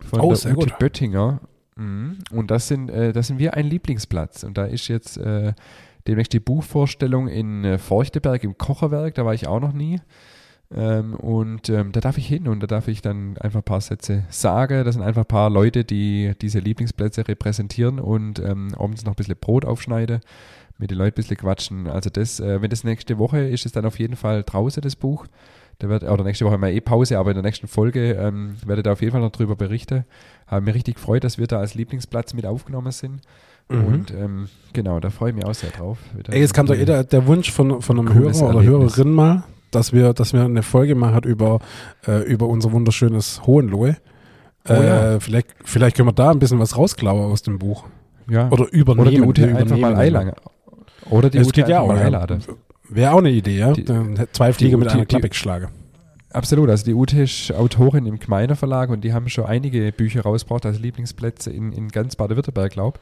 Von 0.00 0.20
oh, 0.20 0.34
der 0.34 0.52
Ute 0.52 0.54
gut. 0.54 0.78
Böttinger. 0.78 1.40
Mhm. 1.76 2.18
Und 2.30 2.50
das 2.50 2.68
sind, 2.68 2.90
äh, 2.90 3.12
das 3.12 3.26
sind 3.26 3.38
wir 3.38 3.54
ein 3.54 3.66
Lieblingsplatz. 3.66 4.44
Und 4.44 4.56
da 4.56 4.64
ist 4.64 4.88
jetzt 4.88 5.18
äh, 5.18 5.52
demnächst 6.06 6.32
die 6.32 6.40
Buchvorstellung 6.40 7.28
in 7.28 7.64
äh, 7.64 7.78
Feuchteberg 7.78 8.42
im 8.44 8.56
Kocherwerk. 8.56 9.14
Da 9.14 9.26
war 9.26 9.34
ich 9.34 9.46
auch 9.46 9.60
noch 9.60 9.72
nie. 9.72 10.00
Ähm, 10.76 11.14
und 11.14 11.68
ähm, 11.68 11.92
da 11.92 12.00
darf 12.00 12.18
ich 12.18 12.26
hin 12.26 12.48
und 12.48 12.60
da 12.60 12.66
darf 12.66 12.88
ich 12.88 13.00
dann 13.00 13.36
einfach 13.38 13.60
ein 13.60 13.64
paar 13.64 13.80
Sätze 13.80 14.24
sagen. 14.28 14.84
Das 14.84 14.94
sind 14.94 15.04
einfach 15.04 15.22
ein 15.22 15.28
paar 15.28 15.50
Leute, 15.50 15.84
die 15.84 16.32
diese 16.40 16.58
Lieblingsplätze 16.58 17.26
repräsentieren 17.28 18.00
und 18.00 18.40
ähm, 18.40 18.74
abends 18.76 19.04
noch 19.04 19.12
ein 19.12 19.16
bisschen 19.16 19.36
Brot 19.40 19.64
aufschneiden, 19.64 20.20
mit 20.78 20.90
den 20.90 20.98
Leuten 20.98 21.14
ein 21.14 21.22
bisschen 21.22 21.36
quatschen. 21.36 21.86
Also 21.86 22.10
das, 22.10 22.40
äh, 22.40 22.60
wenn 22.60 22.70
das 22.70 22.82
nächste 22.82 23.18
Woche 23.18 23.40
ist, 23.40 23.60
ist 23.60 23.66
es 23.66 23.72
dann 23.72 23.86
auf 23.86 23.98
jeden 23.98 24.16
Fall 24.16 24.42
draußen 24.42 24.80
das 24.80 24.96
Buch. 24.96 25.26
Da 25.78 25.88
wird, 25.88 26.04
oder 26.04 26.24
nächste 26.24 26.44
Woche 26.44 26.58
mal 26.58 26.70
eh 26.70 26.80
Pause, 26.80 27.18
aber 27.18 27.30
in 27.30 27.34
der 27.34 27.42
nächsten 27.42 27.66
Folge 27.66 28.12
ähm, 28.12 28.56
werde 28.64 28.80
ich 28.80 28.84
da 28.84 28.92
auf 28.92 29.00
jeden 29.00 29.12
Fall 29.12 29.20
noch 29.20 29.32
drüber 29.32 29.56
berichten. 29.56 30.04
Habe 30.46 30.64
mich 30.64 30.74
richtig 30.74 30.96
gefreut, 30.96 31.24
dass 31.24 31.38
wir 31.38 31.46
da 31.46 31.58
als 31.58 31.74
Lieblingsplatz 31.74 32.34
mit 32.34 32.46
aufgenommen 32.46 32.92
sind. 32.92 33.22
Mhm. 33.68 33.84
Und 33.84 34.10
ähm, 34.12 34.48
genau, 34.72 35.00
da 35.00 35.10
freue 35.10 35.30
ich 35.30 35.36
mich 35.36 35.44
auch 35.44 35.54
sehr 35.54 35.70
drauf. 35.70 35.98
Ey, 36.28 36.42
es 36.42 36.52
kam 36.52 36.66
doch 36.66 36.74
eh 36.74 36.84
der, 36.84 37.04
der 37.04 37.26
Wunsch 37.26 37.50
von, 37.50 37.80
von 37.80 37.98
einem 37.98 38.12
Hörer 38.12 38.42
oder 38.42 38.58
Erlebnis. 38.62 38.96
Hörerin 38.96 39.12
mal, 39.12 39.44
dass 39.74 39.92
wir, 39.92 40.12
dass 40.12 40.32
wir 40.32 40.42
eine 40.44 40.62
Folge 40.62 40.94
machen 40.94 41.22
über, 41.24 41.60
äh, 42.06 42.22
über 42.22 42.46
unser 42.48 42.72
wunderschönes 42.72 43.42
Hohenlohe. 43.46 43.96
Oh 44.68 44.72
ja. 44.72 45.14
äh, 45.14 45.20
vielleicht, 45.20 45.48
vielleicht 45.64 45.96
können 45.96 46.08
wir 46.08 46.12
da 46.14 46.30
ein 46.30 46.38
bisschen 46.38 46.58
was 46.58 46.76
rausklauen 46.76 47.30
aus 47.30 47.42
dem 47.42 47.58
Buch. 47.58 47.84
ja. 48.28 48.48
Oder 48.50 48.66
übernehmen. 48.72 49.06
Oder 49.08 49.10
die 49.10 49.20
Ute 49.22 49.56
einfach 49.56 49.76
mal 49.76 49.94
einladen. 49.96 50.32
Oder 51.10 51.28
die 51.30 51.38
Es 51.38 51.48
Ute 51.48 51.60
ja 51.62 51.80
auch. 51.80 51.88
mal 51.88 51.98
einladen. 51.98 52.42
Wäre 52.88 53.12
auch 53.12 53.18
eine 53.18 53.30
Idee, 53.30 53.58
ja. 53.58 53.72
Die- 53.72 53.84
zwei 54.32 54.52
Fliegen 54.52 54.78
mit 54.78 54.88
Ute- 54.88 54.94
einer 54.96 55.06
Klappe 55.06 55.28
geschlagen. 55.28 55.68
Absolut, 56.30 56.68
also 56.70 56.84
die 56.84 56.94
Ute 56.94 57.22
ist 57.22 57.52
Autorin 57.52 58.06
im 58.06 58.18
Gmeiner 58.18 58.56
Verlag 58.56 58.90
und 58.90 59.04
die 59.04 59.12
haben 59.12 59.28
schon 59.28 59.44
einige 59.44 59.92
Bücher 59.92 60.22
rausgebracht 60.22 60.66
als 60.66 60.80
Lieblingsplätze 60.80 61.50
in, 61.50 61.72
in 61.72 61.88
ganz 61.88 62.16
Baden-Württemberg, 62.16 62.72
glaube 62.72 62.98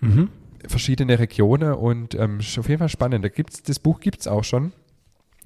Mhm. 0.00 0.28
verschiedene 0.66 1.18
Regionen 1.18 1.74
und 1.74 2.14
ähm, 2.14 2.38
ist 2.40 2.58
auf 2.58 2.68
jeden 2.68 2.78
Fall 2.78 2.88
spannend. 2.88 3.24
Da 3.24 3.28
gibt's, 3.28 3.62
das 3.64 3.78
Buch 3.80 4.00
gibt 4.00 4.20
es 4.20 4.28
auch 4.28 4.44
schon. 4.44 4.72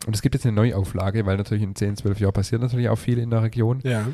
Und 0.07 0.15
es 0.15 0.23
gibt 0.23 0.35
jetzt 0.35 0.47
eine 0.47 0.55
Neuauflage, 0.55 1.27
weil 1.27 1.37
natürlich 1.37 1.63
in 1.63 1.75
10, 1.75 1.97
12 1.97 2.21
Jahren 2.21 2.33
passiert 2.33 2.61
natürlich 2.61 2.89
auch 2.89 2.97
viel 2.97 3.19
in 3.19 3.31
der 3.31 3.43
Region. 3.43 3.81
Ja. 3.85 4.07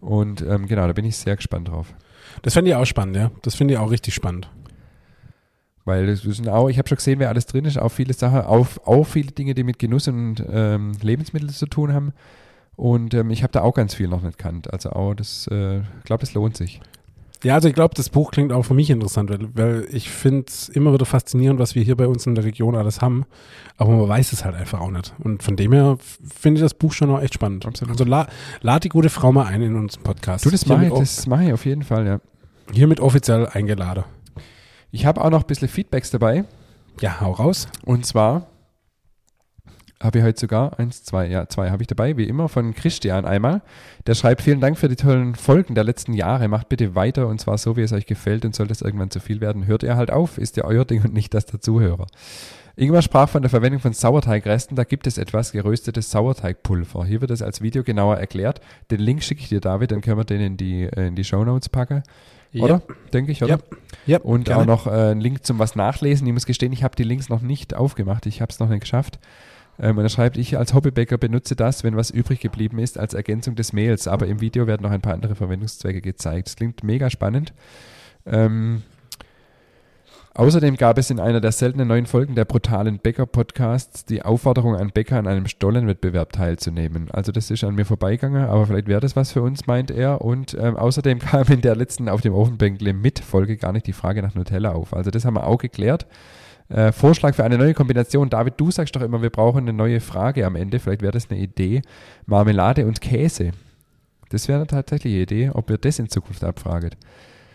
Und 0.00 0.42
ähm, 0.42 0.66
genau, 0.66 0.86
da 0.86 0.92
bin 0.92 1.04
ich 1.04 1.16
sehr 1.16 1.36
gespannt 1.36 1.68
drauf. 1.68 1.94
Das 2.42 2.54
fände 2.54 2.70
ich 2.70 2.76
auch 2.76 2.84
spannend, 2.84 3.16
ja. 3.16 3.30
Das 3.42 3.54
finde 3.54 3.74
ich 3.74 3.78
auch 3.78 3.90
richtig 3.90 4.14
spannend. 4.14 4.50
Weil 5.84 6.06
das 6.06 6.22
sind 6.22 6.48
auch, 6.48 6.68
ich 6.68 6.78
habe 6.78 6.88
schon 6.88 6.96
gesehen, 6.96 7.20
wer 7.20 7.28
alles 7.28 7.46
drin 7.46 7.64
ist, 7.64 7.78
auch 7.78 7.90
viele 7.90 8.12
Sachen, 8.12 8.40
auch, 8.40 8.66
auch 8.84 9.04
viele 9.04 9.30
Dinge, 9.30 9.54
die 9.54 9.62
mit 9.62 9.78
Genuss 9.78 10.08
und 10.08 10.44
ähm, 10.50 10.92
Lebensmitteln 11.00 11.52
zu 11.52 11.66
tun 11.66 11.92
haben. 11.92 12.12
Und 12.74 13.14
ähm, 13.14 13.30
ich 13.30 13.42
habe 13.42 13.52
da 13.52 13.62
auch 13.62 13.72
ganz 13.72 13.94
viel 13.94 14.08
noch 14.08 14.22
nicht 14.22 14.36
kannt. 14.36 14.72
Also 14.72 14.90
auch 14.90 15.14
das, 15.14 15.48
äh, 15.50 15.78
ich 15.78 16.04
glaube, 16.04 16.20
das 16.20 16.34
lohnt 16.34 16.56
sich. 16.56 16.80
Ja, 17.46 17.54
also 17.54 17.68
ich 17.68 17.74
glaube, 17.76 17.94
das 17.94 18.08
Buch 18.08 18.32
klingt 18.32 18.52
auch 18.52 18.64
für 18.64 18.74
mich 18.74 18.90
interessant, 18.90 19.30
weil, 19.30 19.48
weil 19.54 19.86
ich 19.92 20.10
finde 20.10 20.46
es 20.48 20.68
immer 20.68 20.92
wieder 20.92 21.06
faszinierend, 21.06 21.60
was 21.60 21.76
wir 21.76 21.84
hier 21.84 21.96
bei 21.96 22.08
uns 22.08 22.26
in 22.26 22.34
der 22.34 22.42
Region 22.42 22.74
alles 22.74 23.00
haben. 23.00 23.24
Aber 23.76 23.94
man 23.94 24.08
weiß 24.08 24.32
es 24.32 24.44
halt 24.44 24.56
einfach 24.56 24.80
auch 24.80 24.90
nicht. 24.90 25.14
Und 25.22 25.44
von 25.44 25.54
dem 25.54 25.72
her 25.72 25.96
finde 26.00 26.58
ich 26.58 26.64
das 26.64 26.74
Buch 26.74 26.92
schon 26.92 27.08
auch 27.08 27.22
echt 27.22 27.34
spannend. 27.34 27.64
Absolut. 27.64 27.92
Also 27.92 28.02
la, 28.02 28.26
lad 28.62 28.82
die 28.82 28.88
gute 28.88 29.10
Frau 29.10 29.30
mal 29.30 29.46
ein 29.46 29.62
in 29.62 29.76
unseren 29.76 30.02
Podcast. 30.02 30.44
Du, 30.44 30.50
das 30.50 30.66
mache 30.66 30.86
ich, 30.86 30.92
das 30.92 31.28
mache 31.28 31.44
ich 31.44 31.52
auf 31.52 31.64
jeden 31.64 31.84
Fall, 31.84 32.04
ja. 32.04 32.20
hiermit 32.72 32.98
offiziell 32.98 33.46
eingeladen. 33.46 34.02
Ich 34.90 35.06
habe 35.06 35.24
auch 35.24 35.30
noch 35.30 35.42
ein 35.42 35.46
bisschen 35.46 35.68
Feedbacks 35.68 36.10
dabei. 36.10 36.46
Ja, 37.00 37.20
hau 37.20 37.30
raus. 37.30 37.68
Und 37.84 38.06
zwar 38.06 38.48
habe 40.02 40.18
ich 40.18 40.24
heute 40.24 40.38
sogar 40.38 40.78
eins, 40.78 41.04
zwei, 41.04 41.26
ja, 41.26 41.48
zwei 41.48 41.70
habe 41.70 41.82
ich 41.82 41.86
dabei, 41.86 42.16
wie 42.16 42.24
immer, 42.24 42.48
von 42.48 42.74
Christian 42.74 43.24
einmal. 43.24 43.62
Der 44.06 44.14
schreibt, 44.14 44.42
vielen 44.42 44.60
Dank 44.60 44.76
für 44.78 44.88
die 44.88 44.96
tollen 44.96 45.34
Folgen 45.34 45.74
der 45.74 45.84
letzten 45.84 46.12
Jahre. 46.12 46.48
Macht 46.48 46.68
bitte 46.68 46.94
weiter 46.94 47.28
und 47.28 47.40
zwar 47.40 47.56
so, 47.56 47.76
wie 47.76 47.82
es 47.82 47.92
euch 47.92 48.06
gefällt 48.06 48.44
und 48.44 48.54
sollte 48.54 48.72
es 48.72 48.82
irgendwann 48.82 49.10
zu 49.10 49.20
viel 49.20 49.40
werden, 49.40 49.66
hört 49.66 49.82
ihr 49.82 49.96
halt 49.96 50.10
auf. 50.10 50.36
Ist 50.38 50.56
ja 50.56 50.64
euer 50.64 50.84
Ding 50.84 51.02
und 51.02 51.14
nicht 51.14 51.32
das 51.32 51.46
der 51.46 51.60
Zuhörer. 51.60 52.06
Ingmar 52.78 53.00
sprach 53.00 53.30
von 53.30 53.40
der 53.40 53.48
Verwendung 53.48 53.80
von 53.80 53.94
Sauerteigresten. 53.94 54.76
Da 54.76 54.84
gibt 54.84 55.06
es 55.06 55.16
etwas 55.16 55.52
geröstetes 55.52 56.10
Sauerteigpulver. 56.10 57.06
Hier 57.06 57.22
wird 57.22 57.30
es 57.30 57.40
als 57.40 57.62
Video 57.62 57.82
genauer 57.82 58.18
erklärt. 58.18 58.60
Den 58.90 59.00
Link 59.00 59.22
schicke 59.22 59.40
ich 59.40 59.48
dir, 59.48 59.60
David, 59.60 59.92
dann 59.92 60.02
können 60.02 60.18
wir 60.18 60.24
den 60.24 60.42
in 60.42 60.56
die, 60.58 60.84
in 60.84 61.16
die 61.16 61.24
Shownotes 61.24 61.70
packen. 61.70 62.02
Oder? 62.54 62.82
Denke 63.12 63.32
ich, 63.32 63.42
oder? 63.42 63.58
Ja. 63.58 63.76
Ja, 64.06 64.18
Und 64.18 64.44
gerne. 64.44 64.62
auch 64.62 64.66
noch 64.66 64.86
äh, 64.86 65.12
ein 65.12 65.20
Link 65.20 65.44
zum 65.44 65.58
was 65.58 65.74
nachlesen. 65.74 66.26
Ich 66.26 66.32
muss 66.32 66.46
gestehen, 66.46 66.72
ich 66.72 66.84
habe 66.84 66.96
die 66.96 67.02
Links 67.02 67.28
noch 67.28 67.40
nicht 67.40 67.74
aufgemacht. 67.74 68.26
Ich 68.26 68.40
habe 68.40 68.52
es 68.52 68.58
noch 68.60 68.68
nicht 68.68 68.80
geschafft. 68.80 69.18
Ähm, 69.78 69.98
und 69.98 70.04
er 70.04 70.08
schreibt, 70.08 70.36
ich 70.36 70.56
als 70.56 70.74
Hobbybäcker 70.74 71.18
benutze 71.18 71.56
das, 71.56 71.84
wenn 71.84 71.96
was 71.96 72.10
übrig 72.10 72.40
geblieben 72.40 72.78
ist, 72.78 72.98
als 72.98 73.14
Ergänzung 73.14 73.54
des 73.54 73.72
Mehls. 73.72 74.08
Aber 74.08 74.26
im 74.26 74.40
Video 74.40 74.66
werden 74.66 74.82
noch 74.82 74.90
ein 74.90 75.02
paar 75.02 75.14
andere 75.14 75.34
Verwendungszwecke 75.34 76.00
gezeigt. 76.00 76.48
Das 76.48 76.56
klingt 76.56 76.82
mega 76.82 77.10
spannend. 77.10 77.52
Ähm, 78.24 78.82
außerdem 80.34 80.76
gab 80.76 80.98
es 80.98 81.10
in 81.10 81.20
einer 81.20 81.40
der 81.40 81.52
seltenen 81.52 81.88
neuen 81.88 82.06
Folgen 82.06 82.34
der 82.34 82.44
brutalen 82.44 82.98
Bäcker-Podcasts 82.98 84.04
die 84.04 84.22
Aufforderung 84.22 84.74
an 84.74 84.90
Bäcker 84.90 85.18
an 85.18 85.26
einem 85.26 85.46
Stollenwettbewerb 85.46 86.32
teilzunehmen. 86.32 87.10
Also 87.10 87.30
das 87.30 87.50
ist 87.50 87.62
an 87.62 87.74
mir 87.74 87.84
vorbeigegangen, 87.84 88.44
aber 88.46 88.66
vielleicht 88.66 88.88
wäre 88.88 89.00
das 89.00 89.14
was 89.14 89.32
für 89.32 89.42
uns, 89.42 89.66
meint 89.66 89.90
er. 89.90 90.22
Und 90.22 90.56
ähm, 90.58 90.76
außerdem 90.76 91.18
kam 91.20 91.46
in 91.48 91.60
der 91.60 91.76
letzten 91.76 92.08
auf 92.08 92.22
dem 92.22 92.34
Ofenbänkle 92.34 92.94
mit 92.94 93.18
Folge 93.18 93.56
gar 93.56 93.72
nicht 93.72 93.86
die 93.86 93.92
Frage 93.92 94.22
nach 94.22 94.34
Nutella 94.34 94.72
auf. 94.72 94.94
Also 94.94 95.10
das 95.10 95.24
haben 95.24 95.36
wir 95.36 95.46
auch 95.46 95.58
geklärt. 95.58 96.06
Äh, 96.68 96.90
Vorschlag 96.92 97.34
für 97.34 97.44
eine 97.44 97.58
neue 97.58 97.74
Kombination. 97.74 98.28
David, 98.28 98.54
du 98.56 98.70
sagst 98.70 98.94
doch 98.96 99.02
immer, 99.02 99.22
wir 99.22 99.30
brauchen 99.30 99.58
eine 99.60 99.72
neue 99.72 100.00
Frage 100.00 100.44
am 100.46 100.56
Ende. 100.56 100.78
Vielleicht 100.80 101.02
wäre 101.02 101.12
das 101.12 101.30
eine 101.30 101.38
Idee. 101.40 101.82
Marmelade 102.26 102.86
und 102.86 103.00
Käse. 103.00 103.52
Das 104.30 104.48
wäre 104.48 104.66
tatsächlich 104.66 105.12
eine 105.14 105.22
Idee, 105.22 105.50
ob 105.54 105.68
wir 105.68 105.78
das 105.78 105.98
in 106.00 106.08
Zukunft 106.08 106.42
abfragen. 106.42 106.90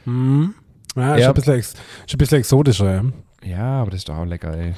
Mhm. 0.06 0.56
Ja, 0.96 1.16
ist, 1.16 1.22
Ja. 1.22 1.28
ein 1.30 1.34
bisschen 1.34 1.56
ist 1.60 1.78
ein 2.12 2.18
bisschen 2.18 2.38
exotischer, 2.40 2.94
ja. 2.94 3.04
Ja, 3.44 3.82
aber 3.82 3.92
das 3.92 4.00
ist 4.02 4.10
doch 4.10 4.18
auch 4.18 4.26
lecker, 4.26 4.56
ey. 4.56 4.74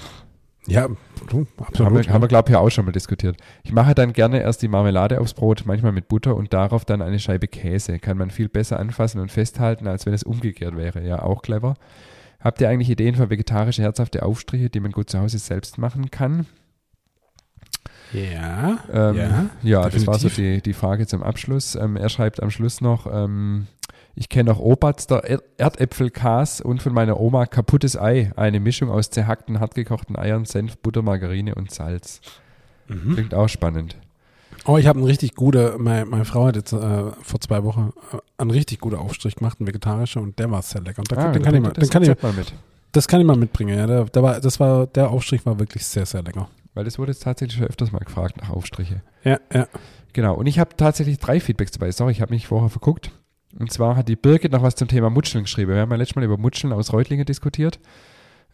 Ja, 0.66 0.88
du, 1.28 1.40
Haben 1.40 1.48
absolut. 1.60 2.06
wir, 2.08 2.14
haben 2.14 2.22
wir 2.22 2.28
glaube 2.30 2.48
ich, 2.50 2.54
ja 2.54 2.60
auch 2.60 2.70
schon 2.70 2.86
mal 2.86 2.92
diskutiert. 2.94 3.36
Ich 3.64 3.74
mache 3.74 3.94
dann 3.94 4.14
gerne 4.14 4.42
erst 4.42 4.62
die 4.62 4.70
Marmelade 4.70 5.20
aufs 5.20 5.34
Brot, 5.34 5.64
manchmal 5.66 5.92
mit 5.92 6.08
Butter 6.08 6.36
und 6.38 6.54
darauf 6.54 6.86
dann 6.86 7.02
eine 7.02 7.20
Scheibe 7.20 7.48
Käse. 7.50 8.00
Kann 8.00 8.18
man 8.18 8.30
viel 8.32 8.48
besser 8.48 8.80
anfassen 8.80 9.20
und 9.20 9.30
festhalten, 9.30 9.88
als 9.88 10.06
wenn 10.06 10.14
es 10.14 10.24
umgekehrt 10.24 10.78
wäre. 10.78 11.06
Ja, 11.06 11.22
auch 11.22 11.42
clever. 11.42 11.76
Habt 12.44 12.60
ihr 12.60 12.70
eigentlich 12.70 12.90
Ideen 12.90 13.16
für 13.16 13.30
vegetarische, 13.30 13.82
herzhafte 13.82 14.24
Aufstriche, 14.24 14.70
die 14.70 14.82
man 14.82 14.92
gut 14.92 15.10
zu 15.10 15.20
Hause 15.20 15.38
selbst 15.40 15.78
machen 15.78 16.12
kann? 16.12 16.46
ja, 18.12 18.80
Ähm, 18.92 19.16
ja. 19.16 19.50
ja, 19.64 19.90
das 19.90 20.06
war 20.06 20.20
so 20.20 20.30
die, 20.30 20.62
die 20.62 20.74
Frage 20.74 21.08
zum 21.08 21.24
Abschluss. 21.24 21.76
Ähm, 21.76 21.96
er 21.96 22.10
schreibt 22.10 22.44
am 22.44 22.52
Schluss 22.52 22.82
noch, 22.82 23.08
ähm, 23.12 23.68
ich 24.16 24.30
kenne 24.30 24.52
auch 24.52 24.60
Oberster 24.60 25.24
er 25.24 25.42
Erdäpfelkas 25.58 26.62
und 26.62 26.84
von 26.84 26.94
meiner 26.94 27.20
Oma 27.20 27.46
kaputtes 27.46 27.98
Ei. 27.98 28.32
Eine 28.36 28.60
Mischung 28.60 28.90
aus 28.92 29.10
zerhackten, 29.10 29.60
hartgekochten 29.60 30.16
Eiern, 30.16 30.46
Senf, 30.46 30.78
Butter, 30.78 31.02
Margarine 31.02 31.56
und 31.56 31.72
Salz. 31.72 32.22
Mhm. 32.88 33.14
Klingt 33.14 33.34
auch 33.34 33.48
spannend. 33.48 33.96
Oh, 34.66 34.78
ich 34.78 34.88
habe 34.88 35.00
einen 35.00 35.08
richtig 35.08 35.36
gute, 35.36 35.76
meine, 35.78 36.06
meine 36.06 36.26
Frau 36.26 36.46
hat 36.46 36.56
jetzt 36.56 36.74
äh, 36.74 37.12
vor 37.22 37.40
zwei 37.40 37.64
Wochen 37.64 37.94
äh, 38.12 38.18
einen 38.38 38.52
richtig 38.52 38.80
guten 38.80 38.96
Aufstrich 38.96 39.36
gemacht, 39.36 39.60
einen 39.60 39.68
vegetarischen, 39.68 40.22
und 40.22 40.40
der 40.40 40.50
war 40.52 40.62
sehr 40.62 40.82
lecker. 40.82 41.00
Und 41.00 41.12
da, 41.12 41.16
Ah, 41.18 41.32
den 41.32 41.42
kann 41.44 41.56
ich 41.56 41.62
mal, 41.62 41.72
den 41.72 41.90
kann 41.90 42.04
ich, 42.04 42.22
mal 42.22 42.34
mit. 42.34 42.54
das 42.92 43.08
kann 43.08 43.20
ich 43.22 43.28
mal 43.28 43.36
mitbringen. 43.38 43.78
Ja, 43.78 43.88
der, 43.88 44.06
der 44.06 44.24
war, 44.24 44.40
das 44.40 44.60
war, 44.60 44.88
der 44.88 45.10
Aufstrich 45.10 45.46
war 45.46 45.60
wirklich 45.60 45.86
sehr, 45.86 46.06
sehr 46.06 46.24
lecker. 46.24 46.50
Weil 46.74 46.86
das 46.86 46.98
wurde 46.98 47.12
jetzt 47.12 47.24
tatsächlich 47.24 47.58
schon 47.58 47.68
öfters 47.68 47.92
mal 47.92 48.00
gefragt 48.00 48.38
nach 48.38 48.50
Aufstriche. 48.50 49.02
Ja, 49.24 49.40
ja. 49.54 49.68
Genau. 50.14 50.36
Und 50.36 50.48
ich 50.48 50.60
habe 50.60 50.76
tatsächlich 50.76 51.20
drei 51.20 51.40
Feedbacks 51.40 51.72
dabei. 51.72 51.92
Sorry, 51.92 52.12
ich 52.12 52.22
habe 52.22 52.34
mich 52.34 52.48
vorher 52.48 52.70
verguckt. 52.70 53.12
Und 53.60 53.72
zwar 53.72 53.96
hat 53.96 54.10
die 54.10 54.16
Birgit 54.16 54.52
noch 54.52 54.64
was 54.64 54.74
zum 54.76 54.88
Thema 54.88 55.12
Mutscheln 55.12 55.44
geschrieben. 55.44 55.74
Wir 55.74 55.82
haben 55.82 55.92
ja 55.92 55.98
letztes 55.98 56.16
Mal 56.16 56.26
über 56.26 56.38
Mutscheln 56.38 56.74
aus 56.74 56.92
Reutlingen 56.92 57.26
diskutiert. 57.26 57.80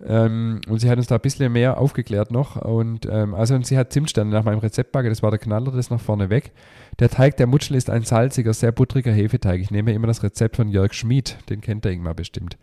Ähm, 0.06 0.62
und 0.68 0.80
sie 0.80 0.90
hat 0.90 0.98
uns 0.98 1.08
da 1.08 1.16
ein 1.16 1.22
bisschen 1.22 1.52
mehr 1.52 1.78
aufgeklärt 1.78 2.32
noch. 2.32 2.56
Und 2.56 3.06
ähm, 3.12 3.34
also 3.34 3.56
und 3.56 3.66
sie 3.66 3.78
hat 3.78 3.92
Zimtsterne 3.92 4.32
nach 4.32 4.44
meinem 4.44 4.60
Rezeptbagger, 4.60 5.10
das 5.10 5.24
war 5.24 5.32
der 5.32 5.40
Knaller, 5.40 5.72
das 5.72 5.90
noch 5.90 6.00
vorne 6.00 6.30
weg. 6.30 6.52
Der 7.00 7.10
Teig 7.10 7.38
der 7.38 7.48
Mutschel 7.48 7.76
ist 7.76 7.90
ein 7.90 8.04
salziger, 8.04 8.54
sehr 8.54 8.72
buttriger 8.72 9.12
Hefeteig. 9.12 9.60
Ich 9.60 9.72
nehme 9.72 9.94
immer 9.94 10.08
das 10.08 10.24
Rezept 10.24 10.56
von 10.56 10.70
Jörg 10.70 10.94
Schmid, 10.94 11.38
den 11.50 11.62
kennt 11.62 11.86
der 11.86 11.92
Ingmar 11.92 12.14
bestimmt. 12.14 12.58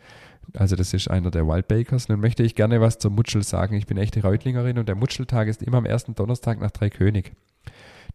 Also 0.55 0.76
das 0.76 0.95
ist 0.95 1.11
einer 1.11 1.30
der 1.30 1.47
Wildbakers. 1.47 2.09
Nun 2.09 2.20
möchte 2.20 2.43
ich 2.43 2.55
gerne 2.55 2.80
was 2.80 2.99
zur 2.99 3.11
Mutschel 3.11 3.43
sagen. 3.43 3.74
Ich 3.76 3.87
bin 3.87 3.99
echte 3.99 4.22
Reutlingerin 4.22 4.78
und 4.78 4.89
der 4.89 4.95
Mutscheltag 4.95 5.49
ist 5.49 5.62
immer 5.62 5.78
am 5.78 5.87
ersten 5.87 6.14
Donnerstag 6.14 6.61
nach 6.61 6.70
Dreikönig. 6.70 7.32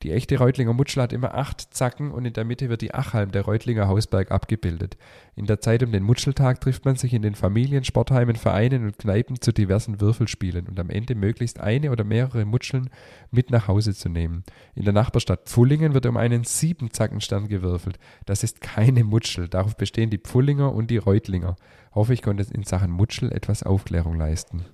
Die 0.04 0.12
echte 0.12 0.40
Reutlinger 0.40 0.74
Mutschel 0.74 1.04
hat 1.04 1.14
immer 1.14 1.36
acht 1.36 1.74
Zacken 1.74 2.12
und 2.12 2.26
in 2.26 2.34
der 2.34 2.44
Mitte 2.44 2.70
wird 2.70 2.82
die 2.82 2.94
Achhalm 2.94 3.32
der 3.32 3.44
Reutlinger 3.44 3.88
Hausberg 3.88 4.32
abgebildet. 4.32 4.98
In 5.36 5.46
der 5.46 5.62
Zeit 5.62 5.84
um 5.84 5.92
den 5.92 6.04
Mutscheltag 6.04 6.60
trifft 6.60 6.86
man 6.86 6.96
sich 6.96 7.14
in 7.14 7.22
den 7.22 7.36
Familien, 7.36 7.84
Sportheimen, 7.84 8.36
Vereinen 8.36 8.86
und 8.86 8.98
Kneipen 8.98 9.40
zu 9.40 9.52
diversen 9.52 10.02
Würfelspielen 10.02 10.68
und 10.68 10.80
am 10.80 10.90
Ende 10.90 11.14
möglichst 11.14 11.60
eine 11.60 11.92
oder 11.92 12.04
mehrere 12.04 12.46
Mutscheln 12.46 12.90
mit 13.30 13.52
nach 13.52 13.68
Hause 13.68 13.94
zu 13.94 14.10
nehmen. 14.10 14.44
In 14.74 14.86
der 14.86 14.94
Nachbarstadt 14.94 15.48
Pfullingen 15.48 15.94
wird 15.94 16.08
um 16.08 16.18
einen 16.18 16.46
Siebenzackenstern 16.46 17.48
gewürfelt. 17.48 18.00
Das 18.26 18.44
ist 18.44 18.62
keine 18.62 19.04
Mutschel. 19.04 19.50
Darauf 19.50 19.78
bestehen 19.78 20.10
die 20.10 20.18
Pfullinger 20.18 20.74
und 20.74 20.90
die 20.90 20.98
Reutlinger. 20.98 21.56
Hoffe, 21.94 22.14
ich 22.14 22.24
konnte 22.24 22.46
in 22.52 22.64
Sachen 22.64 22.90
Mutschel 22.90 23.32
etwas 23.32 23.62
Aufklärung 23.64 24.18
leisten. 24.18 24.66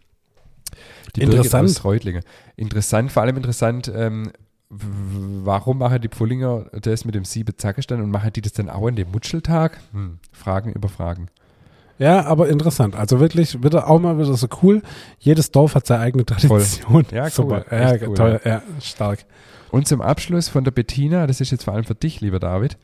Die 1.15 1.21
Interessant. 1.21 1.69
Interessant, 2.55 3.11
vor 3.11 3.23
allem 3.23 3.37
interessant, 3.37 3.91
ähm, 3.93 4.31
warum 4.69 5.77
machen 5.77 6.01
die 6.01 6.09
Pfullinger 6.09 6.65
das 6.73 7.05
mit 7.05 7.15
dem 7.15 7.25
Siebenzackenstern 7.25 8.01
und 8.01 8.11
machen 8.11 8.31
die 8.33 8.41
das 8.41 8.53
dann 8.53 8.69
auch 8.69 8.87
an 8.87 8.95
dem 8.95 9.11
Mutscheltag? 9.11 9.77
Hm, 9.91 10.19
Fragen 10.31 10.73
über 10.73 10.89
Fragen. 10.89 11.27
Ja, 11.99 12.25
aber 12.25 12.49
interessant. 12.49 12.95
Also 12.95 13.19
wirklich, 13.19 13.63
wieder 13.63 13.89
auch 13.89 13.99
mal 13.99 14.17
wieder 14.19 14.33
so 14.35 14.47
cool. 14.61 14.81
Jedes 15.19 15.51
Dorf 15.51 15.73
hat 15.73 15.87
seine 15.87 16.01
eigene 16.01 16.25
Tradition. 16.25 17.05
Ja, 17.11 17.23
cool. 17.23 17.29
Super. 17.31 17.65
Ja, 17.71 17.93
Echt 17.93 18.07
cool, 18.07 18.15
toll. 18.15 18.41
Ja, 18.43 18.61
stark. 18.81 19.25
Und 19.71 19.87
zum 19.87 20.01
Abschluss 20.01 20.47
von 20.47 20.63
der 20.63 20.71
Bettina, 20.71 21.27
das 21.27 21.41
ist 21.41 21.51
jetzt 21.51 21.63
vor 21.63 21.73
allem 21.73 21.83
für 21.83 21.95
dich, 21.95 22.21
lieber 22.21 22.39
David, 22.39 22.77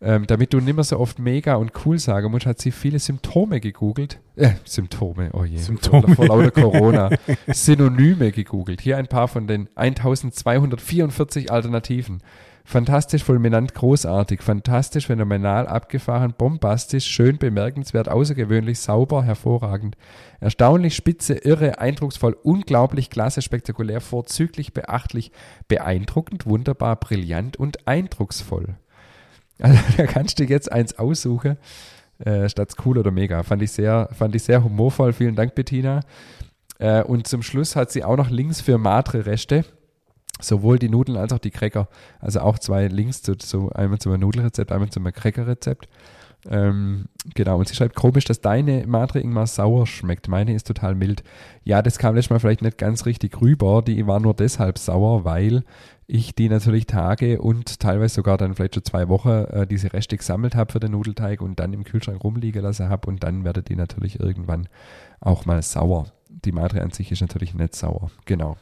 ähm, 0.00 0.26
damit 0.26 0.52
du 0.52 0.60
nicht 0.60 0.74
mehr 0.74 0.84
so 0.84 0.98
oft 0.98 1.18
mega 1.18 1.54
und 1.54 1.72
cool 1.84 1.98
sagen 1.98 2.30
musst, 2.30 2.46
hat 2.46 2.60
sie 2.60 2.70
viele 2.70 2.98
Symptome 2.98 3.60
gegoogelt. 3.60 4.20
Äh, 4.36 4.52
Symptome, 4.64 5.30
oh 5.32 5.44
je. 5.44 5.56
Symptome. 5.56 6.14
Vor 6.14 6.26
lauter 6.26 6.50
Corona. 6.50 7.10
Synonyme 7.46 8.30
gegoogelt. 8.32 8.80
Hier 8.82 8.98
ein 8.98 9.06
paar 9.06 9.28
von 9.28 9.46
den 9.46 9.68
1244 9.74 11.50
Alternativen. 11.50 12.20
Fantastisch, 12.68 13.22
fulminant, 13.22 13.74
großartig, 13.74 14.42
fantastisch, 14.42 15.06
phänomenal, 15.06 15.68
abgefahren, 15.68 16.34
bombastisch, 16.36 17.06
schön, 17.06 17.38
bemerkenswert, 17.38 18.08
außergewöhnlich, 18.08 18.80
sauber, 18.80 19.22
hervorragend, 19.22 19.96
erstaunlich, 20.40 20.96
spitze, 20.96 21.34
irre, 21.34 21.78
eindrucksvoll, 21.78 22.36
unglaublich, 22.42 23.08
klasse, 23.08 23.40
spektakulär, 23.40 24.00
vorzüglich, 24.00 24.72
beachtlich, 24.72 25.30
beeindruckend, 25.68 26.44
wunderbar, 26.46 26.96
brillant 26.96 27.56
und 27.56 27.86
eindrucksvoll. 27.86 28.74
Also 29.58 29.78
da 29.96 30.06
kannst 30.06 30.38
du 30.38 30.44
jetzt 30.44 30.70
eins 30.70 30.98
aussuchen, 30.98 31.56
äh, 32.18 32.48
statt 32.48 32.74
cool 32.84 32.98
oder 32.98 33.10
mega. 33.10 33.42
Fand 33.42 33.62
ich 33.62 33.72
sehr, 33.72 34.08
fand 34.12 34.34
ich 34.34 34.42
sehr 34.42 34.62
humorvoll. 34.62 35.12
Vielen 35.12 35.34
Dank, 35.34 35.54
Bettina. 35.54 36.00
Äh, 36.78 37.02
und 37.02 37.26
zum 37.26 37.42
Schluss 37.42 37.76
hat 37.76 37.90
sie 37.90 38.04
auch 38.04 38.16
noch 38.16 38.30
Links 38.30 38.60
für 38.60 38.78
Matre-Reste. 38.78 39.64
Sowohl 40.40 40.78
die 40.78 40.90
Nudeln 40.90 41.16
als 41.16 41.32
auch 41.32 41.38
die 41.38 41.50
Cracker. 41.50 41.88
Also 42.20 42.40
auch 42.40 42.58
zwei 42.58 42.88
Links 42.88 43.22
zu, 43.22 43.36
zu 43.36 43.72
einmal 43.72 43.98
zum 43.98 44.18
Nudelrezept, 44.18 44.70
einmal 44.70 44.90
zum 44.90 45.04
Cracker-Rezept. 45.04 45.88
Ähm, 46.48 47.06
genau, 47.34 47.58
und 47.58 47.68
sie 47.68 47.74
schreibt 47.74 47.96
komisch, 47.96 48.24
dass 48.24 48.40
deine 48.40 48.86
Matre 48.86 49.20
Ingmar 49.20 49.46
sauer 49.46 49.86
schmeckt. 49.86 50.28
Meine 50.28 50.54
ist 50.54 50.66
total 50.66 50.94
mild. 50.94 51.22
Ja, 51.64 51.82
das 51.82 51.98
kam 51.98 52.14
letztes 52.14 52.30
Mal 52.30 52.38
vielleicht 52.38 52.62
nicht 52.62 52.78
ganz 52.78 53.06
richtig 53.06 53.40
rüber. 53.40 53.82
Die 53.82 54.06
war 54.06 54.20
nur 54.20 54.34
deshalb 54.34 54.78
sauer, 54.78 55.24
weil 55.24 55.64
ich 56.06 56.34
die 56.34 56.48
natürlich 56.48 56.86
Tage 56.86 57.40
und 57.40 57.80
teilweise 57.80 58.14
sogar 58.14 58.38
dann 58.38 58.54
vielleicht 58.54 58.74
schon 58.74 58.84
zwei 58.84 59.08
Wochen 59.08 59.28
äh, 59.28 59.66
diese 59.66 59.92
Reste 59.92 60.16
gesammelt 60.16 60.54
habe 60.54 60.72
für 60.72 60.80
den 60.80 60.92
Nudelteig 60.92 61.40
und 61.40 61.58
dann 61.58 61.72
im 61.72 61.84
Kühlschrank 61.84 62.22
rumliegen 62.22 62.62
lassen 62.62 62.88
habe 62.88 63.08
und 63.08 63.24
dann 63.24 63.44
werdet 63.44 63.68
die 63.68 63.76
natürlich 63.76 64.20
irgendwann 64.20 64.68
auch 65.20 65.46
mal 65.46 65.60
sauer. 65.62 66.06
Die 66.28 66.52
Matre 66.52 66.82
an 66.82 66.90
sich 66.90 67.10
ist 67.10 67.22
natürlich 67.22 67.54
nicht 67.54 67.74
sauer. 67.74 68.10
Genau. 68.24 68.56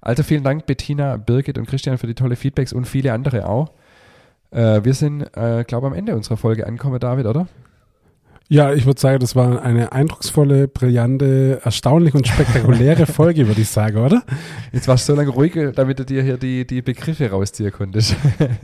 Also 0.00 0.22
vielen 0.22 0.44
Dank 0.44 0.66
Bettina, 0.66 1.16
Birgit 1.16 1.58
und 1.58 1.66
Christian 1.66 1.98
für 1.98 2.06
die 2.06 2.14
tolle 2.14 2.36
Feedbacks 2.36 2.72
und 2.72 2.86
viele 2.86 3.12
andere 3.12 3.48
auch. 3.48 3.72
Äh, 4.50 4.82
wir 4.84 4.94
sind, 4.94 5.22
äh, 5.36 5.64
glaube 5.64 5.86
ich, 5.86 5.92
am 5.92 5.98
Ende 5.98 6.14
unserer 6.16 6.36
Folge 6.36 6.66
angekommen, 6.66 6.98
David, 6.98 7.26
oder? 7.26 7.46
Ja, 8.50 8.72
ich 8.72 8.86
würde 8.86 8.98
sagen, 8.98 9.18
das 9.18 9.36
war 9.36 9.60
eine 9.62 9.92
eindrucksvolle, 9.92 10.68
brillante, 10.68 11.60
erstaunliche 11.62 12.16
und 12.16 12.26
spektakuläre 12.26 13.04
Folge, 13.06 13.46
würde 13.46 13.60
ich 13.60 13.68
sagen, 13.68 13.98
oder? 13.98 14.22
Jetzt 14.72 14.88
warst 14.88 15.06
du 15.06 15.12
so 15.12 15.18
lange 15.18 15.28
ruhig, 15.28 15.52
damit 15.74 15.98
du 15.98 16.06
dir 16.06 16.22
hier 16.22 16.38
die, 16.38 16.66
die 16.66 16.80
Begriffe 16.80 17.28
rausziehen 17.30 17.70
konntest. 17.72 18.16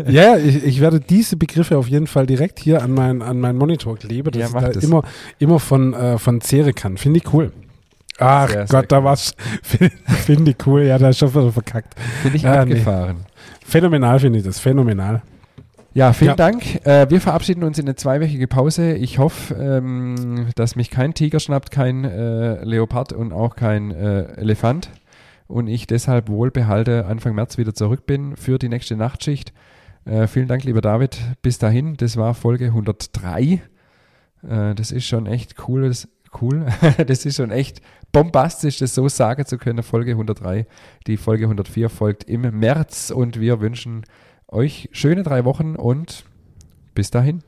ja, 0.09 0.39
ich, 0.39 0.65
ich 0.65 0.81
werde 0.81 1.01
diese 1.01 1.37
Begriffe 1.37 1.77
auf 1.77 1.87
jeden 1.87 2.07
Fall 2.07 2.25
direkt 2.25 2.61
hier 2.61 2.83
an 2.83 2.93
meinen 2.93 3.21
an 3.21 3.39
mein 3.41 3.57
Monitor 3.57 3.99
kleben, 3.99 4.31
dass 4.31 4.41
Ja, 4.41 4.47
ich 4.59 4.65
da 4.65 4.73
das. 4.73 4.83
immer, 4.85 5.03
immer 5.39 5.59
von, 5.61 5.93
äh, 5.93 6.17
von 6.17 6.41
zehren 6.41 6.75
kann. 6.75 6.97
Finde 6.97 7.19
ich 7.19 7.31
cool. 7.35 7.53
Ach 8.19 8.49
Sehr, 8.49 8.67
sehr 8.67 8.81
Gott, 8.81 8.91
da 8.91 8.99
cool. 9.01 9.05
war's. 9.05 9.35
Finde 9.63 10.51
ich 10.53 10.67
cool. 10.67 10.85
Ja, 10.85 10.97
da 10.97 11.11
ist 11.11 11.19
schon 11.19 11.35
wieder 11.35 11.53
verkackt. 11.53 11.95
Bin 12.23 12.35
ich 12.35 12.47
Ah, 12.47 12.65
nee. 12.65 12.73
abgefahren. 12.73 13.17
Phänomenal 13.67 14.19
finde 14.19 14.39
ich 14.39 14.45
das. 14.47 14.61
Phänomenal. 14.61 15.21
Ja, 15.95 16.13
vielen 16.13 16.31
Ja. 16.31 16.37
Dank. 16.37 16.85
Äh, 16.85 17.09
wir 17.09 17.21
verabschieden 17.21 17.63
uns 17.63 17.79
in 17.79 17.87
eine 17.87 17.95
zweiwöchige 17.95 18.49
Pause. 18.49 18.95
Ich 18.95 19.21
hoffe, 19.21 19.55
ähm, 19.55 20.49
dass 20.57 20.75
mich 20.75 20.91
kein 20.91 21.15
Tiger 21.15 21.39
schnappt, 21.39 21.71
kein 21.71 22.05
äh, 22.05 22.65
Leopard 22.65 23.13
und 23.13 23.33
auch 23.33 23.55
kein 23.55 23.93
äh, 23.93 24.25
Elefant. 24.35 24.91
Und 25.47 25.69
ich 25.69 25.87
deshalb 25.87 26.29
wohlbehalte 26.29 27.07
Anfang 27.07 27.37
März 27.37 27.59
wieder 27.59 27.75
zurück 27.75 28.07
bin 28.07 28.35
für 28.37 28.59
die 28.59 28.69
nächste 28.69 28.97
Nachtschicht. 28.97 29.53
Äh, 30.05 30.27
vielen 30.27 30.49
Dank, 30.49 30.65
lieber 30.65 30.81
David. 30.81 31.17
Bis 31.43 31.59
dahin, 31.59 31.97
das 31.97 32.17
war 32.17 32.35
Folge 32.35 32.67
103. 32.67 33.63
Äh, 34.43 34.75
das 34.75 34.91
ist 34.91 35.07
schon 35.07 35.27
echt 35.27 35.69
cool. 35.69 35.87
Das, 35.87 36.09
cool. 36.43 36.67
das 37.07 37.25
ist 37.25 37.37
schon 37.37 37.53
echt 37.53 37.81
bombastisch, 38.11 38.79
das 38.79 38.97
so 38.97 39.09
sagen 39.09 39.47
zu 39.47 39.59
können. 39.59 39.85
Folge 39.85 40.11
103. 40.11 40.67
Die 41.07 41.17
Folge 41.17 41.45
104 41.45 41.89
folgt 41.89 42.25
im 42.25 42.41
März 42.59 43.13
und 43.15 43.39
wir 43.39 43.61
wünschen 43.61 44.05
euch 44.49 44.89
schöne 44.93 45.23
drei 45.23 45.45
Wochen 45.45 45.77
und 45.77 46.25
bis 46.95 47.11
dahin. 47.11 47.43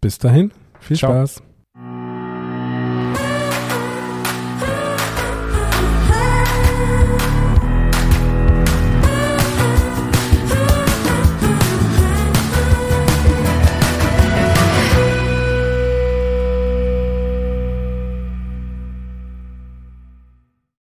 Bis 0.00 0.18
dahin. 0.18 0.52
Viel 0.80 0.96
Ciao. 0.96 1.12
Spaß. 1.12 1.42